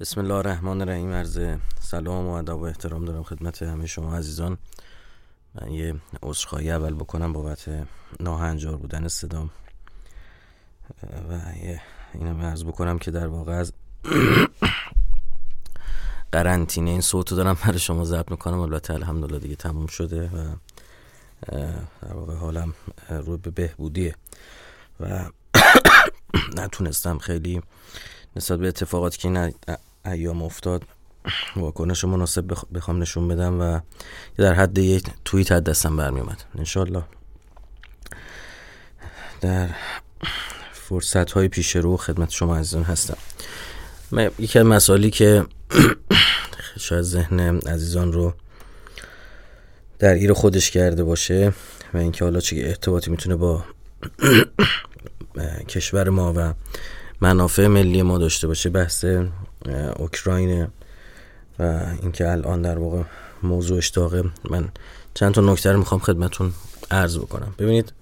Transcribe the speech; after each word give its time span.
بسم 0.00 0.20
الله 0.20 0.34
الرحمن 0.34 0.80
الرحیم 0.80 1.12
عرض 1.12 1.40
سلام 1.80 2.26
و 2.26 2.32
ادب 2.32 2.56
و 2.56 2.64
احترام 2.64 3.04
دارم 3.04 3.22
خدمت 3.22 3.62
همه 3.62 3.86
شما 3.86 4.16
عزیزان. 4.16 4.58
من 5.54 5.72
یه 5.72 5.94
عذرخواهی 6.22 6.70
اول 6.70 6.94
بکنم 6.94 7.32
بابت 7.32 7.86
ناهنجار 8.20 8.76
بودن 8.76 9.08
صدام. 9.08 9.50
و 11.30 11.40
اینم 12.14 12.40
عرض 12.40 12.64
بکنم 12.64 12.98
که 12.98 13.10
در 13.10 13.26
واقع 13.26 13.52
از 13.52 13.72
قرنطینه 16.32 16.90
این 16.90 17.00
صوتو 17.00 17.36
دارم 17.36 17.56
برای 17.64 17.78
شما 17.78 18.04
ضبط 18.04 18.30
می‌کنم. 18.30 18.60
البته 18.60 18.94
الحمدلله 18.94 19.38
دیگه 19.38 19.56
تموم 19.56 19.86
شده 19.86 20.28
و 20.28 20.54
در 22.02 22.14
واقع 22.14 22.34
حالم 22.34 22.74
رو 23.08 23.38
به 23.38 23.50
بهبودیه. 23.50 24.14
و 25.00 25.30
نتونستم 26.62 27.18
خیلی 27.18 27.62
نسبت 28.36 28.58
به 28.58 28.68
اتفاقاتی 28.68 29.18
که 29.18 29.28
ایام 30.04 30.42
افتاد. 30.42 30.82
واکنش 31.56 32.04
مناسب 32.04 32.56
بخوام 32.74 33.02
نشون 33.02 33.28
بدم 33.28 33.60
و 33.60 33.80
در 34.36 34.54
حد 34.54 34.78
یک 34.78 35.06
توییت 35.24 35.52
از 35.52 35.64
دستم 35.64 35.96
برمی 35.96 36.20
اومد 36.20 36.44
انشالله 36.58 37.02
در 39.40 39.68
فرصت 40.72 41.32
های 41.32 41.48
پیش 41.48 41.76
رو 41.76 41.96
خدمت 41.96 42.30
شما 42.30 42.56
عزیزان 42.56 42.82
هستم. 42.82 43.16
یکی 44.38 44.58
از 44.58 44.66
مسائلی 44.66 45.10
که 45.10 45.44
شاید 46.78 47.02
ذهن 47.02 47.58
عزیزان 47.58 48.12
رو 48.12 48.34
در 49.98 50.14
ایر 50.14 50.32
خودش 50.32 50.70
کرده 50.70 51.04
باشه 51.04 51.52
و 51.94 51.98
اینکه 51.98 52.24
حالا 52.24 52.40
چه 52.40 52.56
ارتباطی 52.56 53.10
می‌تونه 53.10 53.36
با 53.36 53.64
کشور 55.68 56.08
ما 56.08 56.32
و 56.36 56.54
منافع 57.20 57.66
ملی 57.66 58.02
ما 58.02 58.18
داشته 58.18 58.46
باشه 58.46 58.70
بحث 58.70 59.04
اوکراین 59.96 60.68
و 61.58 61.86
اینکه 62.02 62.30
الان 62.30 62.62
در 62.62 62.78
واقع 62.78 63.02
موضوعش 63.42 63.88
داغه. 63.88 64.24
من 64.50 64.68
چند 65.14 65.34
تا 65.34 65.40
نکته 65.40 65.72
رو 65.72 65.78
می‌خوام 65.78 66.00
خدمتون 66.00 66.52
عرض 66.90 67.18
بکنم. 67.18 67.54
ببینید 67.58 67.92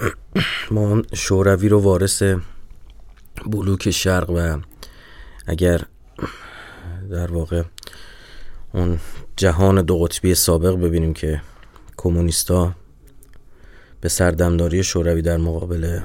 ما 0.70 1.02
شوروی 1.14 1.68
رو 1.68 1.80
وارث 1.80 2.22
بلوک 3.46 3.90
شرق 3.90 4.30
و 4.30 4.58
اگر 5.46 5.80
در 7.10 7.32
واقع 7.32 7.62
اون 8.72 9.00
جهان 9.36 9.82
دو 9.82 9.98
قطبی 9.98 10.34
سابق 10.34 10.74
ببینیم 10.74 11.14
که 11.14 11.42
کمونیستا 11.96 12.74
به 14.00 14.08
سردمداری 14.08 14.84
شوروی 14.84 15.22
در 15.22 15.36
مقابل 15.36 16.00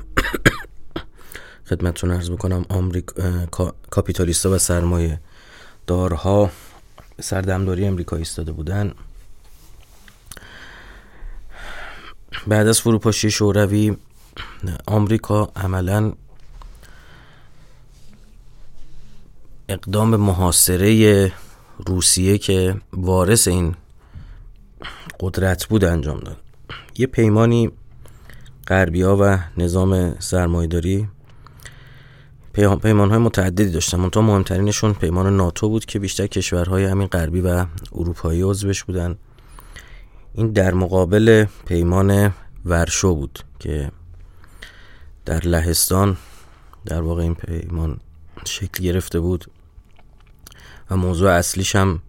خدمتتون 1.69 2.11
عرض 2.11 2.29
بکنم 2.29 2.65
آمریکا 2.69 3.73
کاپیتالیستا 3.89 4.51
و 4.51 4.57
سرمایه 4.57 5.19
دارها 5.87 6.51
سردمداری 7.21 7.85
امریکا 7.85 8.15
ایستاده 8.15 8.51
بودن. 8.51 8.93
بعد 12.47 12.67
از 12.67 12.81
فروپاشی 12.81 13.31
شوروی 13.31 13.97
آمریکا 14.87 15.51
عملا 15.55 16.13
اقدام 19.69 20.15
محاصره 20.15 21.31
روسیه 21.85 22.37
که 22.37 22.75
وارث 22.93 23.47
این 23.47 23.75
قدرت 25.19 25.65
بود 25.65 25.85
انجام 25.85 26.19
داد. 26.19 26.37
یه 26.97 27.07
پیمانی 27.07 27.71
غربیا 28.67 29.17
و 29.19 29.39
نظام 29.57 30.19
سرمایداری 30.19 31.07
پیمان 32.55 33.09
های 33.09 33.19
متعددی 33.19 33.69
داشتن 33.69 33.97
منتها 33.97 34.23
مهمترینشون 34.23 34.93
پیمان 34.93 35.37
ناتو 35.37 35.69
بود 35.69 35.85
که 35.85 35.99
بیشتر 35.99 36.27
کشورهای 36.27 36.85
همین 36.85 37.07
غربی 37.07 37.41
و 37.41 37.65
اروپایی 37.91 38.41
عضوش 38.41 38.83
بودن. 38.83 39.15
این 40.33 40.51
در 40.51 40.73
مقابل 40.73 41.45
پیمان 41.65 42.33
ورشو 42.65 43.15
بود 43.15 43.39
که 43.59 43.91
در 45.25 45.39
لهستان 45.39 46.17
در 46.85 47.01
واقع 47.01 47.21
این 47.21 47.35
پیمان 47.35 47.99
شکل 48.45 48.83
گرفته 48.83 49.19
بود 49.19 49.45
و 50.91 50.97
موضوع 50.97 51.31
اصلیش 51.31 51.75
هم 51.75 51.99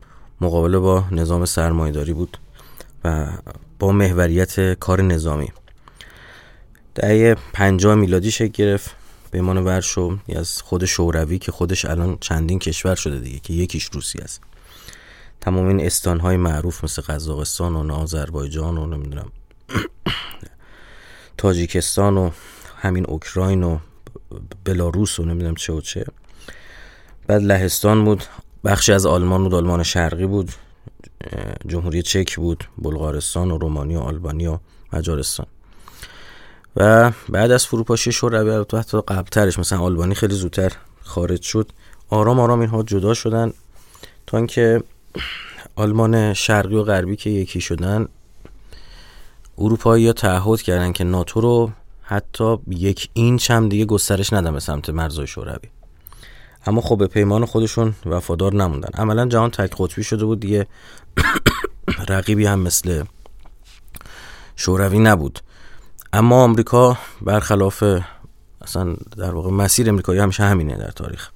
مقابله 0.40 0.78
با 0.78 1.04
نظام 1.10 1.44
سرمایداری 1.44 2.12
بود 2.12 2.38
و 3.04 3.26
با 3.78 3.92
محوریت 3.92 4.74
کار 4.74 5.02
نظامی. 5.02 5.52
دهه 6.94 7.36
پنجاه 7.52 7.94
میلادی 7.94 8.30
شکل 8.30 8.52
گرفت. 8.52 9.05
پیمان 9.36 9.58
ورشو 9.58 10.18
از 10.36 10.62
خود 10.62 10.84
شوروی 10.84 11.38
که 11.38 11.52
خودش 11.52 11.84
الان 11.84 12.18
چندین 12.20 12.58
کشور 12.58 12.94
شده 12.94 13.18
دیگه 13.18 13.38
که 13.38 13.52
یکیش 13.52 13.84
روسی 13.84 14.18
است. 14.18 14.40
تمام 15.40 15.66
این 15.66 15.86
استان 15.86 16.20
های 16.20 16.36
معروف 16.36 16.84
مثل 16.84 17.02
قزاقستان 17.02 17.90
و 17.90 17.92
آذربایجان 17.92 18.78
و 18.78 18.86
نمی‌دونم 18.86 19.32
تاجیکستان 21.38 22.16
و 22.16 22.30
همین 22.76 23.06
اوکراین 23.06 23.62
و 23.62 23.78
بلاروس 24.64 25.20
و 25.20 25.24
نمی‌دونم 25.24 25.54
چه 25.54 25.72
و 25.72 25.80
چه. 25.80 26.04
بعد 27.26 27.42
لهستان 27.42 28.04
بود 28.04 28.24
بخشی 28.64 28.92
از 28.92 29.06
آلمان 29.06 29.42
بود 29.42 29.54
آلمان 29.54 29.82
شرقی 29.82 30.26
بود 30.26 30.52
جمهوری 31.66 32.02
چک 32.02 32.36
بود 32.36 32.64
بلغارستان 32.78 33.50
و 33.50 33.58
رومانی 33.58 33.96
و 33.96 34.00
آلبانی 34.00 34.46
و 34.46 34.58
مجارستان. 34.92 35.46
و 36.76 37.10
بعد 37.28 37.50
از 37.50 37.66
فروپاشی 37.66 38.12
شوروی 38.12 38.64
تو 38.64 38.78
حتی 38.78 39.00
قبلترش 39.08 39.58
مثلا 39.58 39.78
آلبانی 39.78 40.14
خیلی 40.14 40.34
زودتر 40.34 40.72
خارج 41.02 41.42
شد. 41.42 41.72
آرام 42.10 42.40
آرام 42.40 42.60
اینها 42.60 42.82
جدا 42.82 43.14
شدن 43.14 43.52
تا 44.26 44.36
اینکه 44.36 44.82
آلمان 45.76 46.34
شرقی 46.34 46.74
و 46.74 46.82
غربی 46.82 47.16
که 47.16 47.30
یکی 47.30 47.60
شدن 47.60 48.08
اروپایی 49.58 50.06
ها 50.06 50.12
تعهد 50.12 50.62
کردن 50.62 50.92
که 50.92 51.04
ناتو 51.04 51.40
رو 51.40 51.70
حتی 52.02 52.56
یک 52.68 53.10
اینچ 53.12 53.50
هم 53.50 53.68
دیگه 53.68 53.84
گسترش 53.84 54.32
ندن 54.32 54.52
به 54.52 54.60
سمت 54.60 54.90
مرزهای 54.90 55.26
شوروی. 55.26 55.68
اما 56.66 56.80
خب 56.80 56.98
به 56.98 57.06
پیمان 57.06 57.44
خودشون 57.44 57.94
وفادار 58.06 58.54
نموندن. 58.54 58.88
عملا 58.94 59.26
جهان 59.26 59.50
تک 59.50 59.74
قطبی 59.78 60.04
شده 60.04 60.24
بود 60.24 60.40
دیگه. 60.40 60.66
رقیبی 62.08 62.46
هم 62.46 62.60
مثل 62.60 63.04
شوروی 64.56 64.98
نبود. 64.98 65.40
اما 66.16 66.44
آمریکا 66.44 66.98
برخلاف 67.22 67.84
اصلا 68.62 68.96
در 69.16 69.34
واقع 69.34 69.50
مسیر 69.50 69.88
امریکایی 69.88 70.20
همیشه 70.20 70.42
همینه 70.42 70.76
در 70.76 70.90
تاریخ. 70.90 71.30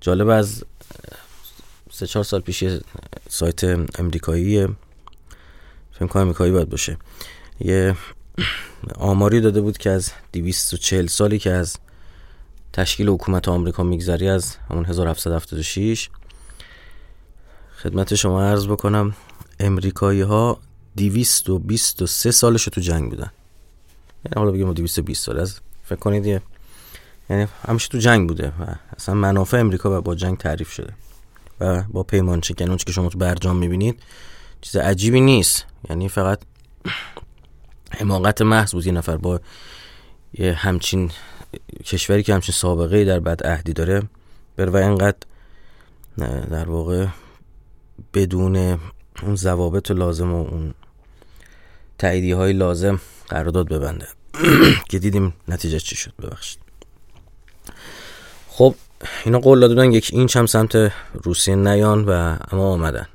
جالب 0.00 0.28
از 0.28 0.64
سه 1.90 2.06
چهار 2.06 2.24
سال 2.24 2.40
پیش 2.40 2.64
سایت 3.28 3.64
امریکایی 3.98 4.66
فکر 5.92 6.06
کنم 6.06 6.22
امریکایی 6.22 6.52
باید 6.52 6.68
باشه. 6.68 6.96
یه 7.60 7.96
آماری 8.98 9.40
داده 9.40 9.60
بود 9.60 9.78
که 9.78 9.90
از 9.90 10.10
240 10.32 11.06
سالی 11.06 11.38
که 11.38 11.50
از 11.50 11.76
تشکیل 12.72 13.08
حکومت 13.08 13.48
آمریکا 13.48 13.82
میگذری 13.82 14.28
از 14.28 14.56
همون 14.70 14.84
1776 14.84 16.10
خدمت 17.82 18.14
شما 18.14 18.42
عرض 18.42 18.66
بکنم 18.66 19.14
امریکایی 19.60 20.20
ها 20.20 20.58
223 20.96 22.30
سالش 22.30 22.64
تو 22.64 22.80
جنگ 22.80 23.10
بودن. 23.10 23.30
یعنی 24.24 24.34
حالا 24.36 24.50
بگیم 24.50 24.72
220 24.72 25.24
سال 25.26 25.40
از 25.40 25.60
فکر 25.84 25.98
کنید 25.98 26.26
یه 26.26 26.42
یعنی 27.30 27.46
همیشه 27.68 27.88
تو 27.88 27.98
جنگ 27.98 28.28
بوده 28.28 28.48
و 28.48 28.74
اصلا 28.96 29.14
منافع 29.14 29.58
امریکا 29.58 30.00
با 30.00 30.14
جنگ 30.14 30.38
تعریف 30.38 30.72
شده 30.72 30.92
و 31.60 31.82
با 31.82 32.02
پیمان 32.02 32.40
چکن 32.40 32.68
اون 32.68 32.76
که 32.76 32.92
شما 32.92 33.08
تو 33.08 33.18
برجام 33.18 33.56
می‌بینید 33.56 34.02
چیز 34.60 34.76
عجیبی 34.76 35.20
نیست. 35.20 35.64
یعنی 35.90 36.08
فقط 36.08 36.38
حماقت 37.90 38.42
محض 38.42 38.72
بود 38.72 38.86
یه 38.86 38.92
نفر 38.92 39.16
با 39.16 39.40
یه 40.34 40.52
همچین 40.52 41.10
کشوری 41.84 42.22
که 42.22 42.34
همچین 42.34 42.54
سابقه 42.54 43.04
در 43.04 43.20
بد 43.20 43.46
عهدی 43.46 43.72
داره 43.72 44.02
بر 44.56 44.70
و 44.70 44.76
اینقدر 44.76 45.16
در 46.50 46.68
واقع 46.68 47.06
بدون 48.14 48.80
اون 49.22 49.36
ضوابط 49.36 49.90
لازم 49.90 50.32
و 50.34 50.36
اون 50.36 50.74
تاییدی 51.98 52.32
های 52.32 52.52
لازم 52.52 53.00
قرارداد 53.32 53.68
ببنده. 53.68 54.06
که 54.90 54.98
دیدیم 54.98 55.34
نتیجه 55.48 55.78
چی 55.78 55.96
شد 55.96 56.12
ببخشید. 56.22 56.58
خب 58.48 58.74
اینا 59.24 59.38
قول 59.38 59.60
دادن 59.60 59.92
یک 59.92 60.10
اینچ 60.12 60.36
هم 60.36 60.46
سمت 60.46 60.92
روسیه 61.12 61.54
نیان 61.54 62.04
و 62.04 62.36
اما 62.50 62.72
آمدن. 62.72 63.06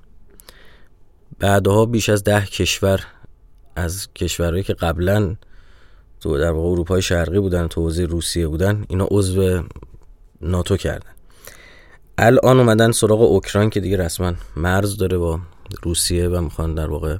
بعدها 1.39 1.85
بیش 1.85 2.09
از 2.09 2.23
ده 2.23 2.45
کشور 2.45 3.05
از 3.75 4.07
کشورهایی 4.15 4.63
که 4.63 4.73
قبلا 4.73 5.35
تو 6.21 6.37
در 6.37 6.51
واقع 6.51 6.69
اروپای 6.69 7.01
شرقی 7.01 7.39
بودن 7.39 7.67
تو 7.67 7.81
حوزه 7.81 8.05
روسیه 8.05 8.47
بودن 8.47 8.85
اینا 8.89 9.07
عضو 9.11 9.63
ناتو 10.41 10.77
کردن. 10.77 11.09
الان 12.17 12.59
اومدن 12.59 12.91
سراغ 12.91 13.21
اوکراین 13.21 13.69
که 13.69 13.79
دیگه 13.79 13.97
رسما 13.97 14.33
مرز 14.55 14.97
داره 14.97 15.17
با 15.17 15.39
روسیه 15.83 16.27
و 16.27 16.41
می‌خوان 16.41 16.75
در 16.75 16.89
واقع 16.89 17.17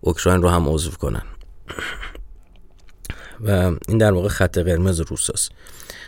اوکراین 0.00 0.42
رو 0.42 0.48
هم 0.48 0.68
عضو 0.68 0.90
کنن. 0.90 1.22
و 3.40 3.50
این 3.88 3.98
در 3.98 4.12
واقع 4.12 4.28
خط 4.28 4.58
قرمز 4.58 5.00
روساست. 5.00 5.52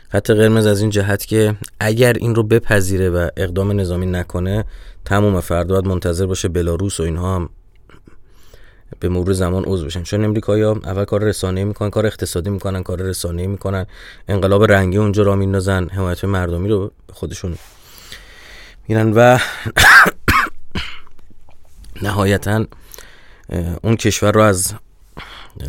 خط 0.09 0.31
قرمز 0.31 0.67
از 0.67 0.81
این 0.81 0.91
جهت 0.91 1.27
که 1.27 1.57
اگر 1.81 2.13
این 2.13 2.35
رو 2.35 2.43
بپذیره 2.43 3.11
و 3.11 3.29
اقدام 3.37 3.81
نظامی 3.81 4.07
نکنه 4.07 4.65
تموم 5.05 5.41
فردا 5.41 5.75
باید 5.75 5.87
منتظر 5.87 6.27
باشه 6.27 6.49
بلاروس 6.49 7.01
و 7.01 7.03
اینها 7.03 7.37
هم 7.37 7.49
به 9.01 9.09
مرور 9.09 9.33
زمان 9.33 9.65
عضو 9.65 9.87
بشن. 9.87 10.03
چون 10.03 10.25
امریکایی‌ها 10.25 10.81
اول 10.85 11.05
کار 11.05 11.23
رسانه‌ای 11.23 11.65
می‌کنن 11.65 11.91
کار 11.91 12.07
اقتصادی 12.07 12.51
می‌کنن 12.51 12.83
کار 12.83 13.03
رسانه‌ای 13.03 13.49
می‌کنن. 13.49 13.87
انقلاب 14.29 14.65
رنگی 14.65 14.99
اونجا 14.99 15.23
را 15.23 15.37
میندازن 15.37 15.89
حمایت 15.89 16.25
مردمی 16.25 16.69
رو 16.69 16.93
خودشون 17.13 17.57
میرن 18.89 19.13
و 19.13 19.39
نهایتا 22.03 22.67
اون 23.83 23.97
کشور 23.97 24.33
رو 24.33 24.41
از 24.41 24.75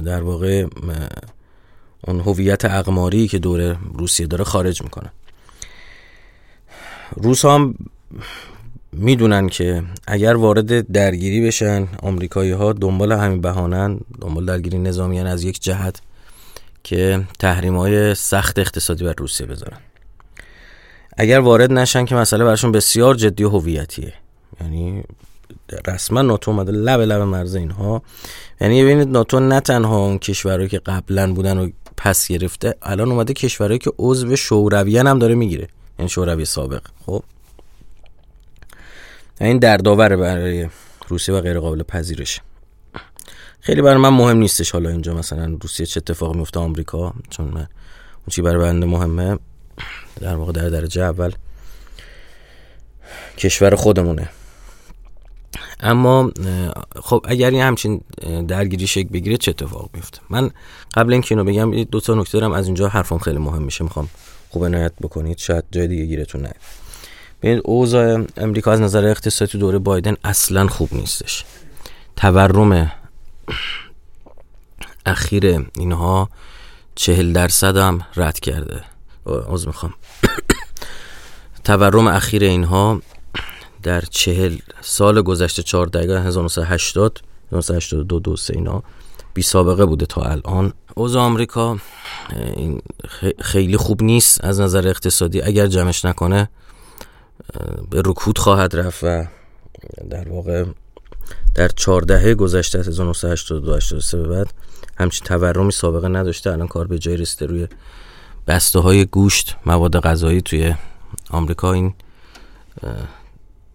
در 0.05 0.21
واقع 0.21 0.65
اون 2.07 2.19
هویت 2.19 2.65
اقماری 2.65 3.27
که 3.27 3.39
دور 3.39 3.77
روسیه 3.93 4.27
داره 4.27 4.43
خارج 4.43 4.81
می‌کنن 4.81 5.09
روس 7.15 7.45
هم 7.45 7.75
می‌دونن 8.91 9.49
که 9.49 9.83
اگر 10.07 10.35
وارد 10.35 10.91
درگیری 10.91 11.47
بشن 11.47 11.87
آمریکایی 12.01 12.51
ها 12.51 12.73
دنبال 12.73 13.11
همین 13.11 13.41
بهانن 13.41 13.99
دنبال 14.21 14.45
درگیری 14.45 14.77
نظامی 14.77 15.19
از 15.19 15.43
یک 15.43 15.61
جهت 15.61 16.01
که 16.83 17.23
تحریم 17.39 17.77
های 17.77 18.15
سخت 18.15 18.59
اقتصادی 18.59 19.03
بر 19.03 19.13
روسیه 19.17 19.47
بذارن. 19.47 19.77
اگر 21.17 21.39
وارد 21.39 21.71
نشن 21.73 22.05
که 22.05 22.15
مسئله 22.15 22.45
برشون 22.45 22.71
بسیار 22.71 23.15
جدی 23.15 23.43
هویتیه. 23.43 24.13
یعنی 24.61 25.03
رسما 25.87 26.21
ناتو 26.21 26.51
اومده 26.51 26.71
لب 26.71 26.99
لب 26.99 27.21
مرز 27.21 27.55
اینها. 27.55 28.01
یعنی 28.61 28.83
ببینید 28.83 29.07
ناتو 29.07 29.39
نه 29.39 29.59
تنها 29.59 30.05
اون 30.05 30.17
کشورهایی 30.17 30.69
که 30.69 30.79
قبلا 30.79 31.33
بودن 31.33 31.57
و 31.57 31.69
پس 32.03 32.27
گرفته 32.27 32.75
الان 32.81 33.11
اومده 33.11 33.33
کشورهایی 33.33 33.79
که 33.79 33.91
عضو 33.99 34.35
شورویان 34.35 35.07
هم 35.07 35.19
داره 35.19 35.35
می‌گیره. 35.35 35.67
یعنی 35.99 36.09
شوروی 36.09 36.45
سابق. 36.45 36.81
خب؟ 37.05 37.23
این 39.41 39.57
دردآوره 39.57 40.15
برای 40.15 40.69
روسیه 41.07 41.35
و 41.35 41.41
غیر 41.41 41.59
قابل 41.59 41.83
پذیرش. 41.83 42.41
خیلی 43.59 43.81
برای 43.81 43.97
من 43.97 44.09
مهم 44.09 44.37
نیستش 44.37 44.71
حالا 44.71 44.89
اینجا 44.89 45.13
مثلا 45.13 45.57
روسیه 45.61 45.85
چه 45.85 45.97
اتفاقی 45.97 46.37
میفته 46.37 46.59
آمریکا 46.59 47.13
چون 47.29 47.45
من 47.45 47.67
اون 48.17 48.27
چی 48.29 48.41
برای 48.41 48.61
بنده 48.61 48.85
مهمه. 48.85 49.39
در 50.21 50.35
واقع 50.35 50.51
در 50.51 50.69
درجه 50.69 51.01
اول 51.01 51.31
کشور 53.37 53.75
خودمونه. 53.75 54.29
اما 55.79 56.31
خب 57.03 57.25
اگر 57.27 57.49
این 57.49 57.61
همچین 57.61 58.01
درگیری 58.47 58.87
شکل 58.87 59.09
بگیره 59.09 59.37
چه 59.37 59.51
اتفاق 59.51 59.89
میفته؟ 59.93 60.19
من 60.29 60.51
قبل 60.93 61.13
اینکه 61.13 61.35
اینو 61.35 61.43
بگم 61.43 61.83
دو 61.83 61.99
تا 61.99 62.13
نکته 62.13 62.39
دارم 62.39 62.51
از 62.51 62.65
اینجا 62.65 62.87
حرفم 62.87 63.17
خیلی 63.17 63.37
مهم 63.37 63.63
میشه 63.63 63.83
می‌خوام 63.83 64.09
خوب 64.49 64.65
عنایت 64.65 64.93
بکنید. 65.01 65.37
شاید 65.37 65.63
جای 65.71 65.87
دیگه 65.87 66.05
گیرتون 66.05 66.41
نیاد. 66.41 66.55
ببینید 67.41 67.61
اوضاع 67.65 68.25
امریکا 68.37 68.71
از 68.71 68.81
نظر 68.81 69.05
اقتصادی 69.05 69.57
دوره 69.57 69.79
بایدن 69.79 70.15
اصلا 70.23 70.67
خوب 70.67 70.93
نیستش. 70.93 71.45
تورم 72.15 72.91
اخیر 75.05 75.65
اینها 75.77 76.29
چهل 76.95 77.33
درصد 77.33 77.77
هم 77.77 78.01
رد 78.15 78.39
کرده. 78.39 78.83
عوض 79.25 79.67
می‌خوام. 79.67 79.93
تورم 81.63 82.07
اخیر 82.07 82.43
اینها 82.43 83.01
در 83.83 84.01
چهل 84.01 84.57
سال 84.81 85.21
گذشته 85.21 85.63
چهار 85.63 85.87
دقیقه 85.87 86.21
1980 86.21 87.21
1982 87.51 88.19
دو 88.19 88.35
سه 88.35 88.53
اینا 88.53 88.83
بی 89.33 89.41
سابقه 89.41 89.85
بوده 89.85 90.05
تا 90.05 90.21
الان. 90.21 90.73
اوضاع 90.95 91.23
آمریکا 91.23 91.77
این 92.55 92.81
خیلی 93.39 93.77
خوب 93.77 94.03
نیست 94.03 94.43
از 94.43 94.59
نظر 94.59 94.87
اقتصادی. 94.87 95.41
اگر 95.41 95.67
جمعش 95.67 96.05
نکنه 96.05 96.49
به 97.89 98.01
رکود 98.05 98.37
خواهد 98.37 98.75
رفت 98.75 99.03
و 99.03 99.25
در 100.09 100.29
واقع 100.29 100.65
در 101.55 101.67
چهار 101.67 102.01
دهه 102.01 102.35
گذشته 102.35 102.79
از 102.79 102.87
1982 102.87 103.75
83 103.75 104.17
به 104.17 104.27
بعد 104.27 104.53
همچین 104.97 105.27
تورمی 105.27 105.71
سابقه 105.71 106.07
نداشته. 106.07 106.51
الان 106.51 106.67
کار 106.67 106.87
به 106.87 106.99
جای 106.99 107.17
رسیده 107.17 107.45
روی 107.45 107.67
بسته 108.47 108.79
های 108.79 109.05
گوشت 109.05 109.55
مواد 109.65 109.99
غذایی 109.99 110.41
توی 110.41 110.75
آمریکا. 111.29 111.73
این 111.73 111.93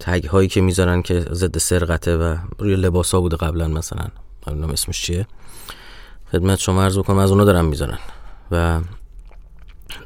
تگ 0.00 0.24
هایی 0.24 0.48
که 0.48 0.60
می‌ذارن 0.60 1.02
که 1.02 1.20
ضد 1.20 1.58
سرقته 1.58 2.16
و 2.16 2.36
روی 2.58 2.76
لباس 2.76 3.14
ها 3.14 3.20
بوده 3.20 3.36
قبلا 3.36 3.68
مثلا 3.68 4.06
نمی‌دونم 4.46 4.70
اسمش 4.70 5.02
چیه؟ 5.02 5.26
خدمت 6.32 6.58
شما 6.58 6.82
عرض 6.82 6.98
بکنم 6.98 7.18
از 7.18 7.30
اونا 7.30 7.44
دارن 7.44 7.64
می‌ذارن 7.64 7.98
و 8.50 8.80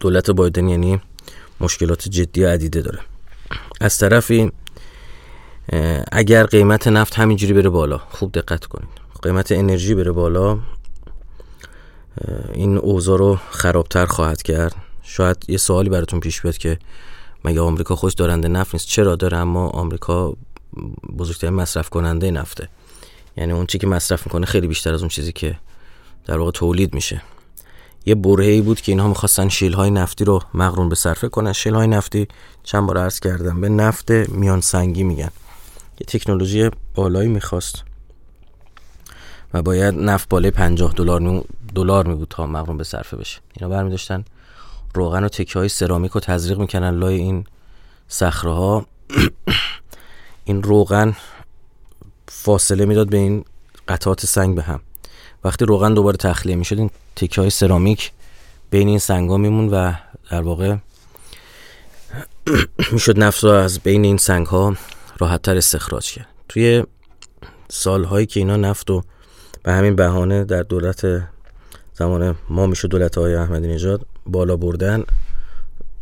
دولت 0.01 0.31
بایدن 0.31 0.69
یعنی 0.69 1.01
مشکلات 1.61 2.09
جدی 2.09 2.45
عدیده 2.45 2.83
داره. 2.83 2.99
از 3.81 3.99
طرفی 3.99 4.53
اگر 6.13 6.47
قیمت 6.47 6.89
نفت 6.89 7.15
همینجوری 7.19 7.53
بره 7.53 7.69
بالا 7.69 7.99
خوب 7.99 8.33
دقت 8.33 8.65
کنید 8.65 8.89
قیمت 9.23 9.53
انرژی 9.53 9.95
بره 9.95 10.13
بالا 10.13 10.59
این 12.53 12.79
اوضاع 12.79 13.19
رو 13.19 13.39
خرابتر 13.51 14.07
خواهد 14.07 14.43
کرد. 14.43 14.75
شاید 15.03 15.37
یه 15.49 15.57
سوالی 15.57 15.89
براتون 15.89 16.21
پیش 16.21 16.41
بیاد 16.41 16.59
که 16.59 16.79
مگه 17.45 17.61
آمریکا 17.61 17.97
خوش 17.97 18.15
دارنده 18.15 18.49
نفت 18.49 18.75
نیست؟ 18.75 18.87
چرا 18.87 19.17
داره؟ 19.17 19.37
اما 19.37 19.69
آمریکا 19.69 20.35
بزرگترین 21.19 21.55
مصرف 21.55 21.89
کننده 21.89 22.31
نفته. 22.31 22.69
یعنی 23.37 23.53
اون 23.53 23.67
چی 23.67 23.79
که 23.79 23.87
مصرف 23.87 24.27
می‌کنه 24.27 24.47
خیلی 24.47 24.67
بیشتر 24.67 24.95
از 24.95 25.01
اون 25.01 25.09
چیزی 25.09 25.33
که 25.33 25.59
در 26.25 26.39
واقع 26.39 26.51
تولید 26.51 26.95
میشه. 26.95 27.23
یه 28.07 28.15
برهه‌ای 28.15 28.61
بود 28.61 28.81
که 28.81 28.93
اینها 28.93 29.09
می‌خواستن 29.09 29.49
شیل 29.49 29.73
های 29.73 29.91
نفتی 29.91 30.25
رو 30.25 30.43
مغرون 30.55 30.89
به 30.89 30.95
صرفه 30.95 31.29
کنن. 31.29 31.53
شیل 31.53 31.75
های 31.75 31.87
نفتی 31.87 32.29
چند 32.63 32.87
بار 32.87 32.99
عرض 32.99 33.21
کردم 33.21 33.61
به 33.61 33.69
نفت 33.69 34.11
میان 34.11 34.61
سنگی 34.61 35.03
میگن. 35.03 35.31
یه 36.01 36.07
تکنولوژی 36.07 36.71
بالایی 36.95 37.29
می‌خواست 37.29 37.85
و 39.55 39.63
باید 39.63 39.95
نفت 39.95 40.29
بالای 40.29 40.51
50 40.51 40.93
دلار 40.93 41.45
دلار 41.75 42.07
می 42.07 42.15
بود 42.15 42.29
تا 42.29 42.47
مغرون 42.47 42.77
به 42.77 42.85
صرفه 42.85 43.17
بشه. 43.17 43.41
اینا 43.57 43.69
برمی 43.69 43.91
داشتن 43.91 44.25
روغن 44.95 45.25
و 45.25 45.29
تکه 45.29 45.59
های 45.59 45.69
سرامیک 45.69 46.13
رو 46.13 46.21
تزریق 46.21 46.59
می‌کنن 46.59 46.99
لای 46.99 47.15
این 47.15 47.45
صخره 48.09 48.53
ها 48.53 48.87
این 50.45 50.63
روغن 50.63 51.17
فاصله 52.29 52.85
می‌داد 52.85 53.09
به 53.09 53.17
این 53.17 53.45
قطعات 53.89 54.27
سنگ 54.27 54.57
به 54.57 54.63
هم. 54.63 54.81
وقتی 55.45 55.65
روغن 55.65 55.95
دوباره 55.95 56.17
تخلیه 56.17 56.57
می‌شد 56.57 56.79
این 56.79 56.91
تکه 57.17 57.41
های 57.41 57.51
سرامیک 57.51 58.13
بین 58.71 58.89
این 58.89 58.99
سنگ 58.99 59.31
ها 59.31 59.37
میمون 59.37 59.69
و 59.69 59.93
در 60.31 60.43
واقع 60.43 60.77
می‌شد 62.93 63.23
نفت 63.23 63.45
رو 63.45 63.51
از 63.51 63.81
بین 63.81 64.05
این 64.05 64.17
سنگ 64.17 64.47
ها 64.47 64.77
راحت 65.19 65.43
تر 65.43 65.57
استخراج 65.57 66.13
کرد. 66.13 66.29
توی 66.49 66.85
سالهایی 67.69 68.27
که 68.27 68.41
اینا 68.41 68.57
نفت 68.57 68.91
و 68.91 69.03
به 69.63 69.73
همین 69.73 69.97
بهانه 69.97 70.45
در 70.45 70.63
دولت 70.63 71.07
زمان 71.95 72.37
ما 72.49 72.67
میشه 72.67 72.89
دولت 72.89 73.19
های 73.19 73.35
احمدی 73.35 73.69
نژاد 73.69 74.07
بالا 74.33 74.57
بردن 74.57 75.05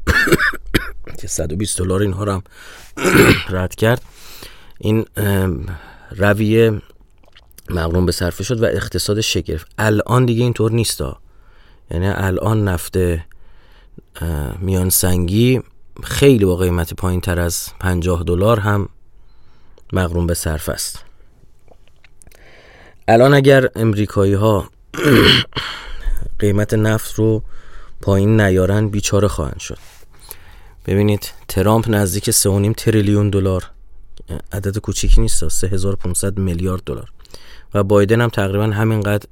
که 1.20 1.28
120 1.28 1.78
دلار 1.78 2.00
اینها 2.02 2.25
رو 2.25 2.32
هم 2.32 2.42
رد 3.56 3.75
کرد. 3.75 4.02
این 4.78 5.06
رویه 6.11 6.82
مقرون 7.70 8.06
به 8.06 8.12
صرفه 8.12 8.44
شد 8.44 8.62
و 8.62 8.64
اقتصاد 8.64 9.20
شگرف. 9.20 9.64
الان 9.78 10.26
دیگه 10.26 10.42
اینطور 10.42 10.73
نیست 10.73 11.02
یعنی 11.90 12.06
الان 12.06 12.68
نفت 12.68 12.99
میان 14.58 14.90
سنگی 14.90 15.62
خیلی 16.02 16.44
با 16.44 16.56
قیمت 16.56 16.94
پایین 16.94 17.20
تر 17.20 17.40
از 17.40 17.68
50 17.80 18.23
دلار 18.23 18.61
هم 18.61 18.88
مقرون 19.92 20.26
به 20.26 20.35
صرف 20.35 20.68
است. 20.68 21.04
الان 23.08 23.35
اگر 23.35 23.68
امریکایی 23.76 24.35
ها 24.35 24.70
قیمت 26.38 26.75
نفت 26.75 27.14
رو 27.14 27.42
پایین 28.00 28.40
نیارن 28.40 28.88
بیچاره 28.88 29.28
خواهند 29.28 29.61
شد. 29.61 29.78
ببینید 30.87 31.33
ترامپ 31.49 31.88
نزدیک 31.88 32.31
3.5 32.31 32.75
تریلیون 32.76 33.31
دلار 33.31 33.71
عدد 34.52 34.78
کوچیکی 34.78 35.21
نیست 35.21 35.49
3500 35.49 36.38
میلیارد 36.38 36.83
دلار. 36.87 37.11
و 37.75 37.83
بایدن 37.83 38.21
هم 38.21 38.28
تقریبا 38.28 38.64
همینقدر 38.64 39.26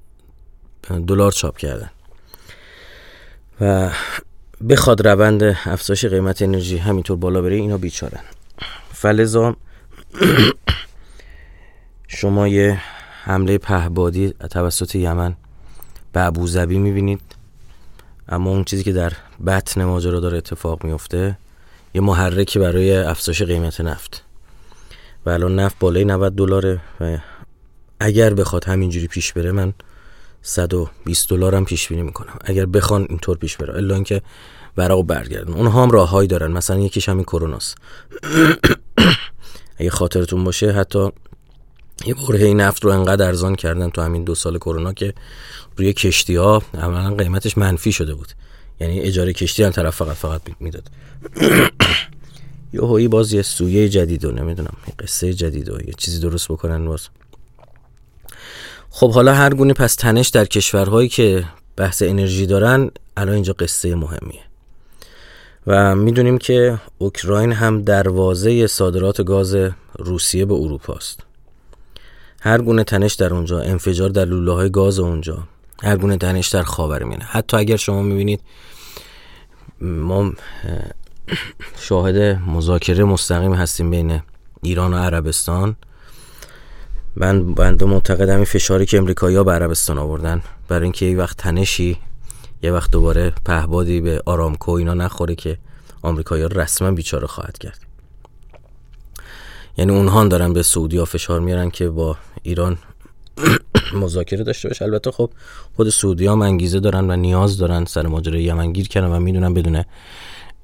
دلار 1.06 1.32
چاپ 1.32 1.56
کردن. 1.56 1.90
و 3.60 3.90
بخواد 4.68 5.06
روند 5.08 5.42
افزایش 5.42 6.04
قیمت 6.04 6.42
انرژی 6.42 6.78
همینطور 6.78 7.16
بالا 7.16 7.42
بره 7.42 7.56
اینا 7.56 7.78
بیچارن. 7.78 8.20
فلزا 8.92 9.56
شما 12.08 12.48
یه 12.48 12.82
حمله 13.24 13.58
پهبادی 13.58 14.34
توسط 14.50 14.94
یمن 14.94 15.36
به 16.12 16.20
ابوظبی 16.20 16.78
می‌بینید. 16.78 17.35
اما 18.28 18.50
اون 18.50 18.64
چیزی 18.64 18.84
که 18.84 18.92
در 18.92 19.12
بطن 19.46 19.84
ماجرا 19.84 20.20
داره 20.20 20.38
اتفاق 20.38 20.84
میفته 20.84 21.38
یه 21.94 22.00
محرکی 22.00 22.58
برای 22.58 22.96
افزایش 22.96 23.42
قیمت 23.42 23.80
نفت. 23.80 24.24
و 25.26 25.30
الان 25.30 25.60
نفت 25.60 25.76
بالای 25.80 26.04
90 26.04 26.34
دلاره 26.34 26.80
و 27.00 27.18
اگر 28.00 28.34
بخواد 28.34 28.64
همینجوری 28.64 29.06
پیش 29.06 29.32
بره 29.32 29.52
من 29.52 29.72
120 30.42 31.30
دلار 31.30 31.54
هم 31.54 31.64
پیش 31.64 31.88
بینی 31.88 32.02
می‌کنم. 32.02 32.38
اگر 32.44 32.66
بخوان 32.66 33.06
اینطور 33.10 33.38
پیش 33.38 33.56
بره 33.56 33.74
الا 33.74 33.94
اینکه 33.94 34.22
ورق 34.76 35.02
برگردن. 35.02 35.52
اونها 35.52 35.82
هم 35.82 35.90
راههایی 35.90 36.28
دارن. 36.28 36.52
مثلا 36.52 36.78
یکیش 36.78 37.08
همین 37.08 37.24
کروناست 37.24 37.74
اگه 39.78 39.90
خاطرتون 39.90 40.44
باشه 40.44 40.72
حتی 40.72 41.10
یه 42.04 42.14
برهه 42.14 42.54
نفت 42.54 42.84
رو 42.84 42.90
انقدر 42.90 43.26
ارزان 43.26 43.54
کردن 43.54 43.90
تو 43.90 44.02
همین 44.02 44.24
دو 44.24 44.34
سال 44.34 44.58
کرونا 44.58 44.92
که 44.92 45.14
روی 45.76 45.92
کشتی 45.92 46.36
ها 46.36 46.62
عملا 46.74 47.14
قیمتش 47.14 47.58
منفی 47.58 47.92
شده 47.92 48.14
بود. 48.14 48.28
یعنی 48.80 49.00
اجاره 49.00 49.32
کشتی 49.32 49.62
هم 49.62 49.70
طرف 49.70 49.96
فقط 49.96 50.16
فقط 50.16 50.40
می‌داد. 50.60 50.90
یه 52.72 52.80
هایی 52.80 53.08
باز 53.08 53.32
یه 53.32 53.42
سویه 53.42 53.88
جدید 53.88 54.24
و 54.24 54.32
نمی‌دونم 54.32 54.76
قصه 54.98 55.34
جدید 55.34 55.68
و 55.68 55.72
یه 55.72 55.94
چیزی 55.98 56.20
درست 56.20 56.48
بکنن 56.48 56.86
باز. 56.86 57.08
خب 58.90 59.12
حالا 59.12 59.34
هر 59.34 59.54
گونه 59.54 59.72
پس 59.72 59.94
تنش 59.94 60.28
در 60.28 60.44
کشورهایی 60.44 61.08
که 61.08 61.44
بحث 61.76 62.02
انرژی 62.02 62.46
دارن 62.46 62.90
الان 63.16 63.34
اینجا 63.34 63.52
قصه 63.52 63.94
مهمیه. 63.94 64.40
و 65.66 65.96
می‌دونیم 65.96 66.38
که 66.38 66.78
اوکراین 66.98 67.52
هم 67.52 67.82
دروازه 67.82 68.66
صادرات 68.66 69.22
گاز 69.22 69.56
روسیه 69.98 70.44
به 70.44 70.54
اروپا 70.54 70.94
است 70.94 71.25
هر 72.46 72.62
گونه 72.62 72.84
تنش 72.84 73.14
در 73.14 73.34
اونجا 73.34 73.60
انفجار 73.60 74.08
در 74.08 74.24
لوله 74.24 74.52
های 74.52 74.70
گاز 74.70 74.98
اونجا 74.98 75.38
هر 75.82 75.96
گونه 75.96 76.16
تنش 76.16 76.48
در 76.48 76.62
خاورمیانه 76.62 77.24
حتی 77.24 77.56
اگر 77.56 77.76
شما 77.76 78.02
می‌بینید 78.02 78.40
ما 79.80 80.32
شاهد 81.78 82.16
مذاکره 82.46 83.04
مستقیم 83.04 83.54
هستیم 83.54 83.90
بین 83.90 84.22
ایران 84.62 84.94
و 84.94 84.96
عربستان. 84.96 85.76
من 87.16 87.54
بنده 87.54 87.84
معتقدم 87.84 88.36
این 88.36 88.44
فشاری 88.44 88.86
که 88.86 88.98
امریکایی 88.98 89.36
ها 89.36 89.44
به 89.44 89.52
عربستان 89.52 89.98
آوردن 89.98 90.42
برای 90.68 90.82
اینکه 90.82 91.06
یه 91.06 91.16
وقت 91.16 91.36
تنشی 91.36 91.98
یه 92.62 92.72
وقت 92.72 92.90
دوباره 92.90 93.32
پهبادی 93.44 94.00
به 94.00 94.22
آرامکو 94.26 94.70
اینا 94.72 94.94
نخوره 94.94 95.34
که 95.34 95.58
آمریکایی 96.02 96.42
ها 96.42 96.48
رسما 96.48 96.90
بیچاره 96.90 97.26
خواهد 97.26 97.58
کرد. 97.58 97.85
یعنی 99.78 99.92
اونها 99.92 100.24
دارن 100.24 100.52
به 100.52 100.62
سعودی 100.62 100.98
ها 100.98 101.04
فشار 101.04 101.40
میارن 101.40 101.70
که 101.70 101.88
با 101.88 102.16
ایران 102.42 102.78
مذاکره 104.02 104.44
داشته 104.44 104.68
باشه. 104.68 104.84
البته 104.84 105.10
خب 105.10 105.30
خود 105.76 105.88
سعودی 105.88 106.26
ها 106.26 106.44
انگیزه 106.44 106.80
دارن 106.80 107.10
و 107.10 107.16
نیاز 107.16 107.58
دارن 107.58 107.84
سر 107.84 108.06
ماجرای 108.06 108.42
یمن 108.42 108.72
گیر 108.72 108.88
کردن 108.88 109.06
و 109.06 109.20
می‌دونن 109.20 109.54
بدون 109.54 109.84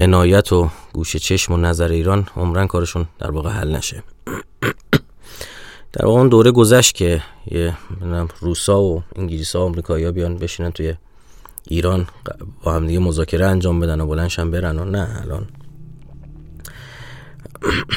عنایت 0.01 0.53
و 0.53 0.71
گوشه 0.93 1.19
چشم 1.19 1.53
و 1.53 1.57
نظر 1.57 1.89
ایران 1.89 2.27
عمرن 2.37 2.67
کارشون 2.67 3.07
در 3.19 3.31
واقع 3.31 3.51
حل 3.51 3.77
نشه. 3.77 4.03
در 5.93 6.07
واقع 6.07 6.19
اون 6.19 6.29
دوره 6.29 6.51
گذشت 6.51 6.95
که 6.95 7.23
یه 7.51 7.77
روسا 8.41 8.83
و 8.83 9.03
انگلیسا 9.17 9.61
و 9.61 9.65
آمریکایی‌ها 9.65 10.13
بیان 10.13 10.37
بشینن 10.37 10.71
توی 10.71 10.95
ایران 11.69 12.07
با 12.63 12.73
هم 12.73 12.87
دیگه 12.87 12.99
مذاکره 12.99 13.47
انجام 13.47 13.81
بدن 13.81 14.01
و 14.01 14.07
بلنشن 14.07 14.51
برن 14.51 14.79
و 14.79 14.85
نه 14.85 15.21
الان 15.23 15.47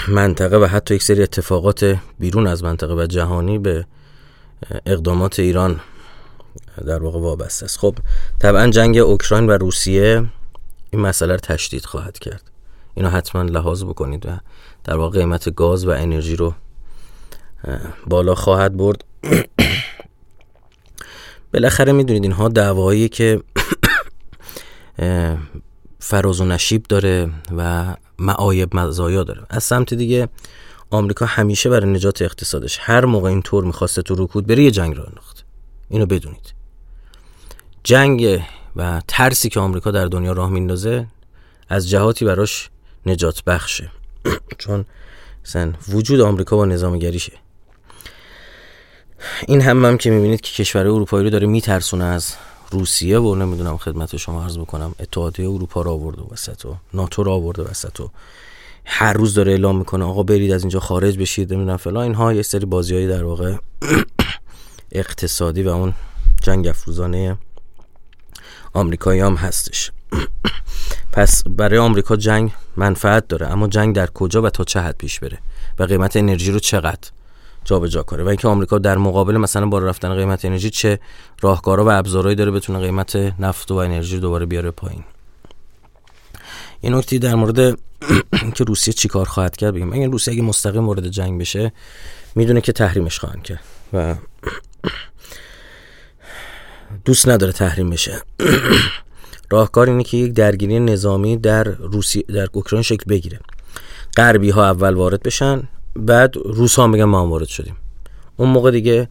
منطقه 0.07 0.57
و 0.57 0.65
حتی 0.65 0.95
یک 0.95 1.03
سری 1.03 1.23
اتفاقات 1.23 1.97
بیرون 2.19 2.47
از 2.47 2.63
منطقه 2.63 2.93
و 2.93 3.05
جهانی 3.05 3.59
به 3.59 3.85
اقدامات 4.85 5.39
ایران 5.39 5.79
در 6.85 7.03
واقع 7.03 7.19
وابسته 7.19 7.65
است. 7.65 7.79
خب 7.79 7.95
طبعا 8.39 8.67
جنگ 8.67 8.97
اوکراین 8.97 9.47
و 9.47 9.51
روسیه 9.51 10.25
این 10.91 11.01
مسئله 11.01 11.33
رو 11.33 11.39
تشدید 11.39 11.85
خواهد 11.85 12.19
کرد. 12.19 12.51
اینو 12.93 13.09
حتما 13.09 13.43
لحاظ 13.43 13.83
بکنید 13.83 14.25
و 14.25 14.29
در 14.83 14.97
واقع 14.97 15.19
قیمت 15.19 15.55
گاز 15.55 15.85
و 15.85 15.89
انرژی 15.89 16.35
رو 16.35 16.53
بالا 18.07 18.35
خواهد 18.35 18.77
برد. 18.77 19.03
بالاخره 21.53 21.91
می‌دونید 21.91 22.23
اینها 22.23 22.47
دعوایی 22.47 23.09
که 23.09 23.41
فراز 25.99 26.41
و 26.41 26.45
نشیب 26.45 26.83
داره 26.83 27.29
و 27.57 27.95
معایب 28.19 28.75
مزایا 28.75 29.23
داره. 29.23 29.43
از 29.49 29.63
سمت 29.63 29.93
دیگه 29.93 30.29
آمریکا 30.89 31.25
همیشه 31.25 31.69
برای 31.69 31.89
نجات 31.89 32.21
اقتصادش 32.21 32.77
هر 32.81 33.05
موقع 33.05 33.29
این 33.29 33.41
طور 33.41 33.63
می‌خواسته 33.63 34.01
تو 34.01 34.15
رکود 34.15 34.47
بره 34.47 34.63
یه 34.63 34.71
جنگ 34.71 34.97
را 34.97 35.03
انداخت. 35.03 35.45
اینو 35.89 36.05
بدونید. 36.05 36.53
جنگ 37.83 38.41
و 38.75 39.01
ترسی 39.07 39.49
که 39.49 39.59
آمریکا 39.59 39.91
در 39.91 40.05
دنیا 40.05 40.31
راه 40.31 40.49
میندازه 40.49 41.07
از 41.69 41.89
جهاتی 41.89 42.25
براش 42.25 42.69
نجات 43.05 43.43
بخشه. 43.43 43.91
چون 44.57 44.85
مثلا 45.45 45.73
وجود 45.89 46.21
آمریکا 46.21 46.55
با 46.55 46.65
نظام 46.65 46.99
گریشه 46.99 47.33
این 49.47 49.61
هم 49.61 49.85
هم 49.85 49.97
که 49.97 50.09
می‌بینید 50.09 50.41
که 50.41 50.63
کشور 50.63 50.81
اروپایی 50.81 51.23
رو 51.23 51.29
داره 51.29 51.47
میترسونه 51.47 52.03
از 52.03 52.35
روسیه 52.79 53.19
و 53.19 53.35
نمی‌دونم 53.35 53.77
خدمت 53.77 54.17
شما 54.17 54.43
عرض 54.43 54.57
بکنم 54.57 54.95
اتحادیه 54.99 55.49
اروپا 55.49 55.81
را 55.81 55.91
آورده 55.91 56.21
وسط 56.31 56.65
و 56.65 56.75
ناتو 56.93 57.23
را 57.23 57.33
آورده 57.33 57.63
وسط 57.63 57.99
و 57.99 58.09
هر 58.85 59.13
روز 59.13 59.33
داره 59.33 59.51
اعلام 59.51 59.77
می‌کنه 59.77 60.05
آقا 60.05 60.23
برید 60.23 60.51
از 60.51 60.61
اینجا 60.61 60.79
خارج 60.79 61.17
بشید 61.17 61.53
نمی‌دونم 61.53 61.77
فلان. 61.77 62.03
اینها 62.03 62.33
یه 62.33 62.41
سری 62.41 62.65
بازیایی 62.65 63.07
در 63.07 63.23
واقع 63.23 63.55
اقتصادی 64.91 65.63
و 65.63 65.69
اون 65.69 65.93
جنگ 66.43 66.67
افروزانه 66.67 67.37
آمریکایی 68.73 69.19
هم 69.19 69.35
هستش. 69.35 69.91
پس 71.13 71.43
برای 71.47 71.79
آمریکا 71.79 72.15
جنگ 72.15 72.51
منفعت 72.77 73.27
داره 73.27 73.47
اما 73.47 73.67
جنگ 73.67 73.95
در 73.95 74.07
کجا 74.07 74.41
و 74.41 74.49
تا 74.49 74.63
چه 74.63 74.79
حد 74.79 74.97
پیش 74.97 75.19
بره 75.19 75.37
و 75.79 75.83
قیمت 75.83 76.17
انرژی 76.17 76.51
رو 76.51 76.59
چقدر؟ 76.59 77.09
جابجا 77.65 78.03
کنه 78.03 78.23
و 78.23 78.27
اینکه 78.27 78.47
آمریکا 78.47 78.77
در 78.77 78.97
مقابل 78.97 79.37
مثلا 79.37 79.65
بالا 79.65 79.85
رفتن 79.85 80.15
قیمت 80.15 80.45
انرژی 80.45 80.69
چه 80.69 80.99
راهکارها 81.41 81.85
و 81.85 81.89
ابزارهایی 81.89 82.35
داره 82.35 82.51
بتونه 82.51 82.79
قیمت 82.79 83.15
نفت 83.39 83.71
و 83.71 83.75
انرژی 83.75 84.15
رو 84.15 84.21
دوباره 84.21 84.45
بیاره 84.45 84.71
پایین. 84.71 85.03
این 86.81 86.93
نکته 86.93 87.17
در 87.17 87.35
مورد 87.35 87.77
که 88.55 88.63
روسیه 88.63 88.93
چیکار 88.93 89.25
خواهد 89.25 89.55
کرد 89.55 89.73
بگیم. 89.73 89.93
اگه 89.93 90.07
روسیه 90.07 90.33
اگه 90.33 90.43
مستقیم 90.43 90.87
وارد 90.87 91.07
جنگ 91.07 91.41
بشه 91.41 91.73
می‌دونه 92.35 92.61
که 92.61 92.71
تحریمش 92.71 93.19
خواهند 93.19 93.43
کرد 93.43 93.63
و 93.93 94.15
دوست 97.05 97.29
نداره 97.29 97.51
تحریم 97.51 97.89
بشه. 97.89 98.21
راهکار 99.51 99.89
اینه 99.89 100.03
که 100.03 100.17
یک 100.17 100.33
درگیری 100.33 100.79
نظامی 100.79 101.37
در 101.37 101.63
روسیه 101.63 102.23
در 102.23 102.47
اوکراین 102.53 102.83
شکل 102.83 103.03
بگیره. 103.09 103.39
غربی 104.17 104.49
ها 104.49 104.65
اول 104.65 104.93
وارد 104.93 105.23
بشن 105.23 105.63
بعد 105.95 106.35
روس 106.37 106.75
ها 106.75 106.87
میگن 106.87 107.03
ما 107.03 107.27
وارد 107.27 107.47
شدیم. 107.47 107.75
اون 108.37 108.49
موقع 108.49 108.71
دیگه 108.71 109.09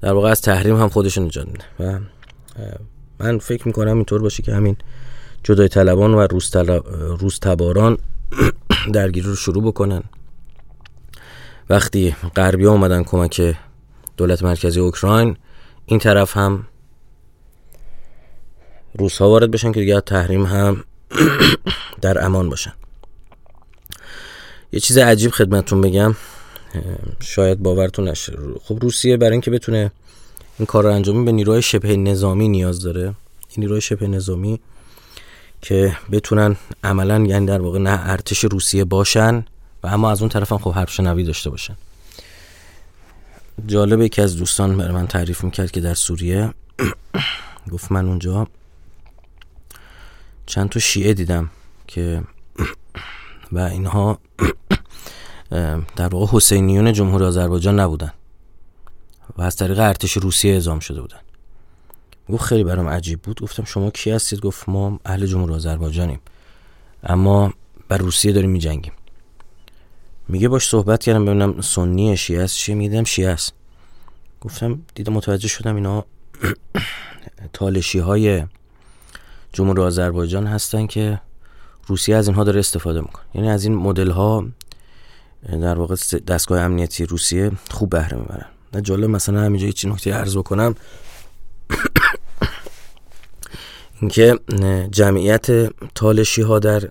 در 0.00 0.12
واقع 0.12 0.30
از 0.30 0.42
تحریم 0.42 0.76
هم 0.76 0.88
خودشون 0.88 1.24
نجات 1.24 1.46
میده 1.46 1.64
و 1.80 2.00
من 3.18 3.38
فکر 3.38 3.66
می‌کنم 3.66 3.96
اینطور 3.96 4.22
باشه 4.22 4.42
که 4.42 4.54
همین 4.54 4.76
جدای 5.42 5.68
طلبان 5.68 6.14
و 6.14 6.26
روس, 6.26 6.56
روس 7.20 7.38
تباران 7.38 7.98
درگیری 8.92 9.26
رو 9.26 9.34
شروع 9.34 9.64
بکنن. 9.64 10.02
وقتی 11.70 12.16
غربی 12.36 12.64
ها 12.64 12.72
اومدن 12.72 13.02
کمک 13.02 13.56
دولت 14.16 14.42
مرکزی 14.42 14.80
اوکراین 14.80 15.36
این 15.86 15.98
طرف 15.98 16.36
هم 16.36 16.66
روس 18.98 19.18
ها 19.18 19.30
وارد 19.30 19.50
بشن 19.50 19.72
که 19.72 19.80
دیگه 19.80 20.00
تحریم 20.00 20.46
هم 20.46 20.84
در 22.02 22.24
امان 22.24 22.50
باشن. 22.50 22.72
یه 24.76 24.80
چیز 24.80 24.98
عجیب 24.98 25.30
خدمتون 25.30 25.80
بگم. 25.80 26.14
شاید 27.20 27.58
باورتون 27.58 28.08
نشه. 28.08 28.32
خب 28.64 28.78
روسیه 28.82 29.16
برای 29.16 29.32
اینکه 29.32 29.50
بتونه 29.50 29.90
این 30.58 30.66
کار 30.66 30.84
رو 30.84 30.92
انجام 30.92 31.24
به 31.24 31.32
نیروهای 31.32 31.62
شبه 31.62 31.96
نظامی 31.96 32.48
نیاز 32.48 32.80
داره. 32.80 33.02
این 33.02 33.14
نیروهای 33.56 33.80
شبه 33.80 34.06
نظامی 34.06 34.60
که 35.62 35.96
بتونن 36.12 36.56
عملا 36.84 37.18
یعنی 37.18 37.46
در 37.46 37.60
واقع 37.60 37.78
نه 37.78 38.10
ارتش 38.10 38.44
روسیه 38.44 38.84
باشن 38.84 39.44
و 39.82 39.86
اما 39.86 40.10
از 40.10 40.20
اون 40.20 40.28
طرف 40.28 40.52
هم 40.52 40.58
خب 40.58 40.72
حرب 40.72 40.88
شنوی 40.88 41.24
داشته 41.24 41.50
باشن. 41.50 41.76
جالبه 43.66 44.08
که 44.08 44.22
از 44.22 44.36
دوستان 44.36 44.76
برای 44.76 44.92
من 44.92 45.06
تعریف 45.06 45.44
می‌کرد 45.44 45.70
که 45.70 45.80
در 45.80 45.94
سوریه 45.94 46.54
گفت 47.72 47.92
من 47.92 48.06
اونجا 48.06 48.46
چند 50.46 50.68
تا 50.68 50.80
شیعه 50.80 51.14
دیدم 51.14 51.50
که 51.86 52.22
و 53.52 53.58
اینها 53.58 54.18
در 55.96 56.08
واقع 56.10 56.26
حسینیون 56.36 56.92
جمهوری 56.92 57.24
آذربایجان 57.24 57.80
نبودن 57.80 58.12
و 59.38 59.42
از 59.42 59.56
طریق 59.56 59.78
ارتش 59.78 60.12
روسیه 60.12 60.52
اعزام 60.52 60.78
شده 60.78 61.00
بودن. 61.00 61.18
گفت 62.32 62.44
خیلی 62.44 62.64
برام 62.64 62.88
عجیب 62.88 63.22
بود. 63.22 63.40
گفتم 63.40 63.64
شما 63.64 63.90
کی 63.90 64.10
هستید؟ 64.10 64.40
گفت 64.40 64.68
ما 64.68 65.00
اهل 65.04 65.26
جمهوری 65.26 65.54
آذربایجانیم. 65.54 66.20
اما 67.02 67.52
بر 67.88 67.98
روسیه 67.98 68.32
داریم 68.32 68.50
میجنگیم. 68.50 68.92
میگه 70.28 70.48
باش 70.48 70.68
صحبت 70.68 71.02
کردم 71.02 71.24
ببینم 71.24 71.60
سنی 71.60 72.16
شیعه 72.16 72.42
است. 72.42 72.56
چیه 72.56 72.74
میدم 72.74 73.04
شیعه 73.04 73.30
است. 73.30 73.52
گفتم 74.40 74.82
دیدم 74.94 75.12
متوجه 75.12 75.48
شدم 75.48 75.74
اینا 75.74 76.04
تالشی 77.52 77.98
های 77.98 78.44
جمهوری 79.52 79.82
آذربایجان 79.82 80.46
هستن 80.46 80.86
که 80.86 81.20
روسیه 81.86 82.16
از 82.16 82.28
اینها 82.28 82.44
داره 82.44 82.60
استفاده 82.60 83.00
می‌کنه. 83.00 83.24
یعنی 83.34 83.50
از 83.50 83.64
این 83.64 83.74
مدل 83.74 84.10
ها 84.10 84.46
در 85.52 85.78
واقع 85.78 85.94
دستگاه 86.26 86.60
امنیتی 86.60 87.06
روسیه 87.06 87.52
خوب 87.70 87.90
بهره 87.90 88.18
می‌برن. 88.18 88.46
نه 88.74 88.80
جالب 88.80 89.10
مثلا 89.10 89.40
همینجا 89.40 89.70
چی 89.70 89.88
نکته 89.88 90.14
عرض 90.14 90.36
بکنم. 90.36 90.74
اینکه 94.00 94.38
جمعیت 94.90 95.72
تالشی 95.94 96.42
ها 96.42 96.58
در 96.58 96.82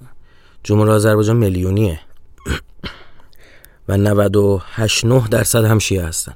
جمهوری 0.64 0.92
آذربایجان 0.92 1.38
میلیونیه. 1.38 2.00
و 3.88 3.98
98 3.98 5.30
درصد 5.30 5.66
هم 5.66 5.80
شیعه 5.80 6.06
هستن. 6.06 6.34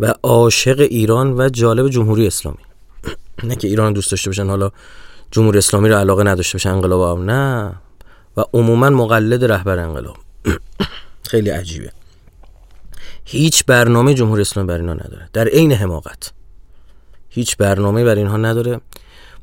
و 0.00 0.14
عاشق 0.22 0.80
ایران 0.80 1.40
و 1.40 1.48
جالب 1.48 1.88
جمهوری 1.88 2.26
اسلامی. 2.26 2.58
نه 3.44 3.56
که 3.56 3.68
ایران 3.68 3.92
دوست 3.92 4.10
داشته 4.10 4.30
باشن 4.30 4.46
حالا 4.46 4.70
جمهوری 5.30 5.58
اسلامی 5.58 5.88
رو 5.88 5.94
علاقه 5.94 6.24
نداشته 6.24 6.52
باشن 6.52 6.70
انقلاب 6.70 7.18
هم 7.18 7.30
نه. 7.30 7.74
و 8.36 8.44
عموما 8.52 8.90
مقلد 8.90 9.44
رهبر 9.44 9.78
انقلاب. 9.78 10.16
خیلی 11.30 11.50
عجیبه. 11.50 11.92
هیچ 13.24 13.64
برنامه 13.64 14.14
جمهوری 14.14 14.42
اسلامی 14.42 14.68
بر 14.68 14.76
اینا 14.76 14.94
نداره. 14.94 15.28
در 15.32 15.48
عین 15.48 15.72
حماقت. 15.72 16.32
هیچ 17.28 17.56
برنامه 17.56 18.04
بر 18.04 18.14
اینها 18.14 18.36
نداره. 18.36 18.80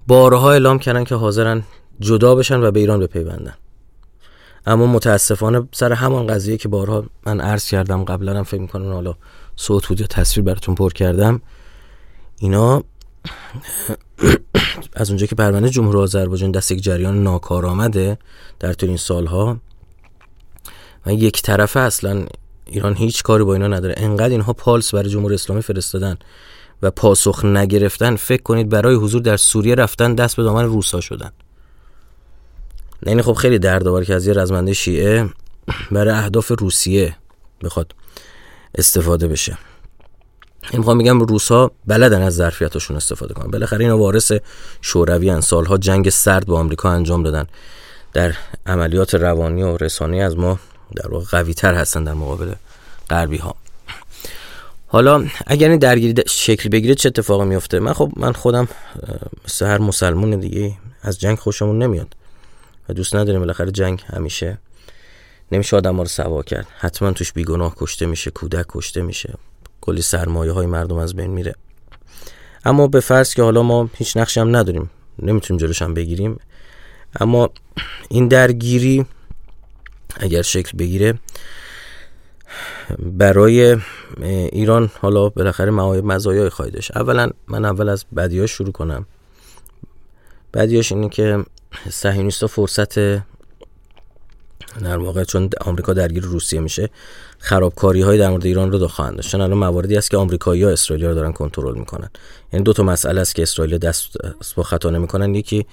بارها 0.07 0.51
اعلام 0.51 0.79
کردن 0.79 1.03
که 1.03 1.15
حاضرن 1.15 1.63
جدا 1.99 2.35
بشن 2.35 2.63
و 2.63 2.71
به 2.71 2.79
ایران 2.79 2.99
بپیوندن. 2.99 3.53
اما 4.65 4.85
متاسفانه 4.85 5.67
سر 5.71 5.93
همان 5.93 6.27
قضیه 6.27 6.57
که 6.57 6.67
بارها 6.67 7.05
من 7.25 7.41
عرض 7.41 7.69
کردم 7.69 8.03
قبلا 8.03 8.37
هم 8.37 8.43
فکر 8.43 8.61
می‌کنم 8.61 8.93
حالا 8.93 9.15
صوت 9.55 9.87
بود 9.87 10.01
یا 10.01 10.07
تصویر 10.07 10.45
براتون 10.45 10.75
پر 10.75 10.91
کردم 10.91 11.41
اینا 12.37 12.83
از 14.95 15.09
اونجا 15.09 15.25
که 15.25 15.35
پرونده 15.35 15.69
جمهوری 15.69 15.97
آذربایجان 15.97 16.51
دست 16.51 16.71
یک 16.71 16.83
جریان 16.83 17.23
ناکارآمده 17.23 18.17
در 18.59 18.73
طول 18.73 18.89
این 18.89 18.97
سالها 18.97 19.57
و 21.05 21.13
یک 21.13 21.41
طرفه 21.41 21.79
اصلا 21.79 22.25
ایران 22.65 22.95
هیچ 22.95 23.23
کاری 23.23 23.43
با 23.43 23.53
اینا 23.53 23.67
نداره. 23.67 23.95
انقدر 23.97 24.29
اینها 24.29 24.53
پالس 24.53 24.93
برای 24.93 25.09
جمهوری 25.09 25.35
اسلامی 25.35 25.61
فرستادن 25.61 26.17
و 26.81 26.91
پاسخ 26.91 27.45
نگرفتن 27.45 28.15
فکر 28.15 28.41
کنید 28.41 28.69
برای 28.69 28.95
حضور 28.95 29.21
در 29.21 29.37
سوریه 29.37 29.75
رفتن 29.75 30.15
دست 30.15 30.35
به 30.35 30.43
دامن 30.43 30.65
روسا 30.65 31.01
شدن. 31.01 31.31
یعنی 33.05 33.21
خب 33.21 33.33
خیلی 33.33 33.59
دردآور 33.59 34.03
که 34.03 34.13
از 34.13 34.27
یه 34.27 34.33
رزمنده 34.33 34.73
شیعه 34.73 35.29
برای 35.91 36.13
اهداف 36.13 36.51
روسیه 36.59 37.15
بخواد 37.63 37.95
استفاده 38.75 39.27
بشه. 39.27 39.57
می‌خوام 40.73 40.97
میگم 40.97 41.19
روسا 41.19 41.71
بلدن 41.87 42.21
از 42.21 42.35
ظرفیتشون 42.35 42.97
استفاده 42.97 43.33
کنن. 43.33 43.51
بالاخره 43.51 43.79
اینا 43.79 43.97
وارث 43.97 44.31
شوروی 44.81 45.29
ان 45.29 45.41
سالها 45.41 45.77
جنگ 45.77 46.09
سرد 46.09 46.45
با 46.45 46.59
آمریکا 46.59 46.89
انجام 46.89 47.23
دادن. 47.23 47.45
در 48.13 48.35
عملیات 48.65 49.15
روانی 49.15 49.63
و 49.63 49.77
رسانی 49.77 50.21
از 50.21 50.37
ما 50.37 50.59
در 50.95 51.07
واقع 51.07 51.25
قوی 51.25 51.53
تر 51.53 51.73
هستن 51.73 52.03
در 52.03 52.13
مقابل 52.13 52.53
غربی 53.09 53.37
ها 53.37 53.55
حالا 54.87 55.25
اگر 55.47 55.69
این 55.69 55.79
درگیری 55.79 56.23
شکل 56.27 56.69
بگیره 56.69 56.95
چه 56.95 57.09
اتفاقی 57.09 57.45
میفته 57.45 57.79
من 57.79 57.93
خب 57.93 58.11
من 58.17 58.33
خودم 58.33 58.67
مثل 59.45 59.65
هر 59.65 59.77
مسلمون 59.77 60.39
دیگه 60.39 60.73
از 61.01 61.19
جنگ 61.19 61.37
خوشمون 61.37 61.83
نمیاد. 61.83 62.15
و 62.89 62.93
دوست 62.93 63.15
نداریم 63.15 63.39
بالاخره 63.39 63.71
جنگ 63.71 64.03
همیشه 64.07 64.57
نمیشه 65.51 65.77
آدم 65.77 65.95
ها 65.95 66.01
رو 66.01 66.07
سوا 66.07 66.43
کرد. 66.43 66.67
حتما 66.77 67.11
توش 67.11 67.33
بیگناه 67.33 67.75
کشته 67.77 68.05
میشه 68.05 68.31
کودک 68.31 68.65
کشته 68.69 69.01
میشه. 69.01 69.33
کلی 69.85 70.01
سرمایه 70.01 70.51
های 70.51 70.65
مردم 70.65 70.97
از 70.97 71.15
بین 71.15 71.31
میره. 71.31 71.55
اما 72.65 72.87
به 72.87 72.99
فرض 72.99 73.33
که 73.33 73.43
حالا 73.43 73.63
ما 73.63 73.89
هیچ 73.93 74.17
نقشی 74.17 74.39
هم 74.39 74.55
نداریم 74.55 74.89
نمی‌تونیم 75.19 75.59
جلوش 75.59 75.81
هم 75.81 75.93
بگیریم 75.93 76.39
اما 77.19 77.49
این 78.09 78.27
درگیری 78.27 79.05
اگر 80.17 80.41
شکل 80.41 80.77
بگیره 80.77 81.19
برای 82.99 83.77
ایران 84.51 84.91
حالا 85.01 85.29
بالاخره 85.29 85.71
مزایای 85.71 86.49
خواهی 86.49 86.71
اولا 86.95 87.29
من 87.47 87.65
اول 87.65 87.89
از 87.89 88.05
بدیاش 88.17 88.51
شروع 88.51 88.71
کنم. 88.71 89.05
بدیاش 90.53 90.91
اینه 90.91 91.09
که 91.09 91.45
صهیونیستا 91.89 92.47
فرصت 92.47 92.99
در 94.83 94.97
واقع 94.97 95.23
چون 95.23 95.49
آمریکا 95.61 95.93
درگیر 95.93 96.23
روسیه 96.23 96.59
میشه 96.59 96.89
خرابکاری 97.45 98.01
های 98.01 98.17
در 98.17 98.29
مورد 98.29 98.45
ایران 98.45 98.71
رو 98.71 98.77
دو 98.77 98.87
خواهند 98.87 99.15
داشت. 99.15 99.35
الان 99.35 99.53
مواردی 99.53 99.97
است 99.97 100.11
که 100.11 100.17
آمریکایی 100.17 100.63
ها 100.63 100.69
اسرائیل 100.69 101.05
رو 101.05 101.15
دارن 101.15 101.31
کنترل 101.31 101.75
می‌کنن. 101.77 102.09
یعنی 102.53 102.63
دو 102.63 102.73
تا 102.73 102.83
مسئله 102.83 103.21
است 103.21 103.35
که 103.35 103.41
اسرائیل 103.41 103.77
دست 103.77 104.07
با 104.55 104.63
خطا 104.63 104.89
نمی‌کنن. 104.89 105.35
یکی 105.35 105.65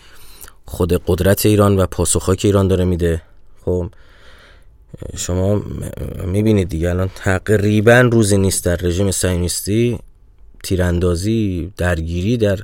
خود 0.64 1.02
قدرت 1.06 1.46
ایران 1.46 1.78
و 1.78 1.86
پاسخهایی 1.86 2.36
که 2.36 2.48
ایران 2.48 2.68
داره 2.68 2.84
میده. 2.84 3.22
خب 3.64 3.90
شما 5.16 5.62
می‌بینید 6.24 6.68
دیگه 6.68 6.90
الان 6.90 7.10
تقریبا 7.14 8.00
روزی 8.00 8.36
نیست 8.36 8.64
در 8.64 8.76
رژیم 8.76 9.10
صهیونیستی 9.10 9.98
تیراندازی 10.64 11.72
درگیری 11.76 12.36
در 12.36 12.58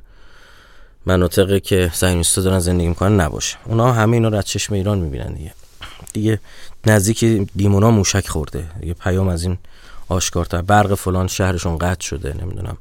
مناطقی 1.06 1.61
که 1.61 1.90
صهیونیست‌ها 1.94 2.44
دارن 2.44 2.59
زندگی 2.59 2.88
می‌کنن 2.88 3.20
نباشه. 3.20 3.56
اونا 3.64 3.92
همه 3.92 4.12
اینا 4.12 4.28
رو 4.28 4.37
از 4.37 4.44
چشم 4.44 4.74
ایران 4.74 4.98
می‌بینن 4.98 5.35
دیگه. 5.35 5.52
دیگه 6.12 6.40
نزدیک 6.86 7.24
دیمونا 7.56 7.90
موشک 7.90 8.28
خورده. 8.28 8.70
دیگه 8.80 8.94
پیام 8.94 9.28
از 9.28 9.42
این 9.42 9.58
آشکارتر. 10.08 10.62
برق 10.62 10.94
فلان 10.94 11.26
شهرشون 11.26 11.78
قطع 11.78 12.06
شده 12.06 12.34
نمی‌دونم. 12.42 12.76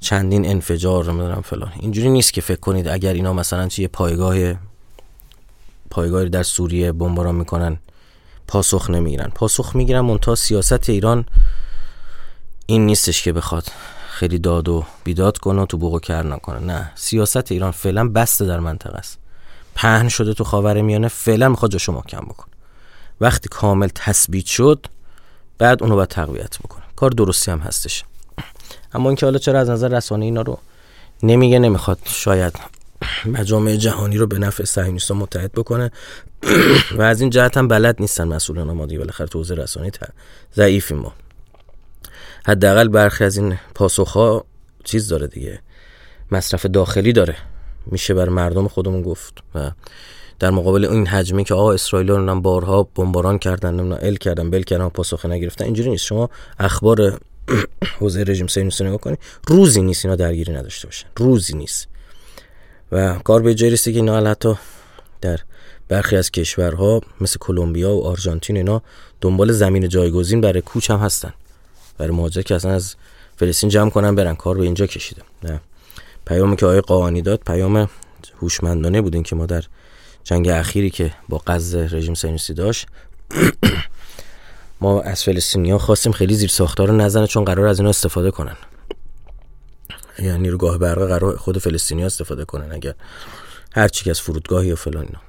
چندین 0.00 0.50
انفجار 0.50 1.12
نمی‌دونم 1.12 1.40
فلان. 1.40 1.72
اینجوری 1.80 2.10
نیست 2.10 2.32
که 2.32 2.40
فکر 2.40 2.60
کنید 2.60 2.88
اگر 2.88 3.12
اینا 3.12 3.32
مثلا 3.32 3.68
چیه 3.68 3.88
پایگاه 3.88 4.36
پایگاهی 5.90 6.28
در 6.28 6.42
سوریه 6.42 6.92
بمباران 6.92 7.34
می‌کنن 7.34 7.78
پاسخ 8.48 8.90
نمی‌گیرن. 8.90 9.32
پاسخ 9.34 9.76
می‌گیرن 9.76 10.00
منتها 10.00 10.34
سیاست 10.34 10.90
ایران 10.90 11.24
این 12.66 12.86
نیستش 12.86 13.22
که 13.22 13.32
بخواد 13.32 13.64
خیلی 14.10 14.38
داد 14.38 14.68
و 14.68 14.84
بیداد 15.04 15.38
کنه 15.38 15.66
تو 15.66 15.78
بوق 15.78 15.94
و 15.94 15.98
کر 15.98 16.22
نکنه. 16.22 16.58
نه. 16.58 16.92
سیاست 16.94 17.52
ایران 17.52 17.70
فعلا 17.70 18.08
بسته 18.08 18.44
در 18.46 18.60
منطقه 18.60 18.98
است. 18.98 19.18
پهن 19.76 20.08
شده 20.08 20.34
تو 20.34 20.44
خاور 20.44 20.82
میانه 20.82 21.08
فعلا 21.08 21.48
می‌خواد 21.48 21.70
جاشو 21.70 21.92
محکم 21.92 22.20
بکن. 22.20 22.46
وقتی 23.20 23.48
کامل 23.48 23.88
تثبیت 23.94 24.46
شد 24.46 24.86
بعد 25.58 25.82
اونو 25.82 25.94
باید 25.94 26.08
تقویت 26.08 26.58
بکنه. 26.58 26.82
کار 26.96 27.10
درستی 27.10 27.50
هم 27.50 27.58
هستش. 27.58 28.04
اما 28.94 29.08
اینکه 29.08 29.26
حالا 29.26 29.38
چرا 29.38 29.60
از 29.60 29.70
نظر 29.70 29.88
رسانه 29.88 30.24
اینا 30.24 30.42
رو 30.42 30.58
نمیگه 31.22 31.58
نمی‌خواد 31.58 31.98
شاید 32.04 32.60
مجامع 33.26 33.76
جهانی 33.76 34.16
رو 34.18 34.26
به 34.26 34.38
نفع 34.38 34.64
صهیونیست‌ها 34.64 35.16
متحد 35.16 35.52
بکنه. 35.52 35.90
و 36.92 37.02
از 37.02 37.20
این 37.20 37.30
جهت 37.30 37.56
هم 37.56 37.68
بلد 37.68 37.96
نیستن 38.00 38.28
مسئولان 38.28 38.72
ما 38.72 38.86
دیگه 38.86 38.98
بالاخره 38.98 39.26
تو 39.26 39.42
رسانه 39.42 39.90
ضعیفی 40.54 40.94
ما. 40.94 41.12
حداقل 42.46 42.88
برخی 42.88 43.24
از 43.24 43.36
این 43.36 43.58
پاسخ 43.74 44.42
چیز 44.84 45.08
داره 45.08 45.26
دیگه. 45.26 45.60
مصرف 46.30 46.66
داخلی 46.66 47.12
داره. 47.12 47.36
میشه 47.86 48.14
بر 48.14 48.28
مردم 48.28 48.68
خودمون 48.68 49.02
گفت 49.02 49.38
و 49.54 49.70
در 50.38 50.50
مقابل 50.50 50.84
این 50.84 51.06
حجمی 51.06 51.44
که 51.44 51.54
آقا 51.54 51.72
اسرائیل 51.72 52.08
رو 52.08 52.40
بارها 52.40 52.82
بمباران 52.82 53.38
کردن 53.38 53.74
نمی‌دونم 53.74 53.98
ال 54.02 54.16
کردن 54.16 54.50
بل 54.50 54.62
کردن 54.62 54.88
پاسخ 54.88 55.26
نگرفتن 55.26 55.64
اینجوری 55.64 55.90
نیست. 55.90 56.04
شما 56.04 56.30
اخبار 56.58 57.20
حوزه 58.00 58.22
رژیم 58.22 58.46
صهیونیستی 58.46 58.84
نگاه 58.84 58.98
کنید 58.98 59.18
روزی 59.46 59.82
نیست 59.82 60.04
اینا 60.04 60.16
درگیری 60.16 60.52
نداشته 60.52 60.86
باشن. 60.86 61.06
روزی 61.16 61.56
نیست. 61.56 61.88
و 62.92 63.18
کار 63.18 63.42
به 63.42 63.54
جای 63.54 63.76
که 63.76 63.90
اینا 63.90 64.30
حتی 64.30 64.54
در 65.20 65.40
برخی 65.88 66.16
از 66.16 66.30
کشورها 66.30 67.00
مثل 67.20 67.36
کلمبیا 67.40 67.96
و 67.96 68.06
آرژانتین 68.06 68.56
اینا 68.56 68.82
دنبال 69.20 69.52
زمین 69.52 69.88
جایگزین 69.88 70.40
برای 70.40 70.60
کوچ 70.60 70.90
هم 70.90 70.98
هستن. 70.98 71.32
برای 71.98 72.12
مهاجرت 72.16 72.46
که 72.46 72.54
اصلا 72.54 72.72
از 72.72 72.94
فلسطین 73.36 73.70
جمع 73.70 73.90
کنن 73.90 74.14
برن. 74.14 74.34
کار 74.34 74.58
به 74.58 74.64
اینجا 74.64 74.86
کشیده. 74.86 75.22
نه. 75.42 75.60
پیامی 76.26 76.56
که 76.56 76.66
آقای 76.66 76.80
قاانی 76.80 77.22
داد 77.22 77.40
پیام 77.46 77.88
هوشمندانه 78.42 79.00
بود 79.00 79.22
که 79.22 79.36
ما 79.36 79.46
در 79.46 79.64
جنگ 80.24 80.48
اخیری 80.48 80.90
که 80.90 81.12
با 81.28 81.42
غزه 81.46 81.88
رژیم 81.92 82.14
صهیونیستی 82.14 82.54
داشت 82.54 82.86
ما 84.80 85.00
از 85.00 85.24
فلسطینیا 85.24 85.78
خواستیم 85.78 86.12
خیلی 86.12 86.34
زیر 86.34 86.48
ساختار 86.48 86.88
رو 86.88 86.96
نزنه 86.96 87.26
چون 87.26 87.44
قرار 87.44 87.66
از 87.66 87.78
اینا 87.78 87.90
استفاده 87.90 88.30
کنن. 88.30 88.56
یعنی 90.18 90.38
نیروگاه 90.38 90.78
برق 90.78 91.08
قرار 91.08 91.36
خود 91.36 91.58
فلسطینی 91.58 92.04
استفاده 92.04 92.44
کنن 92.44 92.72
اگر 92.72 92.94
هر 93.72 93.88
چی 93.88 94.10
از 94.10 94.20
فرودگاهی 94.20 94.72
و 94.72 94.76
فلان 94.76 95.06
اینا. 95.06 95.20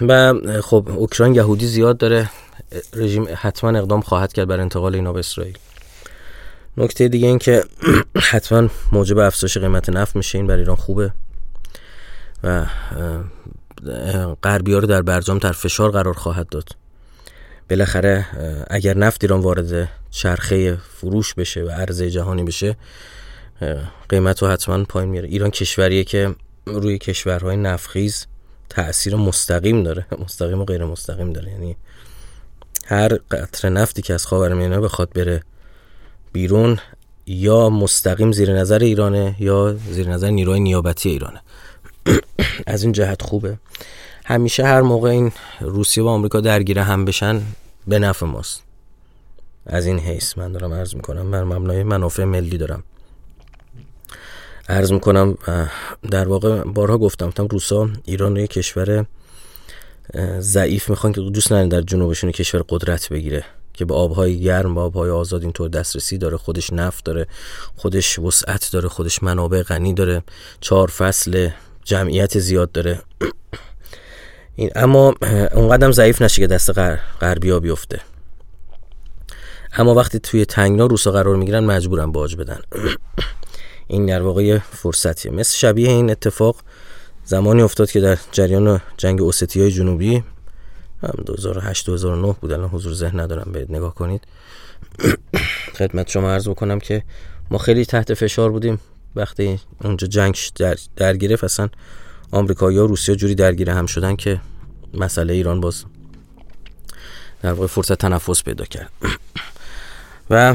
و 0.08 0.34
خب 0.60 0.88
اوکراین 0.96 1.34
یهودی 1.34 1.66
زیاد 1.66 1.96
داره 1.96 2.30
رژیم 2.92 3.28
حتما 3.36 3.78
اقدام 3.78 4.00
خواهد 4.00 4.32
کرد 4.32 4.48
بر 4.48 4.60
انتقال 4.60 4.94
اینا 4.94 5.12
به 5.12 5.18
اسرائیل. 5.18 5.58
نکته 6.76 7.08
دیگه 7.08 7.28
این 7.28 7.38
که 7.38 7.64
حتما 8.30 8.68
موجب 8.92 9.18
افزایش 9.18 9.58
قیمت 9.58 9.90
نفت 9.90 10.16
میشه. 10.16 10.38
این 10.38 10.46
برای 10.46 10.60
ایران 10.60 10.76
خوبه. 10.76 11.12
و 12.44 12.66
غربی 14.42 14.72
رو 14.72 14.80
در 14.80 15.02
برجام 15.02 15.38
تر 15.38 15.52
فشار 15.52 15.90
قرار 15.90 16.14
خواهد 16.14 16.48
داد. 16.48 16.68
بالاخره 17.70 18.26
اگر 18.70 18.96
نفت 18.96 19.24
ایران 19.24 19.40
وارد 19.40 19.88
چرخه 20.10 20.76
فروش 20.76 21.34
بشه 21.34 21.62
و 21.62 21.70
عرضه 21.70 22.10
جهانی 22.10 22.44
بشه 22.44 22.76
قیمت 24.08 24.42
رو 24.42 24.48
حتما 24.48 24.84
پایین 24.84 25.10
میاره. 25.10 25.28
ایران 25.28 25.50
کشوریه 25.50 26.04
که 26.04 26.34
روی 26.66 26.98
کشورهای 26.98 27.56
نفخیز 27.56 28.26
تاثیر 28.68 29.16
مستقیم 29.16 29.82
داره. 29.82 30.06
مستقیم 30.24 30.60
و 30.60 30.64
غیر 30.64 30.84
مستقیم 30.84 31.32
داره. 31.32 31.50
یعنی 31.50 31.76
هر 32.86 33.08
قطره 33.30 33.70
نفتی 33.70 34.02
که 34.02 34.14
از 34.14 34.26
خاورمیانه 34.26 34.80
بخواد 34.80 35.12
بره 35.12 35.42
بیرون 36.34 36.78
یا 37.26 37.70
مستقیم 37.70 38.32
زیر 38.32 38.52
نظر 38.52 38.78
ایرانه 38.78 39.36
یا 39.38 39.76
زیر 39.90 40.08
نظر 40.08 40.30
نیروی 40.30 40.60
نیابتی 40.60 41.08
ایرانه. 41.08 41.40
از 42.66 42.82
این 42.82 42.92
جهت 42.92 43.22
خوبه. 43.22 43.58
همیشه 44.24 44.64
هر 44.64 44.80
موقع 44.80 45.08
این 45.08 45.32
روسیه 45.60 46.04
و 46.04 46.06
آمریکا 46.06 46.40
درگیر 46.40 46.78
هم 46.78 47.04
بشن 47.04 47.42
به 47.86 47.98
نفع 47.98 48.26
ماست. 48.26 48.62
از 49.66 49.86
این 49.86 49.98
حیث 49.98 50.38
من 50.38 50.52
دارم 50.52 50.74
عرض 50.74 50.94
می‌کنم 50.94 51.30
بر 51.30 51.44
مبنای 51.44 51.82
منافع 51.82 52.24
ملی 52.24 52.58
دارم. 52.58 52.82
عرض 54.68 54.92
می‌کنم 54.92 55.38
در 56.10 56.28
واقع 56.28 56.62
بارها 56.62 56.98
گفتم 56.98 57.26
گفتم 57.26 57.46
روسا 57.46 57.88
ایران 58.04 58.36
رو 58.36 58.46
کشور 58.46 59.06
ضعیف 60.38 60.90
می‌خوان 60.90 61.12
که 61.12 61.20
دوست 61.20 61.52
ندارن 61.52 61.68
در 61.68 61.80
جنوبشون 61.80 62.30
کشور 62.30 62.64
قدرت 62.68 63.08
بگیره. 63.08 63.44
که 63.74 63.84
به 63.84 63.94
آبهای 63.94 64.40
گرم 64.40 64.76
و 64.76 64.80
آبهای 64.80 65.10
آزاد 65.10 65.42
اینطور 65.42 65.68
دسترسی 65.68 66.18
داره 66.18 66.36
خودش 66.36 66.72
نفت 66.72 67.04
داره 67.04 67.26
خودش 67.76 68.18
وسعت 68.18 68.70
داره 68.72 68.88
خودش 68.88 69.22
منابع 69.22 69.62
غنی 69.62 69.94
داره 69.94 70.22
چهار 70.60 70.88
فصل 70.88 71.48
جمعیت 71.84 72.38
زیاد 72.38 72.72
داره. 72.72 73.02
این 74.56 74.70
اما 74.76 75.14
اونقدر 75.52 75.90
ضعیف 75.92 76.22
نشه 76.22 76.42
که 76.42 76.46
دست 76.46 76.78
غربی 77.20 77.50
ها 77.50 77.60
بیفته. 77.60 78.00
اما 79.76 79.94
وقتی 79.94 80.18
توی 80.18 80.44
تنگنا 80.44 80.86
روسا 80.86 81.10
قرار 81.10 81.36
می‌گیرن 81.36 81.64
مجبورن 81.64 82.12
باج 82.12 82.36
بدن. 82.36 82.60
این 83.88 84.06
در 84.06 84.22
واقع 84.22 84.58
فرصتیه. 84.58 85.32
مثل 85.32 85.56
شبیه 85.56 85.88
این 85.88 86.10
اتفاق 86.10 86.56
زمانی 87.24 87.62
افتاد 87.62 87.90
که 87.90 88.00
در 88.00 88.18
جریان 88.32 88.80
جنگ 88.96 89.22
اوستی 89.22 89.60
های 89.60 89.70
جنوبی 91.04 91.24
2008 91.24 91.86
2009 91.86 92.34
بود. 92.40 92.52
الان 92.52 92.68
حضور 92.68 92.94
ذهن 92.94 93.20
ندارم 93.20 93.52
برید 93.52 93.72
نگاه 93.72 93.94
کنید. 93.94 94.22
خدمت 95.78 96.08
شما 96.10 96.30
عرض 96.30 96.48
بکنم 96.48 96.78
که 96.78 97.02
ما 97.50 97.58
خیلی 97.58 97.84
تحت 97.84 98.14
فشار 98.14 98.50
بودیم. 98.50 98.80
وقتی 99.16 99.60
اونجا 99.84 100.06
جنگ 100.06 100.38
در, 100.54 100.76
در 100.96 101.44
اصلا 101.44 101.68
آمریکایی 102.30 102.78
و 102.78 102.86
روسیه 102.86 103.16
جوری 103.16 103.34
درگیر 103.34 103.70
هم 103.70 103.86
شدن 103.86 104.16
که 104.16 104.40
مسئله 104.94 105.32
ایران 105.32 105.60
باز 105.60 105.84
در 107.42 107.52
واقع 107.52 107.66
فرصت 107.66 107.94
تنفس 107.94 108.42
پیدا 108.42 108.64
کرد. 108.64 108.90
و 110.30 110.54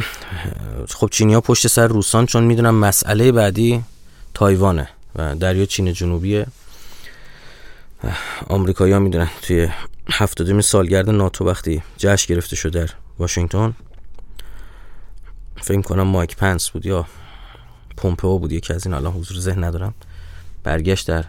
خب 0.90 1.10
چینی 1.12 1.34
ها 1.34 1.42
پشت 1.42 1.68
سر 1.68 1.88
روسان 1.88 2.26
چون 2.26 2.44
می‌دونم 2.44 2.76
مسئله 2.76 3.32
بعدی 3.32 3.84
تایوانه 4.34 4.90
و 5.16 5.36
دریا 5.36 5.66
چین 5.66 5.94
جنوبیه. 5.94 6.48
آمریکایی 8.48 8.94
ها 8.94 9.00
می‌دونن 9.00 9.30
توی 9.42 9.70
هفتادمین 10.12 10.62
سالگرد 10.62 11.10
ناتو 11.10 11.46
وقتی 11.46 11.84
جشن 11.98 12.34
گرفته 12.34 12.56
شد 12.56 12.72
در 12.72 12.90
واشنگتن 13.20 13.74
فکر 15.62 15.82
کنم 15.82 16.04
مایک 16.04 16.36
پنس 16.36 16.70
بود 16.70 16.86
یا 16.86 17.06
پومپئو 17.98 18.40
بود 18.40 18.52
یکی 18.52 18.74
از 18.74 18.86
این 18.86 18.96
الان 18.96 19.14
حضور 19.14 19.40
ذهن 19.40 19.64
ندارم. 19.64 19.94
برگشت 20.64 21.08
در 21.08 21.26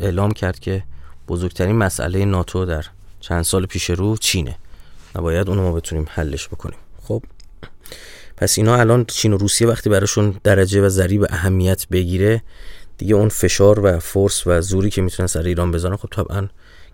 اعلام 0.00 0.32
کرد 0.32 0.58
که 0.58 0.82
بزرگترین 1.28 1.76
مسئله 1.76 2.24
ناتو 2.24 2.64
در 2.64 2.84
چند 3.20 3.42
سال 3.42 3.66
پیش 3.66 3.90
رو 3.90 4.16
چینه. 4.16 4.56
و 5.14 5.22
باید 5.22 5.48
اونو 5.48 5.62
ما 5.62 5.72
بتونیم 5.72 6.06
حلش 6.10 6.48
بکنیم. 6.48 6.78
خب 7.02 7.22
پس 8.36 8.58
اینا 8.58 8.76
الان 8.76 9.04
چین 9.04 9.32
و 9.32 9.36
روسیه 9.36 9.68
وقتی 9.68 9.90
براشون 9.90 10.34
درجه 10.44 10.80
و 10.80 10.88
ضریب 10.88 11.26
اهمیت 11.30 11.88
بگیره 11.88 12.42
دیگه 12.98 13.14
اون 13.14 13.28
فشار 13.28 13.80
و 13.80 13.98
فرس 13.98 14.46
و 14.46 14.60
زوری 14.60 14.90
که 14.90 15.02
می‌تونن 15.02 15.26
سر 15.26 15.42
ایران 15.42 15.72
بزنن 15.72 15.96
خب 15.96 16.08
طبعا 16.12 16.48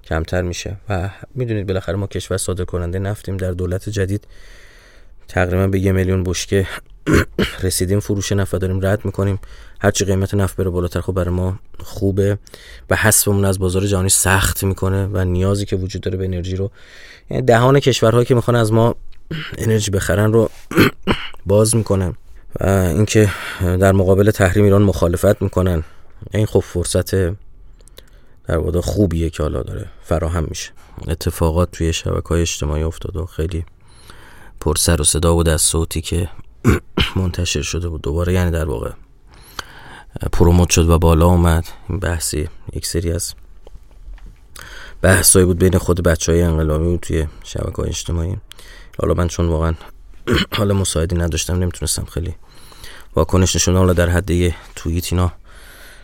کمتر 0.04 0.42
میشه 0.42 0.76
و 0.88 1.10
می‌دونید 1.34 1.66
بالاخره 1.66 1.96
ما 1.96 2.06
کشور 2.06 2.36
صادر 2.36 2.64
کننده 2.64 2.98
نفتیم. 2.98 3.36
در 3.36 3.50
دولت 3.50 3.88
جدید 3.88 4.26
تقریبا 5.28 5.66
به 5.66 5.78
یه 5.78 5.92
میلیون 5.92 6.24
بشکه 6.24 6.66
رسیدیم. 7.62 8.00
فروش 8.00 8.32
نفت 8.32 8.56
داریم 8.56 8.86
رد 8.86 9.04
می‌کنیم. 9.04 9.38
هرچی 9.80 10.04
قیمت 10.04 10.34
نفت 10.34 10.56
بره 10.56 10.70
بالاتر 10.70 11.00
خب 11.00 11.12
برای 11.12 11.34
ما 11.34 11.58
خوبه 11.78 12.38
و 12.90 12.96
حسبمون 12.96 13.44
از 13.44 13.58
بازار 13.58 13.86
جهانی 13.86 14.08
سخت 14.08 14.64
می‌کنه 14.64 15.06
و 15.06 15.24
نیازی 15.24 15.64
که 15.64 15.76
وجود 15.76 16.02
داره 16.02 16.16
به 16.16 16.24
انرژی 16.24 16.56
رو 16.56 16.70
یعنی 17.30 17.42
دهان 17.42 17.80
کشورهایی 17.80 18.26
که 18.26 18.34
می‌خوان 18.34 18.56
از 18.56 18.72
ما 18.72 18.94
انرژی 19.58 19.90
بخرن 19.90 20.32
رو 20.32 20.50
باز 21.46 21.76
می‌کنه. 21.76 22.14
و 22.60 22.68
اینکه 22.68 23.30
در 23.60 23.92
مقابل 23.92 24.30
تحریم 24.30 24.64
ایران 24.64 24.82
مخالفت 24.82 25.42
می‌کنن. 25.42 25.84
این 26.34 26.46
خب 26.46 26.60
فرصت 26.60 27.14
در 27.14 28.58
واقع 28.58 28.80
خوبیه 28.80 29.30
که 29.30 29.42
حالا 29.42 29.62
داره 29.62 29.86
فراهم 30.02 30.44
میشه. 30.48 30.70
اتفاقات 31.08 31.70
توی 31.70 31.92
شبکه 31.92 32.28
های 32.28 32.40
اجتماعی 32.40 32.82
افتاد 32.82 33.16
و 33.16 33.26
خیلی 33.26 33.64
پر 34.60 34.76
سر 34.76 35.00
و 35.00 35.04
صدا 35.04 35.34
بود 35.34 35.48
از 35.48 35.62
صوتی 35.62 36.00
که 36.00 36.28
منتشر 37.16 37.62
شده 37.62 37.88
بود. 37.88 38.02
دوباره 38.02 38.32
یعنی 38.32 38.50
در 38.50 38.64
واقع 38.64 38.90
پروموت 40.32 40.70
شد 40.70 40.88
و 40.88 40.98
بالا 40.98 41.26
اومد. 41.26 41.64
این 41.88 41.98
بحثی 41.98 42.48
یک 42.72 42.86
سری 42.86 43.12
از 43.12 43.34
بحثایی 45.02 45.46
بود 45.46 45.58
بین 45.58 45.78
خود 45.78 46.02
بچه 46.02 46.32
های 46.32 46.42
انقلابی 46.42 46.84
بود 46.84 47.00
توی 47.00 47.26
شبکه 47.44 47.76
های 47.76 47.88
اجتماعی. 47.88 48.36
حالا 48.98 49.14
من 49.14 49.28
چون 49.28 49.46
واقعا 49.46 49.74
حالا 50.58 50.74
مساعدی 50.74 51.16
نداشتم 51.16 51.58
نمی‌تونستم 51.58 52.04
خیلی 52.04 52.34
واکنش 53.16 53.56
نشون 53.56 53.76
حالا 53.76 53.92
در 53.92 54.08
حد 54.08 54.30
یه 54.30 54.54
توییت 54.76 55.12
اینا 55.12 55.32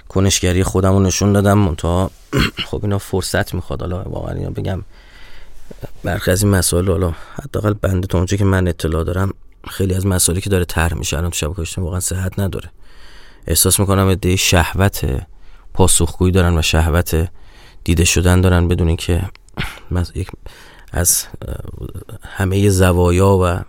کنشگری 0.08 0.62
خودم 0.62 0.92
رو 0.92 1.00
نشون 1.00 1.32
دادم. 1.32 1.74
تا 1.74 2.10
خب 2.70 2.80
اینا 2.82 2.98
فرصت 2.98 3.54
می‌خواد. 3.54 3.80
حالا 3.80 4.02
واقعا 4.02 4.34
اینا 4.34 4.50
بگم 4.50 4.82
برخی 6.04 6.30
از 6.30 6.42
این 6.42 6.52
مسائل 6.52 6.90
حالا 6.90 7.14
حداقل 7.42 7.72
بنده 7.72 8.06
تا 8.06 8.18
اونجا 8.18 8.36
که 8.36 8.44
من 8.44 8.68
اطلاع 8.68 9.04
دارم 9.04 9.34
خیلی 9.68 9.94
از 9.94 10.06
مسائلی 10.06 10.40
که 10.40 10.50
داره 10.50 10.64
طرح 10.64 10.94
میشه 10.94 11.16
الان 11.16 11.30
تو 11.30 11.36
شبکه 11.36 11.80
واقعا 11.80 12.00
صحت 12.00 12.38
نداره. 12.38 12.70
احساس 13.46 13.80
می‌کنم 13.80 14.06
ایده 14.06 14.36
شهوت 14.36 15.26
پاسخگویی 15.74 16.32
دارن 16.32 16.58
و 16.58 16.62
شهوت 16.62 17.28
دیده 17.84 18.04
شدن 18.04 18.40
دارن 18.40 18.68
بدون 18.68 18.88
اینکه 18.88 19.22
از 20.92 21.26
همه 22.22 22.68
زوایا 22.68 23.38
و 23.42 23.60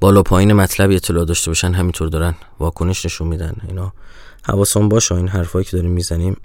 بالا 0.00 0.22
پایین 0.22 0.52
مطلب 0.52 0.90
اطلاع 0.90 1.24
داشته 1.24 1.50
باشن 1.50 1.72
همینطور 1.72 2.08
دارن 2.08 2.34
واکنش 2.60 3.06
نشون 3.06 3.28
میدن. 3.28 3.56
اینا 3.68 3.92
حواسان 4.42 4.88
باشه 4.88 5.14
این 5.14 5.28
حرفایی 5.28 5.64
که 5.64 5.76
داریم 5.76 5.90
می‌زنیم. 5.90 6.36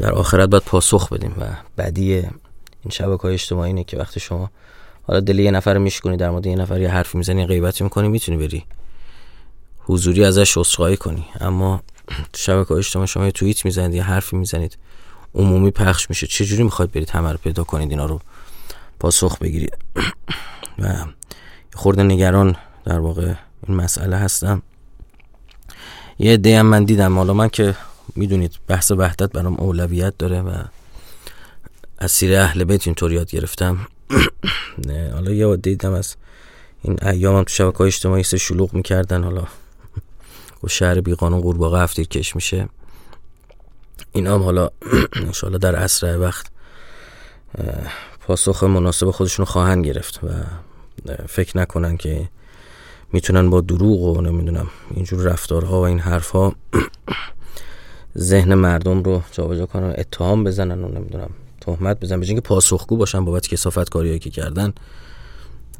در 0.00 0.12
آخرت 0.12 0.48
باید 0.48 0.62
پاسخ 0.62 1.12
بدیم 1.12 1.34
و 1.40 1.44
بدی 1.78 2.14
این 2.14 2.90
شبکه 2.90 3.22
های 3.22 3.34
اجتماعی 3.34 3.68
اینه 3.68 3.84
که 3.84 3.96
وقتی 3.96 4.20
شما 4.20 4.50
حالا 5.02 5.20
دل 5.20 5.38
یه 5.38 5.50
نفر 5.50 5.78
میشکنی 5.78 6.16
در 6.16 6.30
مورد 6.30 6.46
یه 6.46 6.56
نفر 6.56 6.80
یه 6.80 6.90
حرفی 6.90 7.18
می‌زنی 7.18 7.46
غیبتی 7.46 7.84
می‌کنی 7.84 8.08
می‌تونی 8.08 8.38
بری 8.38 8.64
حضوری 9.78 10.24
ازش 10.24 10.56
عذرخواهی 10.56 10.96
کنی. 10.96 11.26
اما 11.40 11.82
تو 12.06 12.38
شبکه 12.38 12.72
اجتماعی 12.72 13.08
شما 13.08 13.24
یه 13.24 13.30
توییت 13.30 13.64
می‌زنید 13.64 13.94
یه 13.94 14.02
حرفی 14.02 14.36
می‌زنید 14.36 14.78
عمومی 15.34 15.70
پخش 15.70 16.10
میشه. 16.10 16.26
چه 16.26 16.44
جوری 16.44 16.62
می‌خواید 16.62 16.92
برید 16.92 17.10
همه 17.10 17.32
رو 17.32 17.38
پیدا 17.38 17.64
کنید 17.64 17.90
اینا 17.90 18.06
رو؟ 18.06 18.20
پاسخ 19.02 19.38
بگیرید 19.38 19.76
و 20.78 20.94
خورده 21.74 22.02
نگران 22.02 22.56
در 22.84 22.98
واقع 22.98 23.34
این 23.66 23.76
مسئله 23.76 24.16
هستم. 24.16 24.62
یه 26.18 26.32
عده 26.32 26.58
هم 26.58 26.66
من 26.66 26.84
دیدم. 26.84 27.18
حالا 27.18 27.34
من 27.34 27.48
که 27.48 27.74
می‌دونید 28.16 28.58
بحث 28.66 28.90
وحدت 28.90 29.32
برام 29.32 29.60
اولویت 29.60 30.18
داره 30.18 30.40
و 30.40 30.62
از 31.98 32.12
سیر 32.12 32.36
اهل 32.36 32.64
بیت 32.64 32.86
اینطور 32.86 33.12
یاد 33.12 33.30
گرفتم. 33.30 33.78
حالا 35.12 35.30
یه 35.32 35.46
عده 35.46 35.70
دیدم 35.70 35.92
از 35.92 36.16
این 36.82 36.98
ایام 37.06 37.36
هم 37.36 37.44
تو 37.44 37.54
شبکه 37.54 37.78
های 37.78 37.86
اجتماعی 37.86 38.22
سه 38.22 38.38
شلوغ 38.38 38.74
می‌کردن. 38.74 39.24
حالا 39.24 39.44
و 40.64 40.68
شهر 40.68 41.00
بیقانون 41.00 41.40
قورباغه 41.40 41.80
هفتیر 41.80 42.06
کش 42.06 42.36
میشه. 42.36 42.68
این 44.12 44.26
هم 44.26 44.42
حالا 44.42 44.70
انشاءالله 45.26 45.58
در 45.58 45.76
اسرع 45.76 46.16
وقت 46.16 46.46
پاسخ 48.26 48.64
مناسب 48.64 49.10
خودشون 49.10 49.44
خواهند 49.44 49.86
گرفت 49.86 50.20
و 50.24 50.28
فکر 51.28 51.58
نکنن 51.58 51.96
که 51.96 52.28
می‌تونن 53.12 53.50
با 53.50 53.60
دروغ 53.60 54.02
و 54.02 54.20
نمی‌دونم 54.20 54.66
اینجور 54.94 55.22
رفتارها 55.22 55.80
و 55.80 55.84
این 55.84 55.98
حرفها 55.98 56.54
ذهن 58.18 58.54
مردم 58.54 59.02
رو 59.02 59.22
جابجا 59.32 59.66
کنن 59.66 59.94
اتهام 59.98 60.44
بزنن 60.44 60.84
و 60.84 60.88
نمی‌دونم 60.88 61.30
تهمت 61.60 62.00
بزنن. 62.00 62.20
به 62.20 62.26
که 62.26 62.40
پاسخگو 62.40 62.96
باشن 62.96 63.24
بابت 63.24 63.48
کسافت 63.48 63.88
کاریایی 63.88 64.18
که 64.18 64.30
کردن 64.30 64.72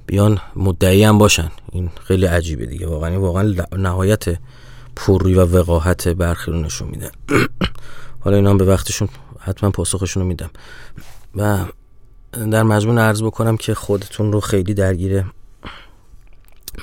بیان 0.07 0.41
مدعی 0.57 1.05
هم 1.05 1.19
باشن. 1.19 1.51
این 1.73 1.91
خیلی 2.05 2.27
عجیبه 2.27 2.67
دیگه. 2.67 2.87
واقعا 2.87 3.21
واقعا 3.21 3.55
نهایت 3.77 4.25
پوری 4.97 5.35
و 5.35 5.45
وقاحت 5.45 6.09
برخی 6.09 6.51
رو 6.51 6.61
نشون 6.61 6.89
میده. 6.89 7.11
حالا 8.25 8.37
اینا 8.37 8.51
هم 8.51 8.59
به 8.59 8.65
وقتشون 8.65 9.09
حتما 9.39 9.71
پاسخشون 9.71 10.23
رو 10.23 10.29
میدم. 10.29 10.51
و 11.37 11.59
در 12.33 12.63
مجموع 12.63 13.01
عرض 13.01 13.23
بکنم 13.23 13.57
که 13.57 13.75
خودتون 13.75 14.33
رو 14.33 14.41
خیلی 14.41 14.75
درگیر 14.75 15.25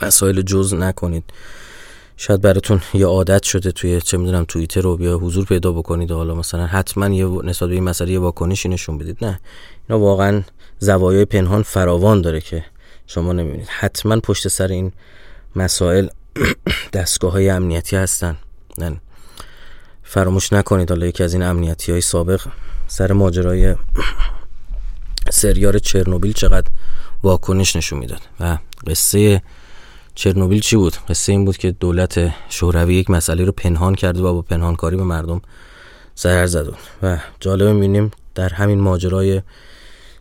مسائل 0.02 0.42
جز 0.42 0.74
نکنید. 0.74 1.24
شاید 2.18 2.42
براتون 2.42 2.82
یه 2.94 3.06
عادت 3.06 3.44
شده 3.44 3.72
توی 3.72 4.02
چه 4.02 4.18
می‌دونم 4.18 4.46
توییتر 4.48 4.82
رو 4.82 4.98
بیا 4.98 5.18
حضور 5.18 5.46
پیدا 5.46 5.72
بکنید. 5.72 6.12
و 6.12 6.16
حالا 6.16 6.36
مثلا 6.36 6.66
حتما 6.66 7.10
یه 7.10 7.26
نسبت 7.26 7.70
به 7.70 7.76
این 7.76 7.84
مسئله 7.84 8.12
یه 8.12 8.20
واکنشی 8.20 8.70
نشون 8.70 8.98
بدید. 8.98 9.18
نه. 9.22 9.40
اینا 9.90 10.00
واقعا 10.00 10.42
زوایای 10.80 11.26
پنهان 11.26 11.64
فراوان 11.64 12.22
داره 12.22 12.42
که 12.42 12.66
شما 13.08 13.34
نمی‌بینید. 13.34 13.68
حتما 13.68 14.20
پشت 14.20 14.48
سر 14.48 14.68
این 14.68 14.92
مسائل 15.56 16.08
دستگاه 16.94 17.32
های 17.32 17.50
امنیتی 17.50 17.96
هستن. 17.96 18.38
نه 18.78 19.02
فراموش 20.04 20.54
نکنید 20.54 20.90
حالا 20.90 21.06
یکی 21.06 21.24
از 21.24 21.34
این 21.34 21.44
امنیتی 21.44 21.92
های 21.92 22.02
سابق 22.02 22.42
سر 22.88 23.12
ماجرای 23.12 23.76
سریار 25.30 25.80
چرنوبیل 25.80 26.34
چقدر 26.34 26.68
واکنش 27.24 27.76
نشون 27.76 28.00
می‌داد. 28.00 28.22
و 28.40 28.58
قصه 28.88 29.42
چرنوبیل 30.16 30.60
چی 30.60 30.76
بود؟ 30.76 30.96
قصه 31.10 31.32
این 31.32 31.46
بود 31.46 31.58
که 31.58 31.72
دولت 31.72 32.34
شوروی 32.50 32.96
یک 32.96 33.10
مسئله 33.10 33.44
رو 33.44 33.52
پنهان 33.52 33.96
کرده 33.96 34.20
و 34.22 34.34
با 34.34 34.42
پنهانکاری 34.42 34.96
به 34.98 35.04
مردم 35.04 35.42
زهر 36.16 36.46
زد. 36.46 36.68
و 37.04 37.18
جالب 37.40 37.68
می‌بینیم 37.68 38.12
در 38.36 38.50
همین 38.50 38.80
ماجرای 38.80 39.42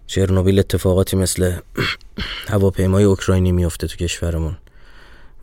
چرنوبیل 0.07 0.59
اتفاقاتی 0.59 1.16
مثل 1.16 1.53
هواپیمای 2.53 3.05
اوکراینی 3.05 3.53
میفته 3.53 3.87
تو 3.87 3.97
کشورمون. 3.97 4.57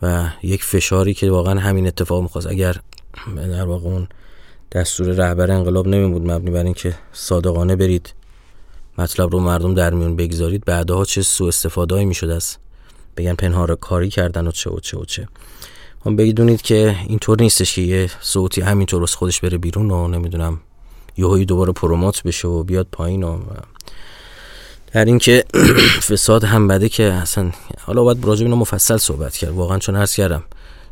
و 0.02 0.30
یک 0.44 0.64
فشاری 0.64 1.14
که 1.14 1.32
واقعا 1.32 1.60
همین 1.60 1.88
اتفاق 1.88 2.22
می‌خواست. 2.22 2.48
اگر 2.48 2.76
در 3.36 3.66
واقع 3.66 3.86
اون 3.86 4.08
دستور 4.72 5.08
رهبر 5.08 5.52
انقلاب 5.52 5.88
نمی 5.88 6.12
بود 6.12 6.32
مبنی 6.32 6.52
بر 6.52 6.64
اینکه 6.64 6.98
صادقانه 7.14 7.76
برید 7.76 8.14
مطلب 8.98 9.32
رو 9.32 9.40
مردم 9.40 9.74
در 9.74 9.94
میون 9.94 10.16
بگذارید 10.16 10.66
بعدها 10.66 11.06
چه 11.06 11.22
سوء 11.22 11.48
استفاده 11.48 12.06
می‌شد 12.06 12.30
از 12.30 12.58
بگن 13.18 13.34
پنهان 13.34 13.76
کاری 13.76 14.10
کردن 14.10 14.48
و 14.48 14.52
چه 14.52 14.70
و 14.70 14.80
چه 14.80 14.98
و 14.98 15.06
چه. 15.06 15.28
هم 16.06 16.16
بدونید 16.16 16.62
که 16.62 16.96
اینطور 17.08 17.42
نیستش 17.42 17.76
که 17.76 17.82
یه 17.82 18.10
صوتی 18.22 18.62
همینطور 18.62 19.04
از 19.04 19.16
خودش 19.16 19.42
بره 19.42 19.58
بیرون 19.58 19.92
و 19.92 20.08
نمی‌دونم 20.08 20.60
یهویی 21.18 21.46
دوباره 21.46 21.74
پروموت 21.74 22.24
بشه 22.24 22.48
و 22.48 22.64
بیاد 22.64 22.88
پایین 22.92 23.24
و 23.24 23.40
در 24.92 25.06
اینکه 25.06 25.46
فساد 26.10 26.44
هم 26.44 26.68
بده 26.68 26.90
که 26.90 27.04
اصلا 27.04 27.52
حالا 27.82 28.04
باید 28.04 28.26
راجع 28.26 28.44
اینو 28.44 28.56
مفصل 28.56 28.98
صحبت 28.98 29.38
کرد. 29.38 29.52
واقعا 29.52 29.80
چون 29.80 29.96
عرض 29.96 30.16
کردم 30.16 30.44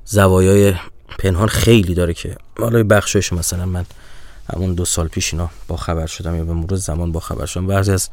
زوایای 0.06 0.74
پنهان 1.20 1.48
خیلی 1.48 1.94
داره 1.94 2.14
که 2.14 2.36
حالا 2.60 2.84
بخشش 2.84 3.34
مثلا 3.34 3.66
من 3.66 3.86
همون 4.54 4.74
دو 4.74 4.86
سال 4.86 5.08
پیش 5.08 5.34
اینا 5.34 5.50
با 5.68 5.78
خبر 5.78 6.06
شدم 6.06 6.36
یا 6.36 6.44
به 6.44 6.54
مرور 6.54 6.76
زمان 6.76 7.12
با 7.12 7.20
خبر 7.20 7.46
شدم. 7.46 7.68
بعضی 7.68 7.92
از 7.92 8.10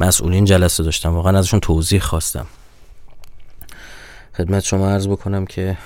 مسئولین 0.00 0.44
جلسه 0.44 0.82
داشتم 0.82 1.14
واقعا 1.14 1.38
ازشون 1.38 1.60
توضیح 1.60 2.00
خواستم. 2.00 2.46
خدمت 4.36 4.64
شما 4.64 4.90
عرض 4.90 5.08
بکنم 5.08 5.46
که 5.46 5.78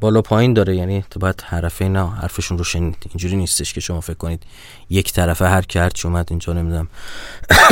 بالا 0.00 0.22
پایین 0.22 0.52
داره. 0.52 0.76
یعنی 0.76 1.04
تو 1.10 1.20
باید 1.20 1.40
حرفه 1.40 1.84
اینا 1.84 2.08
حرفشون 2.08 2.58
رو 2.58 2.64
شنید. 2.64 2.96
اینجوری 3.08 3.36
نیستش 3.36 3.72
که 3.72 3.80
شما 3.80 4.00
فکر 4.00 4.16
کنید 4.16 4.42
یک 4.90 5.12
طرفه 5.12 5.48
هر 5.48 5.62
که 5.62 5.80
هرچی 5.80 6.08
اومد 6.08 6.26
اینجا 6.30 6.52
نمی‌دونم 6.52 6.88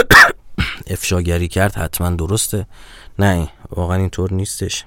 افشاگری 0.90 1.48
کرد 1.48 1.74
حتما 1.74 2.10
درسته. 2.10 2.66
نه 3.18 3.48
واقعا 3.70 3.96
اینطور 3.96 4.32
نیستش. 4.32 4.84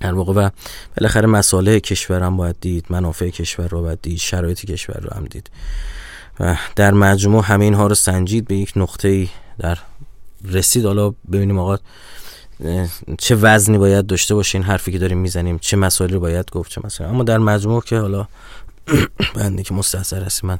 در 0.00 0.14
واقع 0.14 0.32
و 0.32 0.50
بالاخره 0.96 1.26
مسائل 1.26 1.78
کشورم 1.78 2.36
باید 2.36 2.56
دید 2.60 2.86
منافع 2.90 3.28
کشور 3.28 3.68
رو 3.68 3.82
باید 3.82 4.02
دید 4.02 4.18
شرایط 4.18 4.64
کشور 4.66 5.00
رو 5.00 5.16
هم 5.16 5.24
دید. 5.24 5.50
و 6.40 6.56
در 6.76 6.90
مجموع 6.90 7.44
همه 7.44 7.64
اینها 7.64 7.86
رو 7.86 7.94
سنجید 7.94 8.48
به 8.48 8.56
یک 8.56 8.72
نقطه 8.76 9.28
در 9.58 9.78
رسید. 10.44 10.84
حالا 10.84 11.10
ببینیم 11.32 11.58
آقا 11.58 11.78
چه 13.18 13.34
وزنی 13.34 13.78
باید 13.78 14.06
داشته 14.06 14.34
باشه 14.34 14.58
این 14.58 14.64
حرفی 14.64 14.92
که 14.92 14.98
داریم 14.98 15.18
می‌زنیم 15.18 15.58
چه 15.58 15.76
مسائلی 15.76 16.12
رو 16.14 16.20
باید 16.20 16.50
گفت 16.50 16.70
چه 16.70 16.80
مسائلی. 16.84 17.14
اما 17.14 17.22
در 17.22 17.38
مجموع 17.38 17.82
که 17.82 17.98
حالا 17.98 18.26
بنده 19.36 19.62
که 19.62 19.74
مستحضر 19.74 20.22
هستی 20.22 20.46
من 20.46 20.58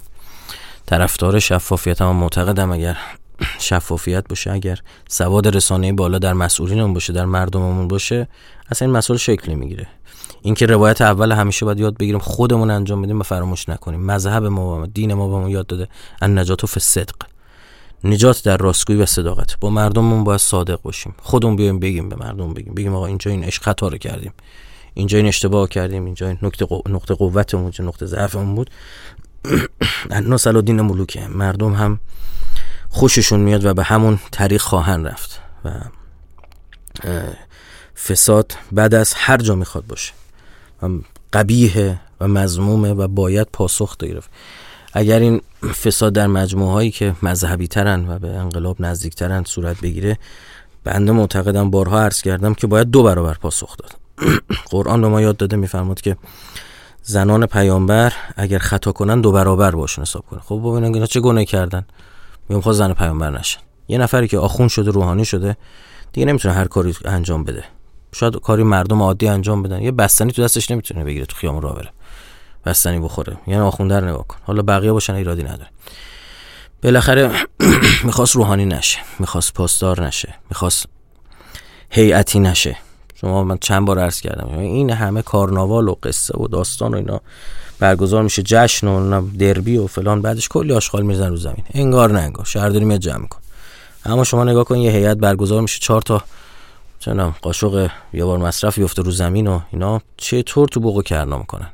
طرفدار 0.87 1.38
شفافیت 1.38 2.03
هم 2.03 2.16
معتقدم 2.16 2.72
اگر 2.72 2.96
شفافیت 3.59 4.29
باشه. 4.29 4.53
اگر 4.53 4.79
سواد 5.09 5.57
رسانه 5.57 5.92
بالا 5.92 6.18
در 6.18 6.33
مسئولینمون 6.33 6.94
باشه 6.94 7.12
در 7.12 7.24
مردممون 7.24 7.88
باشه 7.88 8.29
اصلا 8.70 8.88
این 8.88 8.96
مسئله 8.96 9.18
شکل 9.18 9.55
می‌گیره. 9.55 9.87
اینکه 10.42 10.66
روایت 10.66 11.00
اول 11.00 11.33
همیشه 11.33 11.66
باید 11.66 11.81
یاد 11.81 11.98
بگیریم 11.98 12.18
خودمون 12.18 12.70
انجام 12.70 13.03
بدیم 13.03 13.20
و 13.20 13.22
فراموش 13.22 13.68
نکنیم. 13.68 14.00
مذهب 14.00 14.44
ما 14.44 14.83
و 14.83 14.87
دین 14.87 15.14
ما 15.14 15.29
بهمون 15.29 15.50
یاد 15.50 15.66
داده. 15.66 15.88
ان 16.22 16.38
نجات 16.38 16.64
و 16.64 16.66
صدق 16.66 17.14
نجات 18.05 18.44
در 18.44 18.57
راستگویی 18.57 19.03
و 19.03 19.07
صداقت. 19.07 19.61
با 19.61 19.70
مردممون 19.70 20.24
باید 20.24 20.40
صادق 20.40 20.83
باشیم. 20.83 21.14
خودمون 21.22 21.57
بیایم 21.57 21.79
بگیم 21.79 22.09
به 22.09 22.16
مردم 22.16 22.55
بگیم. 22.55 22.74
بگیم 22.74 22.94
آقا 22.94 23.07
اینجا 23.07 23.31
این 23.31 23.44
عشق 23.44 23.62
خطا 23.62 23.88
رو 23.88 23.98
کردیم. 23.98 24.33
اینجا 24.94 25.18
این 25.18 25.26
اشتباه 25.26 25.68
کردیم. 25.68 26.05
اینجا 26.05 26.29
این 26.29 26.38
نقطه 26.42 26.64
قو... 26.64 26.81
نقطه 26.88 27.14
قوتمون 27.14 27.72
نقطه 27.81 28.07
ضعفمون 28.07 28.55
بود. 28.55 28.70
نسل 30.11 30.57
الدین 30.57 30.81
ملوکه 30.81 31.29
مردم 31.29 31.72
هم 31.72 32.00
خوششون 32.90 33.40
میاد 33.40 33.64
و 33.64 33.74
به 33.74 33.83
همون 33.83 34.18
طریق 34.31 34.61
خواهند 34.61 35.07
رفت 35.07 35.40
و 35.64 35.70
فساد 38.07 38.53
بعد 38.72 38.94
از 38.94 39.14
هر 39.16 39.37
جا 39.37 39.55
می‌خواد 39.55 39.87
باشه 39.87 40.12
و 40.83 40.88
قبیه 41.33 42.00
و 42.20 42.29
مزمومه 42.29 42.92
و 42.92 43.09
باید 43.09 43.48
پاسخ 43.53 43.96
گرفت 43.96 44.31
اگر 44.92 45.18
این 45.18 45.40
فساد 45.83 46.12
در 46.12 46.26
مجموعه 46.26 46.72
هایی 46.72 46.90
که 46.90 47.14
مذهبی 47.22 47.68
ترن 47.68 48.09
و 48.09 48.18
به 48.18 48.29
انقلاب 48.29 48.76
نزدیک 48.81 49.14
ترن 49.14 49.44
صورت 49.44 49.81
بگیره 49.81 50.18
بنده 50.85 51.12
معتقدم 51.12 51.70
بارها 51.70 52.00
عرض 52.00 52.22
کردم 52.22 52.55
که 52.55 52.66
باید 52.66 52.90
دو 52.90 53.03
برابر 53.03 53.35
پاسخ 53.35 53.76
داد. 53.76 53.92
قرآن 54.70 55.00
به 55.00 55.09
ما 55.09 55.20
یاد 55.20 55.37
داده 55.37 55.57
میفرماد 55.57 56.00
که 56.00 56.16
زنان 57.03 57.46
پیامبر 57.46 58.12
اگر 58.37 58.59
خطا 58.59 58.92
کنن 58.92 59.20
دو 59.20 59.33
برابر 59.33 59.70
باشون 59.70 60.05
حساب 60.05 60.24
کنه 60.31 60.40
خب 60.40 60.61
ببینن 60.64 60.94
اینا 60.94 61.07
چه 61.07 61.20
گناه 61.20 61.44
کردن. 61.44 61.85
میگم 62.51 62.61
خود 62.61 62.75
زن 62.75 62.93
پیامبر 62.93 63.31
نشن 63.31 63.61
یه 63.89 63.99
نفری 63.99 64.29
که 64.29 64.39
آخون 64.39 64.69
شده 64.69 64.91
روحانی 64.91 65.25
شده 65.25 65.57
دیگه 66.13 66.27
نمی‌تونه 66.27 66.55
هر 66.55 66.67
کاری 66.67 66.95
انجام 67.05 67.45
بده. 67.45 67.65
شاید 68.13 68.37
کاری 68.37 68.63
مردم 68.63 69.03
عادی 69.03 69.29
انجام 69.29 69.63
بدن. 69.63 69.83
یه 69.83 69.91
بستنی 69.91 70.33
تو 70.33 70.43
دستش 70.43 70.71
نمی‌تونه 70.71 71.05
بگیره 71.05 71.27
تو 71.27 71.37
خیابون 71.37 71.63
راه 71.63 71.75
بره. 71.75 71.89
بستنی 72.67 73.01
بخوره. 73.01 73.37
یعنی 73.47 73.63
آخوندر 73.63 74.05
نگاه 74.05 74.27
کن. 74.27 74.37
حالا 74.43 74.63
بقیه 74.63 74.93
باشن 74.93 75.15
ایرادی 75.15 75.43
نداره. 75.43 75.67
بالاخره 76.83 77.31
می‌خواست 78.05 78.37
روحانی 78.37 78.67
نشه. 78.67 78.99
می‌خواست 79.19 79.55
پاسدار 79.55 80.07
نشه. 80.07 80.35
می‌خواست 80.51 80.87
هیئتی 81.91 82.39
نشه. 82.39 82.77
شما 83.15 83.45
من 83.45 83.59
چند 83.61 83.87
بار 83.87 83.99
عرض 83.99 84.21
کردم. 84.21 84.59
این 84.59 84.91
همه 84.91 85.23
کارناوال 85.23 85.89
و 85.89 85.95
قصه 86.03 86.39
و 86.39 86.49
داستان 86.49 86.95
و 86.95 86.97
اینا 86.97 87.21
برگزار 87.81 88.23
میشه 88.23 88.43
جشن 88.43 88.87
و 88.87 89.31
دربی 89.38 89.77
و 89.77 89.87
فلان 89.87 90.23
بعدش 90.23 90.49
کلی 90.49 90.73
آشغال 90.73 91.03
میزن 91.03 91.29
رو 91.29 91.37
زمین. 91.37 91.64
انگار 91.75 92.12
نه 92.12 92.21
انگار. 92.21 92.45
شهرداری 92.45 92.85
میاد 92.85 93.01
جمع 93.01 93.27
کن 93.27 93.40
اما 94.05 94.25
شما 94.25 94.45
نگاه 94.45 94.64
کن 94.64 94.77
یه 94.77 94.90
هیئت 94.90 95.16
برگزار 95.16 95.61
میشه 95.62 95.81
چهار 95.81 96.03
تا 96.03 96.23
چنم 96.99 97.35
قاشق 97.43 97.90
یه 98.12 98.25
بار 98.25 98.38
مصرف 98.38 98.79
بیفته 98.79 99.03
رو 99.03 99.11
زمین 99.11 99.47
و 99.47 99.61
اینا. 99.73 100.01
چطور 100.16 100.69
تو 100.69 100.81
بوقو 100.81 101.03
کرنا 101.03 101.38
می‌کنن؟ 101.38 101.69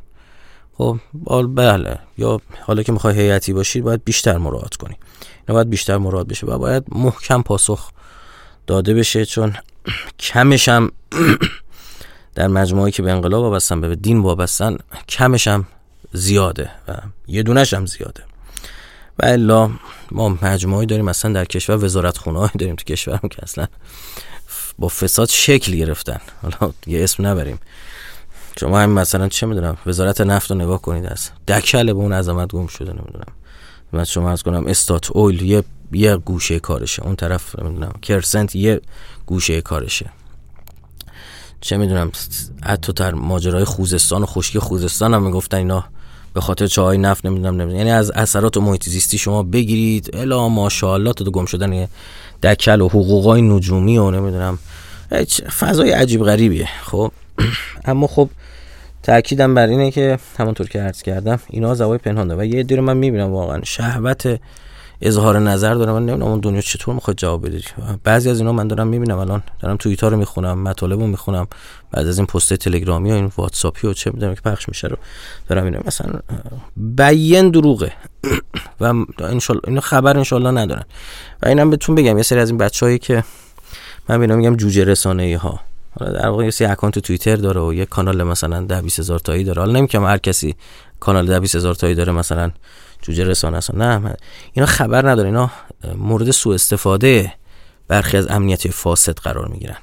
خب 0.79 0.99
بله. 1.55 1.99
یا 2.19 2.41
حالا 2.61 2.83
که 2.83 2.93
می‌خوای 2.93 3.15
هیئتی 3.21 3.53
باشی 3.53 3.81
باید 3.81 4.05
بیشتر 4.05 4.39
مراعات 4.39 4.77
کنی. 4.77 4.95
اینا 5.49 5.55
باید 5.55 5.71
بیشتر 5.71 5.99
مراعات 5.99 6.27
بشه 6.27 6.47
و 6.47 6.59
باید 6.59 6.85
محکم 6.89 7.43
پاسخ 7.43 7.91
داده 8.67 8.95
بشه 8.95 9.27
چون 9.27 9.55
کمش 10.19 10.69
در 12.35 12.49
مجموعی 12.49 12.93
که 12.93 13.03
به 13.03 13.11
انقلاب 13.11 13.43
وابستن 13.43 13.81
به 13.81 13.97
دین 13.97 14.19
وابستن 14.19 14.79
کمش 15.09 15.49
هم 15.49 15.67
زیاده 16.13 16.71
و 16.89 16.95
یه 17.27 17.43
دونش 17.43 17.75
هم 17.75 17.87
زیاده. 17.87 18.23
و 19.19 19.27
الا 19.27 19.71
ما 20.11 20.29
مجموعی 20.29 20.87
داریم 20.87 21.05
مثلا 21.05 21.33
در 21.33 21.45
کشور 21.45 21.85
وزارت 21.85 22.19
خونه 22.19 22.51
داریم 22.59 22.77
تو 22.77 22.85
کشورم 22.85 23.29
که 23.29 23.43
اصلا 23.43 23.67
با 24.79 24.89
فساد 24.89 25.29
شکل 25.29 25.73
گرفتن. 25.73 26.21
حالا 26.43 26.73
یه 26.87 27.05
اسم 27.05 27.27
نبریم. 27.27 27.59
شما 28.61 28.81
هم 28.81 28.91
مثلا 28.91 29.29
چه 29.29 29.47
می‌دونم 29.47 29.77
وزارت 29.87 30.21
نفت 30.21 30.51
رو 30.51 30.57
نگاه 30.57 30.83
کنید 30.83 31.07
از 31.07 31.31
دکل 31.49 31.87
به 31.87 31.99
اون 31.99 32.13
عظمت 32.13 32.49
گم 32.49 32.67
شده 32.67 32.93
نمی‌دونم. 32.93 33.33
من 33.93 34.05
شما 34.05 34.31
از 34.31 34.43
کنم 34.43 34.67
استات 34.67 35.11
اویل 35.11 35.43
یه 35.43 35.65
یه 35.93 36.17
گوشه 36.17 36.61
کارشه. 36.61 37.03
اون 37.03 37.17
طرف 37.17 37.59
نمی‌دونم 37.59 37.93
کرسنت 38.03 38.57
یه 38.57 38.81
گوشه 39.27 39.61
کارشه. 39.61 40.11
چه 41.61 41.77
می‌دونم 41.77 42.13
حتی 42.65 42.93
در 42.93 43.15
ماجرای 43.15 43.65
خوزستان 43.65 44.23
و 44.23 44.27
خشکی 44.27 44.59
خوزستان 44.59 45.15
هم 45.15 45.23
می‌گفتن 45.23 45.57
اینا 45.57 45.85
به 46.37 46.43
خاطر 46.43 46.67
چای 46.67 46.99
نفت 46.99 47.27
نمی‌دونم 47.27 47.55
نمی‌دونم. 47.55 47.79
یعنی 47.79 47.91
از 47.91 48.11
اثرات 48.11 48.57
محیط 48.57 48.85
زیستی 48.89 49.19
شما 49.19 49.43
بگیرید. 49.43 50.11
الا 50.17 50.49
ماشاءالله 50.49 51.13
تو 51.13 51.31
گم 51.31 51.47
شدن 51.47 51.89
دکل 52.43 52.81
و 52.81 52.89
حقوقای 52.89 53.43
نجومی 53.43 53.99
و 53.99 54.11
نمی‌دونم. 54.11 54.59
فضای 55.59 55.91
عجیب 55.91 56.23
غریبیه. 56.23 56.69
خب 56.83 57.13
اما 57.85 58.07
خب 58.07 58.29
تاکیدم 59.03 59.55
بر 59.55 59.67
اینه 59.67 59.91
که 59.91 60.19
همونطور 60.39 60.69
که 60.69 60.81
عرض 60.81 61.03
کردم 61.03 61.41
اینا 61.51 61.75
زوای 61.75 61.99
پنهان 61.99 62.31
و 62.31 62.45
یه 62.45 62.63
دی 62.63 62.81
من 62.81 62.97
می‌بینم 62.97 63.33
واقعا 63.33 63.61
شهوت 63.65 64.41
اظهار 65.01 65.39
نظر 65.39 65.75
دارم 65.75 65.93
من 65.93 66.07
نمی‌دونم 66.07 66.31
اون 66.31 66.41
دنیا 66.41 66.61
چطور 66.61 66.95
می‌خواد 66.95 67.17
جواب 67.17 67.47
بده. 67.47 67.61
بعضی 68.05 68.31
از 68.31 68.39
اینا 68.39 68.53
من 68.53 68.69
دارم 68.69 68.87
می‌بینم 68.87 69.19
الان 69.19 69.43
دارم 69.61 69.77
توییت 69.77 70.05
رو 70.05 70.17
می‌خونم 70.17 70.63
مطالب 70.63 71.01
رو 71.01 71.07
می‌خونم 71.07 71.47
بعد 71.91 72.07
از 72.07 72.19
این 72.19 72.27
پست 72.27 72.55
تلگرامی 72.55 73.11
و 73.11 73.15
این 73.15 73.33
واتساپی 73.37 73.87
و 73.87 73.93
چه 73.93 74.11
می‌دونم 74.11 74.35
که 74.35 74.41
پخش 74.41 74.69
میشه 74.69 74.89
رو 74.89 74.97
دارم 75.49 75.65
می‌بینم. 75.65 75.83
مثلا 75.87 76.21
بیان 76.77 77.51
دروغه. 77.51 77.93
و 78.81 78.85
ان 78.85 79.41
اینو 79.67 79.81
خبر 79.81 80.19
ان 80.19 80.59
ندارن. 80.59 80.85
و 81.43 81.49
اینم 81.49 81.71
بهتون 81.71 81.95
بگم 81.95 82.17
یه 82.17 82.23
سری 82.23 82.39
از 82.39 82.51
این 82.51 82.59
بچه‌هایی 82.59 82.99
که 82.99 83.25
من 84.09 84.35
میگم 84.35 84.57
جوجه 84.57 84.85
رسانه 84.85 85.23
ای 85.23 85.35
ها 85.35 85.61
حالا 86.01 86.13
در 86.13 86.29
واقع 86.29 86.45
یه 86.61 86.71
اکانت 86.71 86.99
توییتر 86.99 87.37
داره 87.37 87.61
و 87.61 87.75
یه 87.75 87.87
کانال 87.87 88.23
مثلا 88.23 88.61
ده 88.61 88.83
20 88.83 88.99
هزار 88.99 89.19
تایی 89.19 89.45
داره. 89.45 89.61
حالا 89.63 89.73
نمیگم 89.73 90.05
هر 90.05 90.19
کسی 90.19 90.55
کانال 91.01 91.27
ده 91.27 91.41
20 91.41 91.57
هزار 91.57 91.75
تایی 91.75 91.95
داره 91.95 92.13
مثلا 92.13 92.51
جوجه 93.03 93.25
رسانه 93.25 93.57
است. 93.57 93.75
نه 93.75 94.17
اینا 94.53 94.67
خبر 94.67 95.11
نداره 95.11 95.29
اینا 95.29 95.51
مورد 95.97 96.31
سوء 96.31 96.55
استفاده 96.55 97.33
برخی 97.89 98.17
از 98.17 98.31
امنیتی 98.31 98.69
فاسد 98.69 99.15
قرار 99.19 99.49
می‌گیرن. 99.49 99.77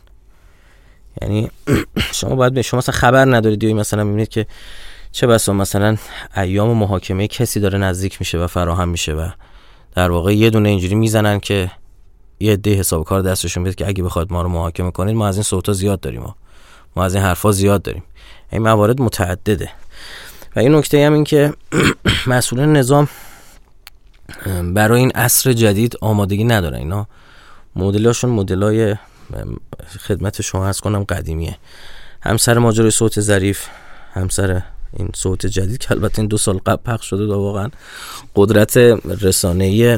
یعنی 1.21 1.51
شما 2.19 2.35
باید 2.35 2.61
شما 2.61 2.77
مثلا 2.77 2.95
خبر 2.95 3.35
ندارید 3.35 3.63
یا 3.63 3.73
مثلا 3.73 4.03
می‌بینید 4.03 4.29
که 4.29 4.45
چه 5.11 5.27
بسا 5.27 5.53
مثلا 5.53 5.97
ایام 6.37 6.77
محاکمه 6.77 7.27
کسی 7.27 7.59
داره 7.59 7.77
نزدیک 7.77 8.21
میشه 8.21 8.37
و 8.37 8.47
فراهم 8.47 8.89
میشه 8.89 9.13
و 9.13 9.29
در 9.95 10.11
واقع 10.11 10.35
یه 10.35 10.49
دونه 10.49 10.69
اینجوری 10.69 10.95
می‌زنن 10.95 11.39
که 11.39 11.71
یه 12.39 12.53
عده 12.53 12.73
حساب 12.73 13.03
کار 13.03 13.21
دستشون 13.21 13.63
بیاد 13.63 13.75
که 13.75 13.87
اگه 13.87 14.03
بخواد 14.03 14.33
ما 14.33 14.41
رو 14.41 14.49
محاکمه 14.49 14.91
کنید 14.91 15.15
ما 15.15 15.27
از 15.27 15.35
این 15.35 15.43
صوتا 15.43 15.73
زیاد 15.73 15.99
داریم. 15.99 16.35
ما 16.95 17.03
از 17.03 17.15
این 17.15 17.23
حرفا 17.23 17.51
زیاد 17.51 17.81
داریم. 17.81 18.03
این 18.51 18.61
موارد 18.61 19.01
متعدده. 19.01 19.69
و 20.55 20.59
این 20.59 20.75
نکته 20.75 21.05
هم 21.05 21.13
این 21.13 21.23
که 21.23 21.53
مسئولین 22.27 22.73
نظام 22.73 23.07
برای 24.73 24.99
این 24.99 25.11
عصر 25.11 25.53
جدید 25.53 25.97
آمادگی 26.01 26.43
ندارن 26.43 26.77
اینا 26.77 27.07
مدلاشون 27.75 28.29
مدلای 28.29 28.95
خدمت 29.99 30.41
شما 30.41 30.67
هست 30.67 30.81
کنم 30.81 31.03
قدیمیه. 31.03 31.57
همسر 32.21 32.57
ماجرای 32.57 32.91
صوت 32.91 33.21
ظریف 33.21 33.67
همسر 34.13 34.61
این 34.97 35.09
صوت 35.15 35.45
جدید 35.45 35.77
که 35.77 35.91
البته 35.91 36.19
این 36.19 36.27
دو 36.27 36.37
سال 36.37 36.57
قبل 36.57 36.91
پخش 36.91 37.05
شده 37.09 37.23
و 37.23 37.33
واقعا 37.33 37.69
قدرت 38.35 38.77
رسانه‌ای 39.21 39.97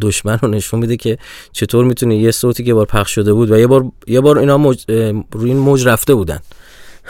دشمن 0.00 0.38
رو 0.42 0.48
نشون 0.48 0.80
میده 0.80 0.96
که 0.96 1.18
چطور 1.52 1.84
می‌تونه 1.84 2.16
یه 2.16 2.30
صوتی 2.30 2.64
که 2.64 2.74
بار 2.74 2.86
پخش 2.86 3.14
شده 3.14 3.32
بود 3.32 3.50
و 3.50 3.58
یه 3.58 3.66
بار 3.66 3.84
یه 4.06 4.20
بار 4.20 4.38
اینا 4.38 4.58
موج 4.58 4.84
روی 5.32 5.50
این 5.50 5.56
موج 5.56 5.86
رفته 5.86 6.14
بودن. 6.14 6.40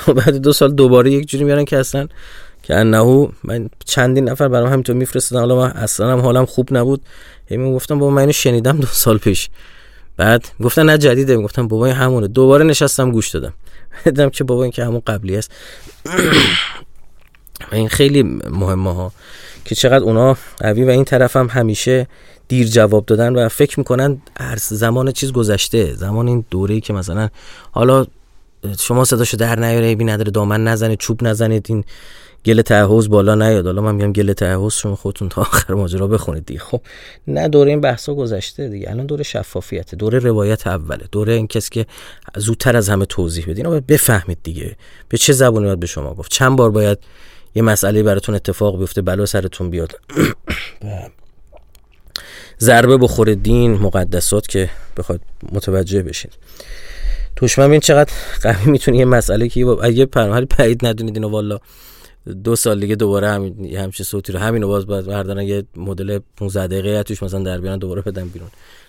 و 0.09 0.13
بعد 0.13 0.37
دو 0.37 0.53
سال 0.53 0.73
دوباره 0.73 1.11
یک 1.11 1.29
جوری 1.29 1.45
میارن 1.45 1.65
که 1.65 1.79
اصلا 1.79 2.09
که 2.63 2.75
انهو 2.75 3.29
من 3.45 3.71
چندین 3.85 4.29
نفر 4.29 4.49
برام 4.49 4.69
همینطور 4.69 4.97
میفرستادن. 4.97 5.41
حالا 5.41 5.57
من 5.57 5.71
اصلا 5.71 6.13
هم 6.13 6.21
حالم 6.21 6.47
خوب 6.47 6.69
نبود. 6.77 7.03
هی 7.47 7.57
گفتم 7.57 7.99
بابا 7.99 8.13
من 8.13 8.33
شنیدم 8.33 8.77
دو 8.77 8.87
سال 8.87 9.19
پیش. 9.19 9.49
بعد 10.17 10.49
گفتن 10.63 10.87
نه 10.87 10.99
جدیده. 10.99 11.37
می‌گفتم 11.37 11.69
بابا 11.69 11.87
این 11.87 11.95
همونه. 11.95 12.29
دوباره 12.29 12.65
نشستم 12.65 13.11
گوش 13.11 13.31
دادم. 13.31 13.53
دیدم 14.05 14.31
که 14.31 14.45
بابا 14.45 14.63
این 14.63 14.73
که 14.73 14.85
همون 14.85 15.03
قبلی 15.07 15.37
است. 15.37 15.51
این 17.73 17.89
خیلی 17.89 18.23
مهمه 18.51 18.95
ها 18.95 19.13
که 19.65 19.75
چقدر 19.75 20.05
اونا 20.05 20.37
قوی 20.59 20.85
و 20.85 20.89
این 20.89 21.05
طرف 21.05 21.37
هم 21.37 21.47
همیشه 21.47 22.07
دیر 22.49 22.67
جواب 22.67 23.07
دادن 23.07 23.37
و 23.37 23.49
فکر 23.49 23.81
می‌کنن 23.81 24.23
زمان 24.57 25.13
چیز 25.13 25.33
گذشته. 25.33 25.95
زمان 25.95 26.29
این 26.29 26.45
دوره 26.51 26.75
ای 26.75 26.81
که 26.81 26.93
مثلا 26.93 27.29
حالا 27.73 28.07
شما 28.81 29.05
صداشو 29.05 29.37
در 29.37 29.61
نیاره 29.61 29.95
بی 29.95 30.05
نداره 30.05 30.31
دامن 30.31 30.65
نزنید 30.65 30.99
چوب 30.99 31.25
نزنید 31.25 31.67
این 31.69 31.85
گل 32.45 32.63
تعهوز 32.63 33.09
بالا 33.09 33.35
نیاد. 33.35 33.67
حالا 33.67 33.83
من 33.83 33.95
میگم 33.95 34.13
گل 34.13 34.33
تعهوز 34.33 34.75
شما 34.75 34.97
خودتون 34.97 35.29
تا 35.29 35.41
آخر 35.41 35.75
ماجرا 35.75 36.07
بخونید 36.07 36.47
دیگه. 36.47 36.61
خب 36.61 36.81
نه 37.29 37.49
دوره 37.49 37.71
این 37.71 37.81
بحثا 37.81 38.15
گذشته 38.15 38.69
دیگه. 38.69 38.91
الان 38.91 39.07
دوره 39.07 39.25
شفافیت 39.25 39.95
دوره 39.95 40.19
روایت 40.19 40.67
اوله 40.67 41.05
دوره 41.13 41.33
این 41.33 41.47
کسی 41.47 41.71
که 41.71 41.87
زودتر 42.37 42.77
از 42.77 42.89
همه 42.89 43.07
توضیح 43.07 43.47
بدین 43.49 43.69
باید 43.69 43.87
بفهمید 43.87 44.39
دیگه. 44.43 44.77
به 45.09 45.19
چه 45.19 45.33
زبونی 45.33 45.67
باید 45.67 45.81
به 45.81 45.87
شما 45.87 46.15
گفت؟ 46.15 46.31
چند 46.31 46.57
بار 46.57 46.71
باید 46.71 46.99
یه 47.55 47.63
مسئله 47.63 48.03
براتون 48.03 48.35
اتفاق 48.35 48.79
بیفته 48.79 49.03
بلا 49.03 49.27
سرتون 49.27 49.71
بیاد. 49.71 49.93
ضربه 52.61 52.97
بخوره 52.97 53.35
دین 53.35 53.73
مقدسات 53.73 54.49
که 54.49 54.71
بخواد 54.97 55.21
متوجه 55.53 56.03
بشین 56.03 56.31
توشمن 57.37 57.67
ببین 57.67 57.81
چقدر 57.81 58.13
قوی 58.43 58.71
می‌تونه 58.71 58.97
یه 58.97 59.05
مسئله 59.05 59.49
که 59.49 59.79
یه 59.93 60.07
پرمحلی 60.07 60.47
پعید 60.47 60.87
ندونید 60.87 61.17
اینو 61.17 61.29
والا 61.29 61.59
دو 62.45 62.57
سال 62.57 62.81
دیگه 62.81 62.95
دوباره 62.95 63.31
همین 63.31 63.77
همچین 63.77 64.05
صوتی 64.05 64.33
رو 64.33 64.39
همینو 64.39 64.69
باز 64.69 64.87
باید 64.87 65.07
بردارن 65.07 65.43
یه 65.43 65.65
مدل 65.77 66.19
15 66.37 66.67
دقیقه 66.67 67.03
توش 67.03 67.23
مثلا 67.23 67.43
در 67.43 67.61
بیان 67.61 67.79
دوباره 67.79 68.03
بدن 68.03 68.29
بیرون. 68.29 68.49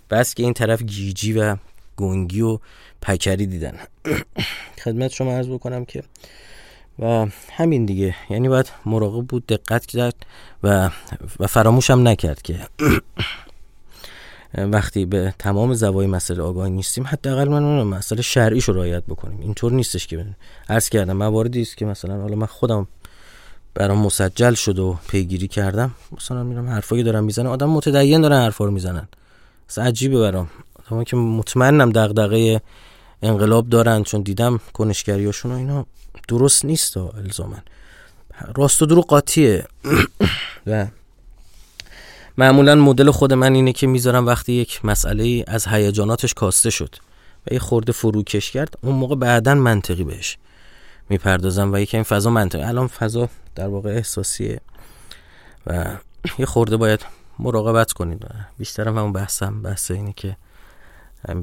بس 0.09 0.33
که 0.33 0.43
این 0.43 0.53
طرف 0.53 0.83
گیجی 0.83 1.33
و 1.33 1.55
گنگی 1.95 2.41
و 2.41 2.59
پکری 3.01 3.45
دیدن. 3.45 3.77
خدمت 4.83 5.11
شما 5.11 5.31
عرض 5.31 5.47
بکنم 5.47 5.85
که 5.85 6.03
و 6.99 7.27
همین 7.51 7.85
دیگه. 7.85 8.15
یعنی 8.29 8.49
باید 8.49 8.71
مراقب 8.85 9.25
بود 9.25 9.47
دقت 9.47 9.85
کرد 9.85 10.15
و 10.63 10.89
و 11.39 11.47
فراموشم 11.47 12.07
نکرد 12.07 12.41
که 12.41 12.59
وقتی 14.57 15.05
به 15.05 15.33
تمام 15.39 15.73
زوای 15.73 16.07
مسئله 16.07 16.43
آگاه 16.43 16.69
نیستیم 16.69 17.07
حداقل 17.07 17.47
من 17.47 17.83
مسئله 17.83 18.21
شرعیش 18.21 18.63
رو 18.63 18.73
رعایت 18.73 19.03
بکنیم. 19.03 19.39
اینطور 19.41 19.71
نیستش 19.71 20.07
که 20.07 20.25
عرض 20.69 20.89
کردم 20.89 21.17
مواردی 21.17 21.61
است 21.61 21.77
که 21.77 21.85
مثلا 21.85 22.21
حالا 22.21 22.35
من 22.35 22.45
خودم 22.45 22.87
برام 23.73 23.97
مسجل 23.97 24.53
شد 24.53 24.79
و 24.79 24.97
پیگیری 25.07 25.47
کردم. 25.47 25.91
مثلا 26.17 26.43
میرم 26.43 26.69
حرفایی 26.69 27.03
دارم 27.03 27.23
می‌زنم 27.23 27.49
آدم 27.49 27.69
متدین 27.69 28.21
دارن 28.21 28.41
حرفا 28.41 28.65
رو 28.65 28.71
می‌زنن. 28.71 29.07
اصلا 29.69 29.83
عجیبه 29.83 30.19
برام. 30.19 30.49
اما 30.91 31.03
که 31.03 31.15
مطمئنم 31.17 31.91
دغدغه 31.91 32.61
انقلاب 33.21 33.69
دارن 33.69 34.03
چون 34.03 34.21
دیدم 34.21 34.59
کنشگریاشون 34.73 35.51
و 35.51 35.55
اینا 35.55 35.85
درست 36.27 36.65
نیست 36.65 36.97
الزامن 36.97 37.63
راست 38.55 38.81
و 38.81 38.85
درو 38.85 39.01
قاطیه. 39.01 39.65
و 40.67 40.87
معمولا 42.37 42.75
مدل 42.75 43.11
خود 43.11 43.33
من 43.33 43.53
اینه 43.53 43.73
که 43.73 43.87
می‌ذارم 43.87 44.25
وقتی 44.25 44.53
یک 44.53 44.85
مسئله 44.85 45.43
از 45.47 45.67
هیجاناتش 45.67 46.33
کاسته 46.33 46.69
شد 46.69 46.95
و 47.47 47.53
یه 47.53 47.59
خورده 47.59 47.91
فروکش 47.91 48.51
کرد 48.51 48.77
اون 48.81 48.95
موقع 48.95 49.15
بعدا 49.15 49.55
منطقی 49.55 50.03
بهش 50.03 50.37
می‌پردازم 51.09 51.73
و 51.73 51.77
یکی 51.77 51.97
این 51.97 52.03
فضا 52.03 52.29
منطقی. 52.29 52.63
الان 52.63 52.87
فضا 52.87 53.29
در 53.55 53.67
واقع 53.67 53.89
احساسیه 53.89 54.61
و 55.67 55.85
یه 56.39 56.45
خورده 56.45 56.77
باید 56.77 57.05
مراقبت 57.39 57.91
کنید 57.93 58.25
بیشتر 58.57 58.87
هم 58.87 58.97
همون 58.97 59.13
بحثم 59.13 59.61
بحث 59.61 59.91
اینه 59.91 60.13
که 60.17 60.37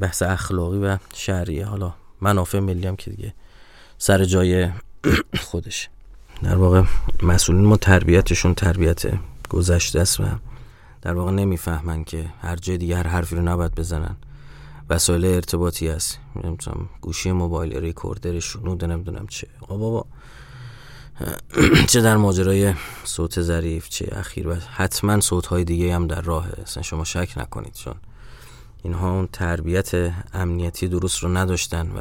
بحث 0.01 0.23
اخلاقی 0.23 0.79
و 0.79 0.99
شهریه 1.15 1.67
حالا 1.67 1.95
منافع 2.21 2.59
ملی 2.59 2.87
هم 2.87 2.97
که 2.97 3.11
دیگه 3.11 3.35
سر 3.99 4.25
جای 4.25 4.69
خودش. 5.41 5.89
در 6.43 6.57
واقع 6.57 6.83
مسئولین 7.23 7.65
ما 7.65 7.77
تربیتشون 7.77 8.55
تربیت 8.55 9.03
گذشته 9.49 10.01
است 10.01 10.21
و 10.21 10.25
در 11.03 11.15
واقع 11.15 11.31
نمی‌فهمن 11.31 12.05
که 12.05 12.31
هر 12.41 12.57
جای 12.57 12.79
دیگه 12.79 12.97
هر 12.97 13.07
حرفی 13.07 13.37
رو 13.37 13.43
نباید 13.43 13.75
بزنن. 13.75 14.17
وسایل 14.91 15.25
ارتباطی 15.25 15.89
هست. 15.89 16.19
نمی‌دونم 16.37 16.89
گوشی 17.01 17.33
موبایل 17.33 17.77
ریکوردر 17.77 18.41
شنود 18.41 18.85
نمی‌دونم 18.85 19.27
چه. 19.27 19.47
آقا 19.61 19.77
بابا. 19.77 20.07
چه 21.91 22.01
در 22.01 22.17
ماجرای 22.17 22.75
صوت 23.05 23.41
ظریف 23.41 23.89
چه 23.89 24.09
اخیر 24.13 24.49
و 24.49 24.55
حتما 24.55 25.21
صوت 25.21 25.47
های 25.47 25.65
دیگه 25.65 25.95
هم 25.95 26.07
در 26.07 26.21
راهه. 26.21 26.53
اصلا 26.63 26.83
شما 26.83 27.05
شک 27.05 27.33
نکنید 27.37 27.75
چون 27.75 27.95
اینها 28.83 29.11
اون 29.11 29.29
تربیت 29.33 30.13
امنیتی 30.35 30.89
درست 30.89 31.19
رو 31.19 31.37
نداشتن 31.37 31.91
و 31.91 32.01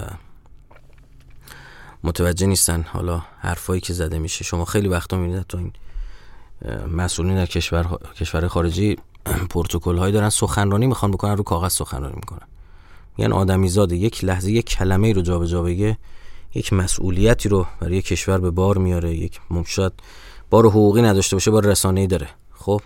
متوجه 2.03 2.47
نیستن 2.47 2.81
حالا 2.81 3.23
حرفایی 3.39 3.81
که 3.81 3.93
زده 3.93 4.19
میشه. 4.19 4.43
شما 4.43 4.65
خیلی 4.65 4.87
وقتا 4.87 5.17
می‌بینید 5.17 5.47
تو 5.47 5.57
این 5.57 5.73
مسئولین 6.91 7.45
کشور 7.45 7.97
کشور 8.15 8.47
خارجی 8.47 8.97
پروتکل 9.49 9.97
هایی 9.97 10.13
دارن 10.13 10.29
سخنرانی 10.29 10.87
می‌خوان 10.87 11.11
بکنن 11.11 11.37
رو 11.37 11.43
کاغذ 11.43 11.73
سخنرانی 11.73 12.15
می‌کنن. 12.15 12.47
میگن 13.17 13.31
آدمی 13.31 13.69
زاده 13.69 13.95
یک 13.95 14.23
لحظه 14.23 14.51
یک 14.51 14.65
کلمه 14.65 15.13
رو 15.13 15.21
جابجا 15.21 15.61
بگه 15.61 15.97
یک 16.53 16.73
مسئولیتی 16.73 17.49
رو 17.49 17.67
برای 17.79 17.97
یک 17.97 18.05
کشور 18.05 18.37
به 18.37 18.51
بار 18.51 18.77
میاره 18.77 19.15
یک 19.15 19.39
ممشد 19.49 19.93
بار 20.49 20.65
حقوقی 20.65 21.01
نداشته 21.01 21.35
باشه 21.35 21.51
بار 21.51 21.65
رسانه‌ای 21.65 22.07
داره. 22.07 22.27
خب 22.53 22.81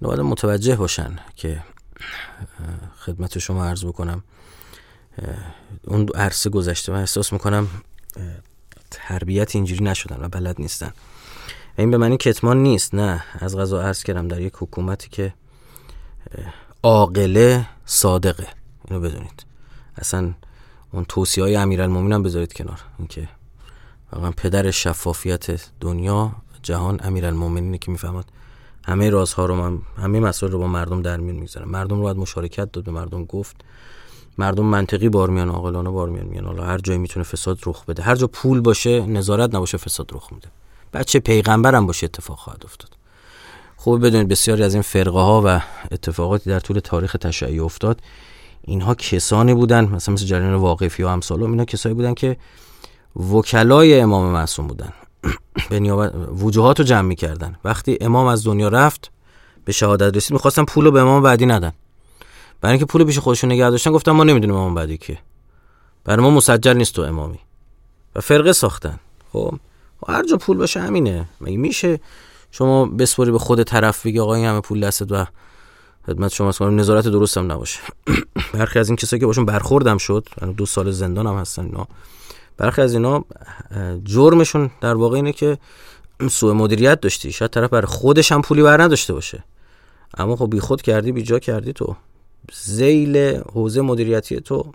اینو 0.00 0.14
باید 0.14 0.20
متوجه 0.20 0.76
باشن 0.76 1.18
که 1.36 1.62
خدمت 2.98 3.38
شما 3.38 3.64
عرض 3.64 3.84
بکنم 3.84 4.22
اون 5.84 6.08
عرصه 6.14 6.50
گذشته 6.50 6.92
من 6.92 7.00
احساس 7.00 7.32
می‌کنم 7.32 7.68
تربیت 8.90 9.56
اینجوری 9.56 9.84
نشدن 9.84 10.24
و 10.24 10.28
بلد 10.28 10.56
نیستن. 10.58 10.92
این 11.78 11.90
به 11.90 11.96
معنی 11.96 12.16
کتمان 12.16 12.62
نیست 12.62 12.94
نه. 12.94 13.24
از 13.38 13.56
غذا 13.56 13.82
عرض 13.82 14.02
کردم 14.02 14.28
در 14.28 14.40
یک 14.40 14.52
حکومتی 14.56 15.08
که 15.08 15.34
عاقله 16.82 17.66
صادقه. 17.84 18.46
اینو 18.88 19.00
بدونید. 19.00 19.46
اصلا 19.96 20.34
اون 20.92 21.04
توصیه 21.08 21.44
های 21.44 21.56
امیرالمومنین 21.56 22.12
هم 22.12 22.22
بذارید 22.22 22.52
کنار. 22.52 22.80
اینکه 22.98 23.28
واقعا 24.12 24.30
پدر 24.30 24.70
شفافیت 24.70 25.70
دنیا 25.80 26.32
جهان 26.62 27.00
امیرالمومنینه 27.04 27.78
که 27.78 27.90
می‌فهمد 27.90 28.24
همه 28.84 29.10
رازها 29.10 29.46
رو 29.46 29.54
من 29.54 29.78
همه 29.96 30.20
مسائل 30.20 30.52
رو 30.52 30.58
با 30.58 30.66
مردم 30.66 31.02
در 31.02 31.16
میون 31.16 31.46
مردم 31.66 31.96
رو 31.96 32.02
باید 32.02 32.16
مشارکت 32.16 32.72
داد 32.72 32.84
به 32.84 32.90
مردم 32.90 33.24
گفت 33.24 33.56
مردم 34.38 34.64
منطقی 34.64 35.08
بار 35.08 35.30
میان 35.30 35.48
عاقلانه 35.48 35.90
بار 35.90 36.08
میان 36.08 36.26
میان. 36.26 36.44
حالا 36.44 36.64
هر 36.64 36.78
جایی 36.78 36.98
می‌تونه 36.98 37.24
فساد 37.24 37.58
رخ 37.66 37.84
بده. 37.84 38.02
هر 38.02 38.14
جا 38.14 38.26
پول 38.26 38.60
باشه 38.60 39.06
نظارت 39.06 39.54
نباشه 39.54 39.78
فساد 39.78 40.10
رخ 40.12 40.32
میده. 40.32 40.48
بچه 40.94 41.18
پیغمبرم 41.18 41.86
باشه 41.86 42.04
اتفاق 42.04 42.38
خواهد 42.38 42.62
افتاد. 42.64 42.90
خوب 43.76 44.06
بدونید 44.06 44.28
بسیاری 44.28 44.62
از 44.62 44.74
این 44.74 44.82
فرقه 44.82 45.18
ها 45.18 45.42
و 45.46 45.60
اتفاقاتی 45.92 46.50
در 46.50 46.60
طول 46.60 46.78
تاریخ 46.78 47.16
تشیع 47.20 47.64
افتاد. 47.64 48.00
اینها 48.62 48.94
کسانی 48.94 49.54
بودن 49.54 49.84
مثلا 49.84 50.14
مثل 50.14 50.26
جریان 50.26 50.54
واقفی 50.54 51.02
و 51.02 51.06
امثالهم 51.06 51.50
اینا 51.50 51.64
کسایی 51.64 51.94
بودن 51.94 52.14
که 52.14 52.36
وکلای 53.32 54.00
امام 54.00 54.32
معصوم 54.32 54.66
بودن. 54.66 54.92
به 55.70 55.80
نیابت 55.80 56.12
وجوهات 56.14 56.78
رو 56.78 56.86
جمع 56.86 57.08
می‌کردن. 57.08 57.56
وقتی 57.64 57.98
امام 58.00 58.26
از 58.26 58.46
دنیا 58.46 58.68
رفت 58.68 59.10
به 59.64 59.72
شهادت 59.72 60.16
رسید 60.16 60.32
می‌خواستن 60.32 60.64
پول 60.64 60.84
رو 60.84 60.90
به 60.90 61.00
امام 61.00 61.22
بعدی 61.22 61.46
ندن. 61.46 61.72
برای 62.60 62.72
اینکه 62.72 62.86
پول 62.86 63.04
پیش 63.04 63.18
خودشون 63.18 63.52
نگه 63.52 63.70
داشتن 63.70 63.92
گفتن 63.92 64.12
ما 64.12 64.24
نمی‌دونیم 64.24 64.56
امام 64.56 64.74
بعدی 64.74 64.98
که 64.98 65.18
برای 66.04 66.22
ما 66.22 66.30
مسجل 66.30 66.76
نیست 66.76 66.94
تو 66.94 67.02
امامی. 67.02 67.38
و 68.16 68.20
فرقه 68.20 68.52
ساختن. 68.52 68.98
خب؟ 69.32 69.54
هر 70.08 70.24
جا 70.24 70.36
پول 70.36 70.56
باشه 70.56 70.80
همینه. 70.80 71.28
مگه 71.40 71.56
میشه 71.56 72.00
شما 72.50 72.86
بسپاری 72.86 73.30
به 73.30 73.38
خود 73.38 73.62
طرف 73.62 74.06
بگی 74.06 74.18
آقا 74.18 74.34
این 74.34 74.46
همه 74.46 74.60
پول 74.60 74.80
دستت 74.80 75.12
و 75.12 75.26
خدمت 76.06 76.32
شما 76.32 76.52
کنم 76.52 76.80
نظارت 76.80 77.08
درست 77.08 77.38
هم 77.38 77.52
نباشه. 77.52 77.80
برخی 78.54 78.78
از 78.78 78.88
این 78.88 78.96
کسایی 78.96 79.20
که 79.20 79.26
باشون 79.26 79.44
برخوردم 79.44 79.98
شد 79.98 80.28
یعنی 80.42 80.54
دو 80.54 80.66
سال 80.66 80.90
زندان 80.90 81.26
هم 81.26 81.34
هستن 81.36 81.64
اینا. 81.64 81.86
برخی 82.56 82.82
از 82.82 82.94
اینا 82.94 83.24
جرمشون 84.04 84.70
در 84.80 84.94
واقع 84.94 85.16
اینه 85.16 85.32
که 85.32 85.58
سوء 86.30 86.52
مدیریت 86.52 87.00
داشتی. 87.00 87.32
شاید 87.32 87.50
طرف 87.50 87.70
برای 87.70 87.86
خودش 87.86 88.32
هم 88.32 88.42
پولی 88.42 88.62
بر 88.62 88.82
نداشته 88.82 89.12
باشه. 89.12 89.44
اما 90.18 90.36
خب 90.36 90.50
بی 90.50 90.60
خود 90.60 90.82
کردی 90.82 91.12
بی 91.12 91.22
جا 91.22 91.38
کردی 91.38 91.72
تو. 91.72 91.96
زیل 92.52 93.16
حوزه 93.52 93.80
مدیریتی 93.80 94.40
تو 94.40 94.72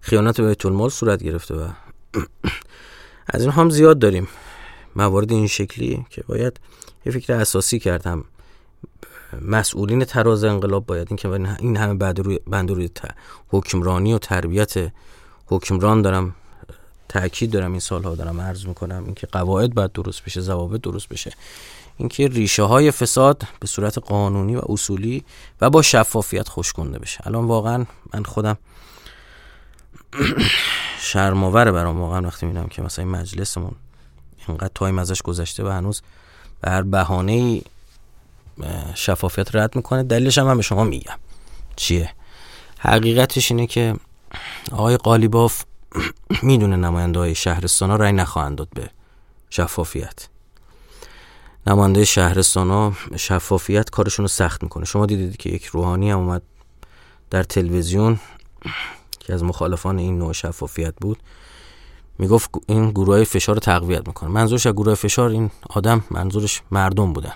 خیانت 0.00 0.40
به 0.40 0.48
بیت 0.48 0.88
صورت 0.88 1.22
گرفته 1.22 1.54
و 1.54 1.68
از 3.26 3.42
این 3.42 3.50
هم 3.50 3.70
زیاد 3.70 3.98
داریم. 3.98 4.28
موارد 4.96 5.32
این 5.32 5.46
شکلی 5.46 6.06
که 6.10 6.22
باید 6.28 6.60
یه 7.06 7.12
فکر 7.12 7.32
اساسی 7.32 7.78
کردم. 7.78 8.24
مسئولین 9.42 10.04
تراز 10.04 10.44
انقلاب 10.44 10.86
باید 10.86 11.08
این 11.10 11.16
که 11.16 11.28
این 11.60 11.76
همه 11.76 11.94
بعد 11.94 12.20
روی 12.20 12.40
بند 12.46 12.70
روی 12.70 12.88
حکمرانی 13.48 14.12
و 14.12 14.18
تربیت 14.18 14.74
حکمران 15.46 16.02
دارم 16.02 16.34
تاکید 17.08 17.50
دارم 17.50 17.70
این 17.70 17.80
سالها 17.80 18.14
دارم 18.14 18.40
عرض 18.40 18.66
می‌کنم. 18.66 19.04
اینکه 19.04 19.26
قواعد 19.26 19.74
باید 19.74 19.92
درست 19.92 20.24
بشه 20.24 20.40
ضوابط 20.40 20.80
درست 20.80 21.08
بشه. 21.08 21.32
اینکه 21.96 22.28
ریشه 22.28 22.62
های 22.62 22.90
فساد 22.90 23.42
به 23.60 23.66
صورت 23.66 23.98
قانونی 23.98 24.56
و 24.56 24.60
اصولی 24.68 25.24
و 25.60 25.70
با 25.70 25.82
شفافیت 25.82 26.48
خوش 26.48 26.72
کنده 26.72 26.98
بشه. 26.98 27.26
الان 27.26 27.44
واقعا 27.44 27.86
من 28.14 28.22
خودم 28.22 28.56
شرماوره 31.10 31.72
برام 31.72 32.00
واقعا 32.00 32.26
وقتی 32.26 32.46
می‌بینم 32.46 32.66
که 32.66 32.82
مثلا 32.82 33.04
این 33.04 33.14
مجلسمون 33.14 33.72
اینقدر 34.48 34.70
تایم 34.74 34.98
ازش 34.98 35.22
گذشته 35.22 35.64
و 35.64 35.68
هنوز 35.68 36.02
به 36.60 36.70
هر 36.70 36.82
بهانه 36.82 37.62
شفافیت 38.94 39.56
رد 39.56 39.76
می‌کنه. 39.76 40.02
دلیلش 40.02 40.38
هم 40.38 40.46
من 40.46 40.56
به 40.56 40.62
شما 40.62 40.84
میگم. 40.84 41.18
چیه؟ 41.76 42.10
حقیقتش 42.78 43.50
اینه 43.50 43.66
که 43.66 43.94
آقای 44.72 44.96
قالیباف 44.96 45.64
می‌دونه 46.42 46.76
نماینده 46.76 47.18
های 47.18 47.34
شهرستان 47.34 47.90
ها 47.90 47.96
رای 47.96 48.12
نخواهند 48.12 48.58
داد 48.58 48.68
به 48.74 48.90
شفافیت. 49.50 50.28
نماینده 51.66 52.04
شهرستان 52.04 52.70
ها 52.70 52.92
شفافیت 53.16 53.90
کارشون 53.90 54.22
رو 54.22 54.28
سخت 54.28 54.62
می‌کنه. 54.62 54.84
شما 54.84 55.06
دیدید 55.06 55.36
که 55.36 55.50
یک 55.50 55.64
روحانی 55.64 56.10
هم 56.10 56.18
اومد 56.18 56.42
در 57.30 57.42
تلویزیون 57.42 58.20
که 59.24 59.34
از 59.34 59.44
مخالفان 59.44 59.98
این 59.98 60.18
نوع 60.18 60.32
شفافیت 60.32 60.94
بود 61.00 61.18
می‌گفت 62.18 62.50
این 62.66 62.90
گروه 62.90 63.24
فشار 63.24 63.54
رو 63.54 63.60
تقویت 63.60 64.06
می‌کنه. 64.06 64.30
منظورش 64.30 64.66
از 64.66 64.72
گروه 64.72 64.94
فشار 64.94 65.30
این 65.30 65.50
آدم 65.70 66.04
منظورش 66.10 66.62
مردم 66.70 67.12
بودن. 67.12 67.32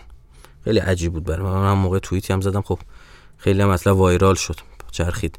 خیلی 0.64 0.78
عجیب 0.78 1.12
بود 1.12 1.24
برای 1.24 1.47
من 1.47 1.72
موقع 1.72 1.99
توییتی 1.99 2.32
هم 2.32 2.41
زدم 2.41 2.61
خب 2.62 2.78
خیلی 3.36 3.62
هم 3.62 3.68
اصلا 3.68 3.97
وایرال 3.97 4.34
شد 4.34 4.57
چرخید. 4.91 5.39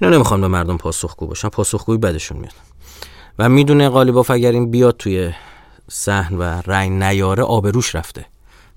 اینا 0.00 0.14
نمی‌خوان 0.16 0.40
به 0.40 0.48
مردم 0.48 0.76
پاسخگو 0.76 1.26
باشن 1.26 1.48
پاسخگویی 1.48 1.98
بدشون 1.98 2.38
میاد. 2.38 2.54
و 3.38 3.48
می‌دونه 3.48 3.88
قالیباف 3.88 4.30
اگر 4.30 4.52
این 4.52 4.70
بیاد 4.70 4.96
توی 4.96 5.32
صحن 5.88 6.38
و 6.38 6.62
رای 6.66 6.90
نیاره 6.90 7.42
آبروش 7.42 7.94
رفته. 7.94 8.26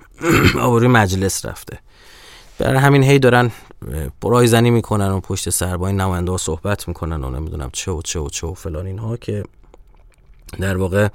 آبروی 0.61 0.88
مجلس 0.88 1.45
رفته. 1.45 1.80
برای 2.59 2.80
همین 2.80 3.03
هی 3.03 3.20
دارن 3.20 3.51
برای 4.21 4.47
زنی 4.47 4.71
می‌کنن 4.71 5.09
و 5.11 5.19
پشت 5.19 5.49
سر 5.49 5.77
با 5.77 5.88
این 5.88 6.01
نماینده 6.01 6.31
ها 6.31 6.38
صحبت 6.38 6.88
می‌کنن 6.88 7.23
و 7.23 7.29
نمی‌دونم 7.29 7.69
چه 7.73 7.91
و 7.91 8.01
چه 8.01 8.19
و 8.19 8.29
چه 8.29 8.47
و 8.47 8.53
فلان 8.53 8.86
اینها 8.86 9.17
که 9.17 9.43
در 10.59 10.77
واقع 10.77 11.07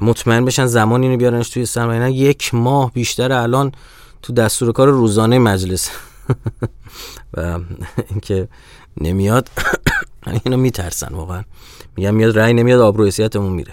مطمئن 0.00 0.44
بشن 0.44 0.66
زمان 0.66 1.02
اینو 1.02 1.16
بیارنش 1.16 1.48
توی 1.48 1.66
سر 1.66 2.08
یک 2.08 2.54
ماه 2.54 2.92
بیشتر 2.92 3.32
الان 3.32 3.72
تو 4.22 4.32
دستور 4.32 4.72
کار 4.72 4.88
روزانه 4.88 5.38
مجلس. 5.38 5.90
و 7.34 7.58
اینکه 8.10 8.48
نمیاد 9.00 9.48
اینو 10.44 10.56
میترسن 10.56 11.14
واقعا. 11.14 11.44
میگم 11.96 12.14
میاد 12.14 12.38
رأی 12.38 12.52
نمیاد 12.54 12.80
آبرو 12.80 13.10
میره. 13.50 13.72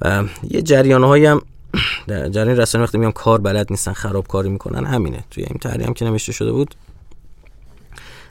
و 0.00 0.24
یه 0.50 0.62
جریان 0.62 1.04
هم 1.04 1.42
در 2.06 2.28
جریان 2.28 2.56
رسانه 2.56 2.84
وقتی 2.84 2.98
میگم 2.98 3.12
کار 3.12 3.40
بلد 3.40 3.66
نیستن 3.70 3.92
خراب 3.92 4.28
کاری 4.28 4.48
می‌کنن 4.48 4.86
همینه. 4.86 5.24
توی 5.30 5.44
این 5.44 5.58
تحریم 5.58 5.86
هم 5.86 5.94
که 5.94 6.04
نوشته 6.04 6.32
شده 6.32 6.52
بود. 6.52 6.74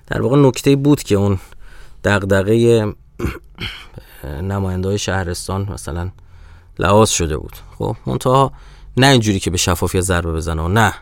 در 0.07 0.21
واقع 0.21 0.37
نکته 0.37 0.75
بود 0.75 1.03
که 1.03 1.15
اون 1.15 1.39
دغدغه 2.03 2.85
نماینده 4.41 4.87
های 4.87 4.97
شهرستان 4.97 5.67
مثلا 5.73 6.09
لحاظ 6.79 7.09
شده 7.09 7.37
بود. 7.37 7.55
خب 7.77 7.95
منتها 8.05 8.51
نه 8.97 9.07
اینجوری 9.07 9.39
که 9.39 9.51
به 9.51 9.57
شفافیت 9.57 10.01
ضربه 10.01 10.33
بزنه 10.33 10.61
و 10.61 10.67
نه. 10.67 10.93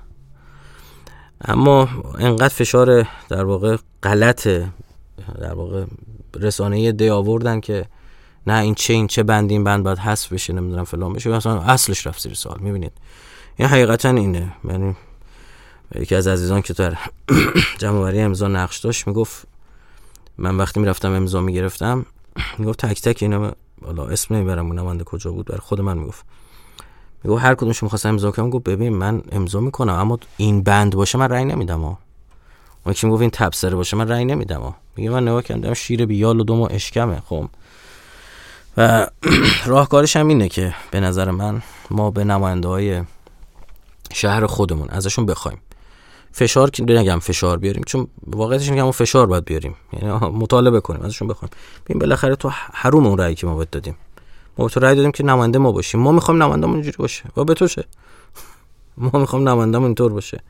اما 1.45 1.89
انقدر 2.19 2.53
فشار 2.53 3.07
در 3.29 3.43
واقع 3.43 3.77
غلط 4.03 4.47
در 5.41 5.53
واقع 5.53 5.85
رسانه 6.39 6.91
دی 6.91 7.09
آوردن 7.09 7.59
که 7.59 7.85
نه 8.47 8.61
این 8.61 8.75
چه 8.75 8.93
این 8.93 9.07
چه 9.07 9.23
بند 9.23 9.51
این 9.51 9.63
بند 9.63 9.83
باید 9.83 9.97
حذف 9.97 10.33
بشه 10.33 10.53
نمی‌دونم 10.53 10.83
فلان 10.83 11.13
بشه. 11.13 11.29
مثلا 11.29 11.61
اصلش 11.61 12.07
رفت 12.07 12.21
زیر 12.21 12.33
سوال 12.33 12.57
می‌بینید. 12.59 12.91
این 13.57 13.67
حقیقتا 13.67 14.09
اینه. 14.09 14.53
یعنی 14.69 14.95
یکی 15.95 16.15
از 16.15 16.27
عزیزان 16.27 16.61
که 16.61 16.73
در 16.73 16.97
جمعوری 17.81 18.19
امضا 18.19 18.47
نقش 18.47 18.77
داشت 18.77 19.07
می‌گفت 19.07 19.47
من 20.37 20.57
وقتی 20.57 20.79
می‌رفتم 20.79 21.11
امضا 21.11 21.41
می‌گرفتم 21.41 22.05
می‌گفت 22.57 22.85
تک 22.85 23.01
تک 23.01 23.17
اینا 23.23 23.51
حالا 23.85 24.05
اسم 24.05 24.35
نمی‌برم 24.35 24.73
نماینده 24.73 25.03
کجا 25.03 25.31
بود 25.31 25.45
برای 25.45 25.59
خود 25.59 25.81
من 25.81 25.97
می‌گفت. 25.97 26.25
می‌گفت 27.23 27.43
هر 27.43 27.55
کدومش 27.55 27.83
می‌خواست 27.83 28.05
امضا 28.05 28.31
کنم 28.31 28.49
گفت 28.49 28.63
ببین 28.63 28.93
من 28.93 29.21
امضا 29.31 29.59
می‌کنم 29.59 29.93
اما 29.93 30.19
این 30.37 30.63
بند 30.63 30.95
باشه 30.95 31.17
من 31.17 31.29
رأی 31.29 31.45
نمیدم 31.45 31.81
ها. 31.81 31.97
اون 32.85 32.93
کی 32.93 33.07
می‌گفت 33.07 33.21
این 33.21 33.29
تبصره 33.29 33.75
باشه 33.75 33.97
من 33.97 34.07
رأی 34.07 34.25
نمیدم 34.25 34.61
ها. 34.61 34.75
میگه 34.95 35.09
من 35.09 35.27
نگاه 35.27 35.43
کردم 35.43 35.73
شیر 35.73 36.05
بیال 36.05 36.39
و 36.39 36.43
دوم 36.43 36.67
اشکمه 36.71 37.21
خب. 37.25 37.47
و 38.77 39.07
راهکارش 39.65 40.15
هم 40.15 40.27
اینه 40.27 40.49
که 40.49 40.75
به 40.91 40.99
نظر 40.99 41.31
من 41.31 41.61
ما 41.91 42.11
به 42.11 42.23
نماینده 42.23 42.67
های 42.67 43.03
شهر 44.13 44.45
خودمون 44.45 44.89
ازشون 44.89 45.25
بخوایم. 45.25 45.57
فشار 46.31 46.69
که 46.69 46.83
نگم 46.83 47.19
فشار 47.19 47.57
بیاریم 47.57 47.83
چون 47.83 48.07
واقعیتش 48.27 48.65
اینه 48.65 48.77
که 48.77 48.83
ما 48.83 48.91
فشار 48.91 49.27
باید 49.27 49.45
بیاریم. 49.45 49.75
یعنی 49.93 50.13
مطالبه 50.13 50.79
کنیم 50.79 51.01
ازشون 51.01 51.27
بخوایم. 51.27 51.51
ببین 51.85 51.99
بالاخره 51.99 52.35
تو 52.35 52.49
حروم 52.73 53.07
اون 53.07 53.17
رأی 53.17 53.35
که 53.35 53.47
ما 53.47 53.55
باید 53.55 53.69
دادیم. 53.69 53.95
ما 54.57 54.65
به 54.65 54.71
تو 54.71 54.79
رأی 54.79 54.95
دادیم 54.95 55.11
که 55.11 55.23
نماینده 55.23 55.59
ما 55.59 55.71
باشیم. 55.71 55.99
ما 55.99 56.11
می‌خوام 56.11 56.43
نمایندمون 56.43 56.73
اینجوری 56.73 56.97
باشه. 56.97 57.23
و 57.37 57.43
به 57.43 57.53
تو 57.53 57.67
چه 57.67 57.83
ما 58.97 59.19
می‌خوام 59.19 59.49
نمایندمون 59.49 59.85
اینطور 59.85 60.13
باشه. 60.13 60.41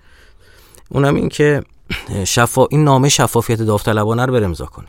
اونم 0.89 1.15
این 1.15 1.29
که 1.29 1.63
شفا 2.23 2.67
این 2.71 2.83
نامه 2.83 3.09
شفافیت 3.09 3.61
داوطلبانه 3.61 4.25
رو 4.25 4.33
بر 4.33 4.43
امضا 4.43 4.65
کنه. 4.65 4.87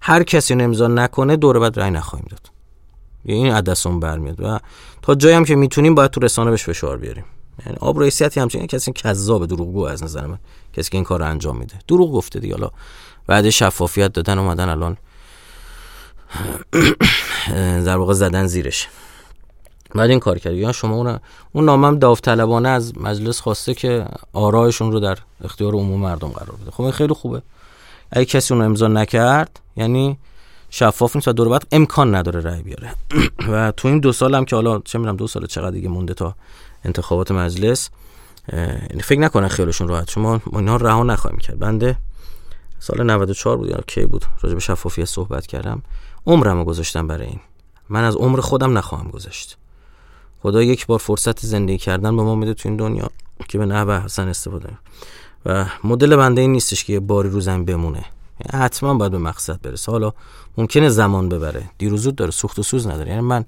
هر 0.00 0.22
کسی 0.22 0.54
امضا 0.54 0.88
نکنه 0.88 1.36
دور 1.36 1.58
بعد 1.58 1.80
رأی 1.80 1.90
نخواهیم 1.90 2.26
داد. 2.30 2.50
این 3.24 3.52
عدسون 3.52 4.00
برمیاد 4.00 4.40
و 4.40 4.58
تا 5.02 5.14
جایی 5.14 5.34
هم 5.36 5.44
که 5.44 5.56
می‌تونیم 5.56 5.94
باید 5.94 6.10
تو 6.10 6.20
رسانه 6.20 6.50
بهش 6.50 6.64
فشار 6.64 6.96
بیاریم. 6.96 7.24
یعنی 7.66 7.78
آب 7.80 8.00
رئیسیتی 8.00 8.40
همچنین 8.40 8.66
کسی 8.66 8.92
کذاب 8.92 9.46
دروغگو 9.46 9.86
از 9.86 10.02
نظر 10.02 10.26
من 10.26 10.38
کسی 10.72 10.90
که 10.90 10.96
این 10.96 11.04
کار 11.04 11.22
انجام 11.22 11.56
میده. 11.56 11.74
دروغ 11.88 12.12
گفته 12.12 12.40
دیگه. 12.40 12.54
حالا 12.54 12.70
بعد 13.26 13.50
شفافیت 13.50 14.12
دادن 14.12 14.38
اومدن 14.38 14.68
الان. 14.68 14.96
در 17.86 17.96
واقع 17.96 18.12
زدن 18.12 18.46
زیرش. 18.46 18.88
بعد 19.94 20.10
این 20.10 20.20
کار 20.20 20.38
کرد. 20.38 20.54
یا 20.54 20.72
شما 20.72 20.94
اون 20.94 21.18
اون 21.52 21.64
نامم 21.64 21.98
داوطلبانه 21.98 22.68
از 22.68 22.98
مجلس 22.98 23.40
خواسته 23.40 23.74
که 23.74 24.06
آرایشون 24.32 24.92
رو 24.92 25.00
در 25.00 25.18
اختیار 25.44 25.72
عموم 25.74 26.00
مردم 26.00 26.28
قرار 26.28 26.56
بده. 26.62 26.70
خب 26.70 26.90
خیلی 26.90 27.14
خوبه. 27.14 27.42
اگه 28.10 28.24
کسی 28.24 28.54
اون 28.54 28.64
امضا 28.64 28.88
نکرد 28.88 29.60
یعنی 29.76 30.18
شفاف 30.70 31.16
نیست 31.16 31.28
و 31.28 31.32
دور 31.32 31.48
بعد 31.48 31.66
امکان 31.72 32.14
نداره 32.14 32.40
رأی 32.40 32.62
بیاره. 32.62 32.94
و 33.52 33.72
تو 33.72 33.88
این 33.88 34.00
دو 34.00 34.12
سال 34.12 34.34
هم 34.34 34.44
که 34.44 34.56
حالا 34.56 34.78
چه 34.78 34.98
می‌دونم 34.98 35.16
دو 35.16 35.26
سال 35.26 35.46
چقدر 35.46 35.70
دیگه 35.70 35.88
مونده 35.88 36.14
تا 36.14 36.34
انتخابات 36.84 37.30
مجلس 37.30 37.90
یعنی 38.52 39.02
فکر 39.02 39.18
نکنن 39.18 39.48
خیالشون 39.48 39.88
راحت. 39.88 40.10
شما 40.10 40.40
اینها 40.52 40.76
رها 40.76 41.02
نخواهیم 41.02 41.38
کرد. 41.38 41.58
بنده 41.58 41.96
سال 42.78 43.10
94 43.10 43.56
بود 43.56 43.68
یا 43.68 43.80
کی 43.86 44.06
بود 44.06 44.24
راجع 44.42 44.54
به 44.54 44.60
شفافیت 44.60 45.04
صحبت 45.04 45.46
کردم. 45.46 45.82
عمرمو 46.26 46.64
گذاشتم 46.64 47.06
برای 47.06 47.26
این. 47.26 47.40
من 47.88 48.04
از 48.04 48.16
عمر 48.16 48.40
خودم 48.40 48.78
نخواهم 48.78 49.10
گذاشت 49.10 49.56
خدا 50.42 50.62
یک 50.62 50.86
بار 50.86 50.98
فرصت 50.98 51.46
زندگی 51.46 51.78
کردن 51.78 52.16
به 52.16 52.22
ما 52.22 52.34
میده 52.34 52.54
تو 52.54 52.68
این 52.68 52.76
دنیا 52.76 53.10
که 53.48 53.58
به 53.58 53.66
نحو 53.66 53.90
حسن 53.90 54.28
استفاده 54.28 54.68
و 55.46 55.66
مدل 55.84 56.16
بنده 56.16 56.40
این 56.40 56.52
نیستش 56.52 56.84
که 56.84 56.92
یه 56.92 57.00
باری 57.00 57.28
رو 57.28 57.40
زمین 57.40 57.64
بمونه. 57.64 58.04
یعنی 58.40 58.64
حتما 58.64 58.94
باید 58.94 59.12
به 59.12 59.18
مقصد 59.18 59.62
برسه. 59.62 59.92
حالا 59.92 60.12
ممکنه 60.58 60.88
زمان 60.88 61.28
ببره. 61.28 61.70
دیروزود 61.78 62.16
داره. 62.16 62.30
سوخت 62.30 62.58
و 62.58 62.62
سوز 62.62 62.86
نداره. 62.86 63.10
یعنی 63.10 63.20
من 63.20 63.44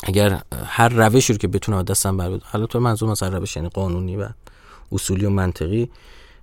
اگر 0.02 0.42
هر 0.66 0.88
روشی 0.88 1.32
رو 1.32 1.38
که 1.38 1.48
بتونه 1.48 1.82
دستم 1.82 2.16
بر 2.16 2.38
حالا 2.44 2.66
تو 2.66 2.80
منظور 2.80 3.10
مثلا 3.10 3.38
روش 3.38 3.56
یعنی 3.56 3.68
قانونی 3.68 4.16
و 4.16 4.28
اصولی 4.92 5.26
و 5.26 5.30
منطقی 5.30 5.90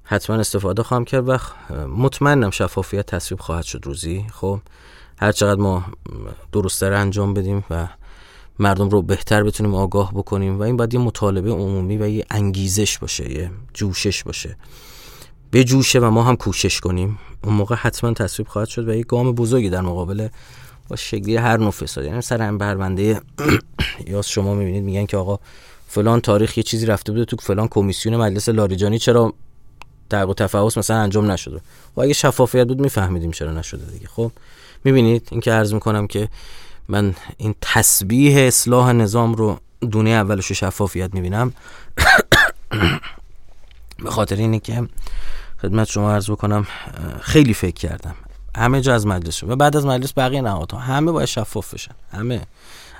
حتما 0.03 0.35
استفاده 0.35 0.83
خواهم 0.83 1.05
کرد 1.05 1.29
و 1.29 1.37
مطمئنم 1.87 2.49
شفافیت 2.49 3.05
تصویب 3.05 3.39
خواهد 3.39 3.63
شد 3.63 3.81
روزی. 3.83 4.25
خب 4.33 4.59
هر 5.17 5.31
چقدر 5.31 5.61
ما 5.61 5.85
درستتر 6.51 6.93
انجام 6.93 7.33
بدیم 7.33 7.63
و 7.69 7.87
مردم 8.59 8.89
رو 8.89 9.01
بهتر 9.01 9.43
بتونیم 9.43 9.75
آگاه 9.75 10.13
بکنیم 10.13 10.59
و 10.59 10.61
این 10.61 10.77
باید 10.77 10.93
یه 10.93 10.99
مطالبه 10.99 11.51
عمومی 11.51 11.97
و 11.97 12.07
یه 12.07 12.25
انگیزش 12.29 12.97
باشه 12.97 13.31
یه 13.31 13.51
جوشش 13.73 14.23
باشه. 14.23 14.57
به 15.51 15.63
جوشه 15.63 15.99
و 15.99 16.09
ما 16.09 16.23
هم 16.23 16.35
کوشش 16.35 16.79
کنیم. 16.79 17.19
اون 17.43 17.53
موقع 17.53 17.75
حتما 17.75 18.13
تصویب 18.13 18.47
خواهد 18.47 18.67
شد 18.67 18.89
و 18.89 18.93
یه 18.93 19.03
گام 19.03 19.31
بزرگی 19.31 19.69
در 19.69 19.81
مقابل 19.81 20.27
با 20.89 20.95
شکلی 20.95 21.35
هر 21.35 21.57
نوع 21.57 21.71
فساد. 21.71 22.05
یعنی 22.05 22.21
سر 22.21 22.41
هم 22.41 22.57
بربنده 22.57 23.21
یا 24.07 24.21
شما 24.21 24.53
می‌بینید 24.53 24.83
میگن 24.83 25.05
که 25.05 25.17
آقا 25.17 25.39
فلان 25.87 26.21
تاریخ 26.21 26.57
یه 26.57 26.63
چیزی 26.63 26.85
رفته 26.85 27.11
بوده 27.11 27.25
تو 27.25 27.37
فلان 27.37 27.67
کمیسیون 27.67 28.15
مجلس 28.15 28.49
لاریجانی 28.49 28.99
چرا 28.99 29.33
در 30.09 30.25
تفحص 30.25 30.77
مثلا 30.77 30.97
انجام 30.97 31.31
نشده؟ 31.31 31.61
و 31.97 32.01
اگه 32.01 32.13
شفافیت 32.13 32.67
بود 32.67 32.81
میفهمیدیم 32.81 33.31
چرا 33.31 33.51
نشده 33.51 33.85
دیگه. 33.91 34.07
خب 34.07 34.31
می‌بینید 34.83 35.27
این 35.31 35.41
که 35.41 35.51
عرض 35.51 35.73
می‌کنم 35.73 36.07
که 36.07 36.29
من 36.89 37.15
این 37.37 37.55
تسبیح 37.61 38.47
اصلاح 38.47 38.91
نظام 38.91 39.33
رو 39.33 39.59
دونه 39.91 40.09
اولش 40.09 40.51
شفافیت 40.51 41.13
می‌بینم. 41.13 41.53
به 44.03 44.09
خاطر 44.09 44.35
اینه 44.35 44.59
که 44.59 44.87
خدمت 45.61 45.87
شما 45.87 46.13
عرض 46.13 46.29
بکنم 46.29 46.67
خیلی 47.21 47.53
فکر 47.53 47.75
کردم. 47.75 48.15
همه 48.57 48.81
جا 48.81 48.95
از 48.95 49.07
مجلس 49.07 49.43
و 49.43 49.55
بعد 49.55 49.77
از 49.77 49.85
مجلس 49.85 50.13
بقیه 50.17 50.41
نهادها. 50.41 50.79
همه 50.79 51.11
باید 51.11 51.27
شفاف 51.27 51.73
بشن. 51.73 51.95
همه. 52.11 52.41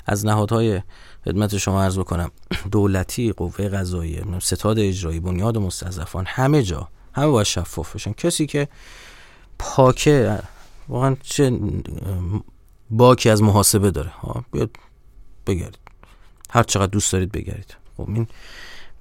از 0.06 0.26
نهادهای 0.26 0.82
خدمت 1.24 1.58
شما 1.58 1.82
عرض 1.82 1.98
بکنم. 1.98 2.30
دولتی 2.72 3.32
قوه 3.32 3.68
قضاییه 3.68 4.24
ستاد 4.38 4.78
اجرایی 4.78 5.20
بنیاد 5.20 5.58
مستضعفان 5.58 6.24
همه 6.28 6.62
جا. 6.62 6.88
همه 7.12 7.26
باید 7.26 7.46
شفاف 7.46 7.94
بشن. 7.94 8.12
کسی 8.12 8.46
که 8.46 8.68
پاکه 9.58 10.38
واقعا 10.88 11.16
چه 11.22 11.60
باکی 12.90 13.30
از 13.30 13.42
محاسبه 13.42 13.90
داره. 13.90 14.10
ها 14.10 14.44
بیاد 14.52 14.70
بگردید 15.46 15.78
هر 16.50 16.62
چقدر 16.62 16.90
دوست 16.90 17.12
دارید 17.12 17.32
بگردید 17.32 17.76
خب 17.96 18.08
این 18.08 18.26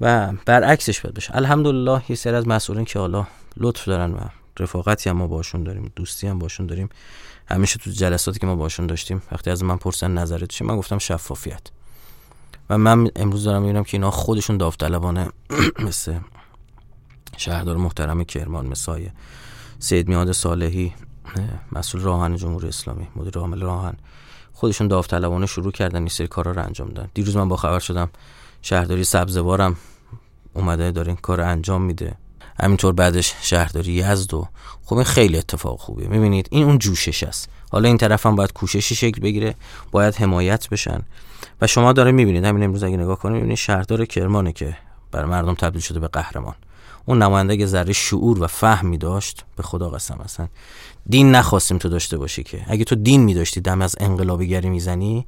و 0.02 0.32
برعکسش 0.46 1.02
باید 1.02 1.16
بشه 1.16 1.36
الحمدلله 1.36 2.02
یه 2.10 2.16
سری 2.16 2.36
از 2.36 2.48
مسئولین 2.48 2.86
که 2.86 3.00
حالا 3.00 3.28
لطف 3.58 3.86
دارن 3.86 4.14
و 4.14 4.20
رفاقتی 4.60 5.10
هم 5.10 5.18
ما 5.18 5.28
باشون 5.28 5.64
داریم 5.64 5.92
دوستی 5.96 6.28
هم 6.28 6.40
باشون 6.40 6.66
داریم. 6.66 6.90
همیشه 7.48 7.80
تو 7.80 7.92
جلساتی 7.92 8.40
که 8.40 8.48
ما 8.48 8.56
باشون 8.56 8.88
داشتیم 8.88 9.22
وقتی 9.32 9.50
از 9.50 9.64
من 9.64 9.78
پرسن 9.78 10.12
نظرت 10.14 10.50
چیه 10.50 10.68
من 10.68 10.78
گفتم 10.78 10.98
شفافیت. 10.98 11.62
و 12.70 12.78
من 12.78 13.10
امروز 13.16 13.44
دارم 13.44 13.62
می‌بینم 13.62 13.84
که 13.84 13.98
اینا 13.98 14.12
خودشون 14.12 14.58
داوطلبانه 14.58 15.28
مثل 15.88 16.20
شهردار 17.38 17.78
محترم 17.78 18.24
کرمان 18.24 18.68
مثل 18.68 19.10
سید 19.80 20.08
میاد 20.08 20.32
صالحی 20.32 20.94
مسئول 21.72 22.02
راهن 22.02 22.36
جمهوری 22.36 22.68
اسلامی 22.68 23.08
مدیر 23.16 23.38
عامل 23.38 23.62
راهن. 23.62 23.94
خودشون 24.54 24.88
داوطلبانه 24.88 25.46
شروع 25.46 25.72
کردن 25.72 26.00
این 26.00 26.08
سری 26.08 26.28
کارا 26.28 26.52
رو 26.52 26.64
انجام 26.64 26.90
دادن. 26.90 27.10
دیروز 27.14 27.38
من 27.38 27.50
با 27.50 27.56
خبر 27.56 27.80
شدم 27.80 28.10
شهرداری 28.62 29.04
سبزوارم 29.04 29.76
اومده 30.54 30.92
داره 30.92 31.08
این 31.08 31.18
کار 31.18 31.42
انجام 31.42 31.82
میده. 31.82 32.16
همینطور 32.60 32.94
بعدش 32.94 33.34
شهرداری 33.42 33.92
یزد 33.92 34.34
و 34.34 34.48
خب 34.86 34.96
این 34.96 35.06
خیلی 35.06 35.38
اتفاق 35.38 35.80
خوبیه. 35.80 36.08
می‌بینید 36.08 36.48
این 36.52 36.64
اون 36.64 36.80
جوشش 36.80 37.24
است. 37.24 37.50
حالا 37.72 37.88
این 37.88 37.98
طرف 37.98 38.26
هم 38.26 38.36
باید 38.36 38.54
کوششی 38.54 38.96
شکل 38.96 39.22
بگیره 39.22 39.56
باید 39.92 40.16
حمایت 40.16 40.70
بشن. 40.70 41.02
و 41.62 41.68
شما 41.68 41.94
داره 41.94 42.12
می‌بینید 42.12 42.46
همین 42.46 42.64
امروز 42.64 42.84
اگه 42.84 42.98
نگاه 42.98 43.20
کنید 43.20 43.36
می‌بینید 43.36 43.58
شهردار 43.58 44.06
کرمانه 44.06 44.52
که 44.52 44.78
بر 45.12 45.26
مردم 45.26 45.54
تبدیل 45.54 45.82
شده 45.82 46.00
به 46.00 46.08
قهرمان. 46.08 46.56
اون 47.06 47.22
نماینده 47.22 47.66
ذره 47.66 47.94
شعور 47.94 48.44
و 48.44 48.48
فهمی 48.48 48.98
داشت 48.98 49.46
به 49.56 49.64
خدا 49.64 49.90
قسم 49.90 50.20
اصلا 50.20 50.48
دین 51.10 51.32
نخواستیم 51.32 51.78
تو 51.78 51.90
داشته 51.90 52.18
باشی 52.18 52.44
که. 52.44 52.62
اگه 52.68 52.84
تو 52.84 52.96
دین 52.96 53.24
میداشتی 53.24 53.62
دم 53.62 53.82
از 53.82 53.96
انقلابیگری 54.00 54.70
می‌زنی 54.70 55.26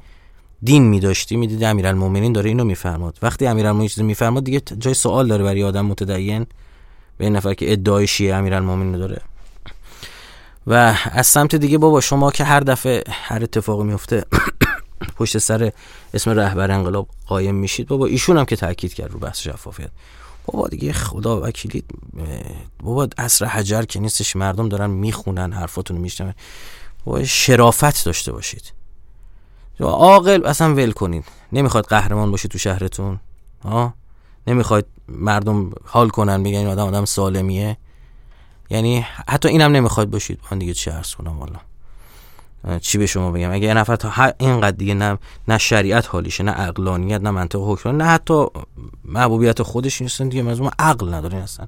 دین 0.63 0.84
میداشتی 0.84 1.36
می‌دیدی 1.36 1.65
امیرالمومنین 1.65 2.34
داره 2.34 2.49
اینو 2.49 2.63
میفرماد. 2.63 3.17
وقتی 3.21 3.47
امیرالمومنین 3.47 3.89
چیزی 3.89 4.03
میفرماد 4.03 4.43
دیگه 4.43 4.59
جای 4.59 4.93
سوال 4.93 5.27
داره 5.27 5.43
برای 5.43 5.63
آدم 5.63 5.86
متدین 5.86 6.45
به 7.17 7.25
این 7.25 7.36
نفر 7.36 7.53
که 7.53 7.71
ادعای 7.71 8.07
شیعه 8.07 8.36
امیرالمومنین 8.36 8.97
داره. 8.97 9.21
و 10.67 10.95
از 11.11 11.27
سمت 11.27 11.55
دیگه 11.55 11.77
بابا 11.77 12.01
شما 12.01 12.32
که 12.32 12.43
هر 12.43 12.59
دفعه 12.59 13.03
هر 13.09 13.43
اتفاقی 13.43 13.84
میفته 13.84 14.25
پشت 15.17 15.38
سر 15.38 15.71
اسم 16.13 16.32
رهبر 16.32 16.71
انقلاب 16.71 17.07
قایم 17.27 17.55
میشید 17.55 17.88
بابا 17.88 18.05
ایشون 18.05 18.38
هم 18.38 18.45
که 18.45 18.55
تاکید 18.55 18.93
کرد 18.93 19.11
رو 19.11 19.19
بحث 19.19 19.39
شفافیت. 19.39 19.89
بابا 20.45 20.67
دیگه 20.67 20.93
خدا 20.93 21.41
وکیلی 21.41 21.83
بابا 22.83 23.07
اصر 23.17 23.45
حجر 23.45 23.83
که 23.83 23.99
نیستش 23.99 24.35
مردم 24.35 24.69
دارن 24.69 24.89
می‌خونن 24.89 25.53
حرفاتون 25.53 25.97
میشنون. 25.97 26.33
بابا 27.05 27.23
شرافت 27.23 28.05
داشته 28.05 28.31
باشید. 28.31 28.73
عاقل 29.79 30.45
اصلا 30.45 30.73
ول 30.73 30.91
کنید 30.91 31.25
نمی‌خواد 31.51 31.85
قهرمان 31.85 32.31
باشید 32.31 32.51
تو 32.51 32.57
شهرتون 32.57 33.19
ها؟ 33.63 33.93
نمی‌خواد 34.47 34.85
مردم 35.07 35.71
حال 35.85 36.09
کنن 36.09 36.43
بگن 36.43 36.57
این 36.57 36.67
آدم 36.67 36.85
آدم 36.85 37.05
سالمیه. 37.05 37.77
یعنی 38.69 39.05
حتی 39.27 39.49
اینم 39.49 39.71
نمی‌خواد 39.71 40.09
باشید. 40.09 40.39
من 40.51 40.59
دیگه 40.59 40.73
چی 40.73 40.89
عرض 40.89 41.15
کنم 41.15 41.39
والا. 41.39 41.59
چی 42.82 42.97
به 42.97 43.05
شما 43.05 43.32
بگم؟ 43.32 43.51
اگه 43.51 43.68
یه 43.68 43.74
نفر 43.74 43.95
تا 43.95 44.34
اینقدر 44.39 44.78
دیگه 44.78 44.93
نه 44.93 45.18
نه 45.47 45.57
شریعت 45.57 46.07
حالیشه 46.07 46.43
نه 46.43 46.51
عقلانیت 46.51 47.22
نه 47.22 47.32
منطق 47.32 47.59
حکم 47.62 47.89
نه 47.89 48.03
حتی 48.03 48.45
محبوبیت 49.05 49.62
خودش 49.62 50.01
نیستن 50.01 50.30
دیگه 50.30 50.43
مزمون 50.43 50.72
عقل 50.80 51.14
نداره 51.14 51.38
هستن 51.38 51.68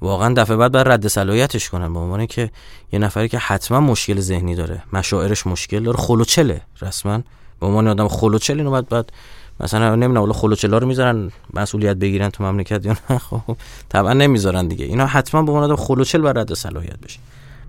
واقعا 0.00 0.34
دفعه 0.34 0.56
بعد 0.56 0.72
بر 0.72 0.84
رد 0.84 1.08
صلاحیتش 1.08 1.70
کنن 1.70 1.92
به 1.92 1.98
عنوان 1.98 2.26
که 2.26 2.50
یه 2.92 2.98
نفری 2.98 3.28
که 3.28 3.38
حتما 3.38 3.80
مشکل 3.80 4.20
ذهنی 4.20 4.54
داره 4.54 4.82
مشاعرش 4.92 5.46
مشکل 5.46 5.82
داره 5.82 5.96
خلوچله 5.96 6.60
رسما. 6.82 7.22
به 7.60 7.66
عنوان 7.66 7.88
آدم 7.88 8.08
خلوچل 8.08 8.58
اینو 8.58 8.70
بعد 8.70 8.88
بعد 8.88 9.12
مثلا 9.60 9.94
نمی‌دونم 9.94 10.20
حالا 10.20 10.32
خلوچلا 10.32 10.78
رو 10.78 10.86
می‌ذارن 10.86 11.30
مسئولیت 11.54 11.96
بگیرن 11.96 12.30
تو 12.30 12.44
مملکت 12.44 12.86
یا 12.86 12.96
نه؟ 13.10 13.18
خب 13.30 13.56
طبعا 13.88 14.12
نمی‌ذارن 14.12 14.68
دیگه. 14.68 14.84
اینا 14.84 15.06
حتما 15.06 15.42
به 15.42 15.52
عنوان 15.52 15.70
آدم 15.70 15.76
خلوچل 15.76 16.22
بر 16.22 16.32
رد 16.32 16.54
صلاحیت 16.54 17.00
بشه. 17.00 17.18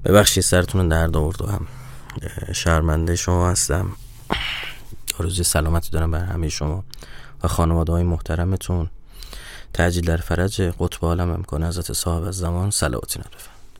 ببخشید 0.05 0.43
سرتون 0.43 0.87
درد 0.87 1.17
آورد 1.17 1.41
هم 1.41 1.67
شرمنده 2.53 3.15
شما 3.15 3.49
هستم. 3.49 3.91
آرزوی 5.19 5.43
سلامتی 5.43 5.91
دارم 5.91 6.11
بر 6.11 6.23
همه 6.23 6.49
شما 6.49 6.83
و 7.43 7.47
خانواده 7.47 7.91
های 7.91 8.03
محترمتون. 8.03 8.89
تجلیل 9.73 10.05
در 10.05 10.17
فرج 10.17 10.61
قطب 10.61 11.05
عالم 11.05 11.29
امکان 11.31 11.63
حضرت 11.63 11.93
صاحب 11.93 12.23
از 12.23 12.37
زمان 12.37 12.71
سلواتی 12.71 13.19
نرفه 13.19 13.48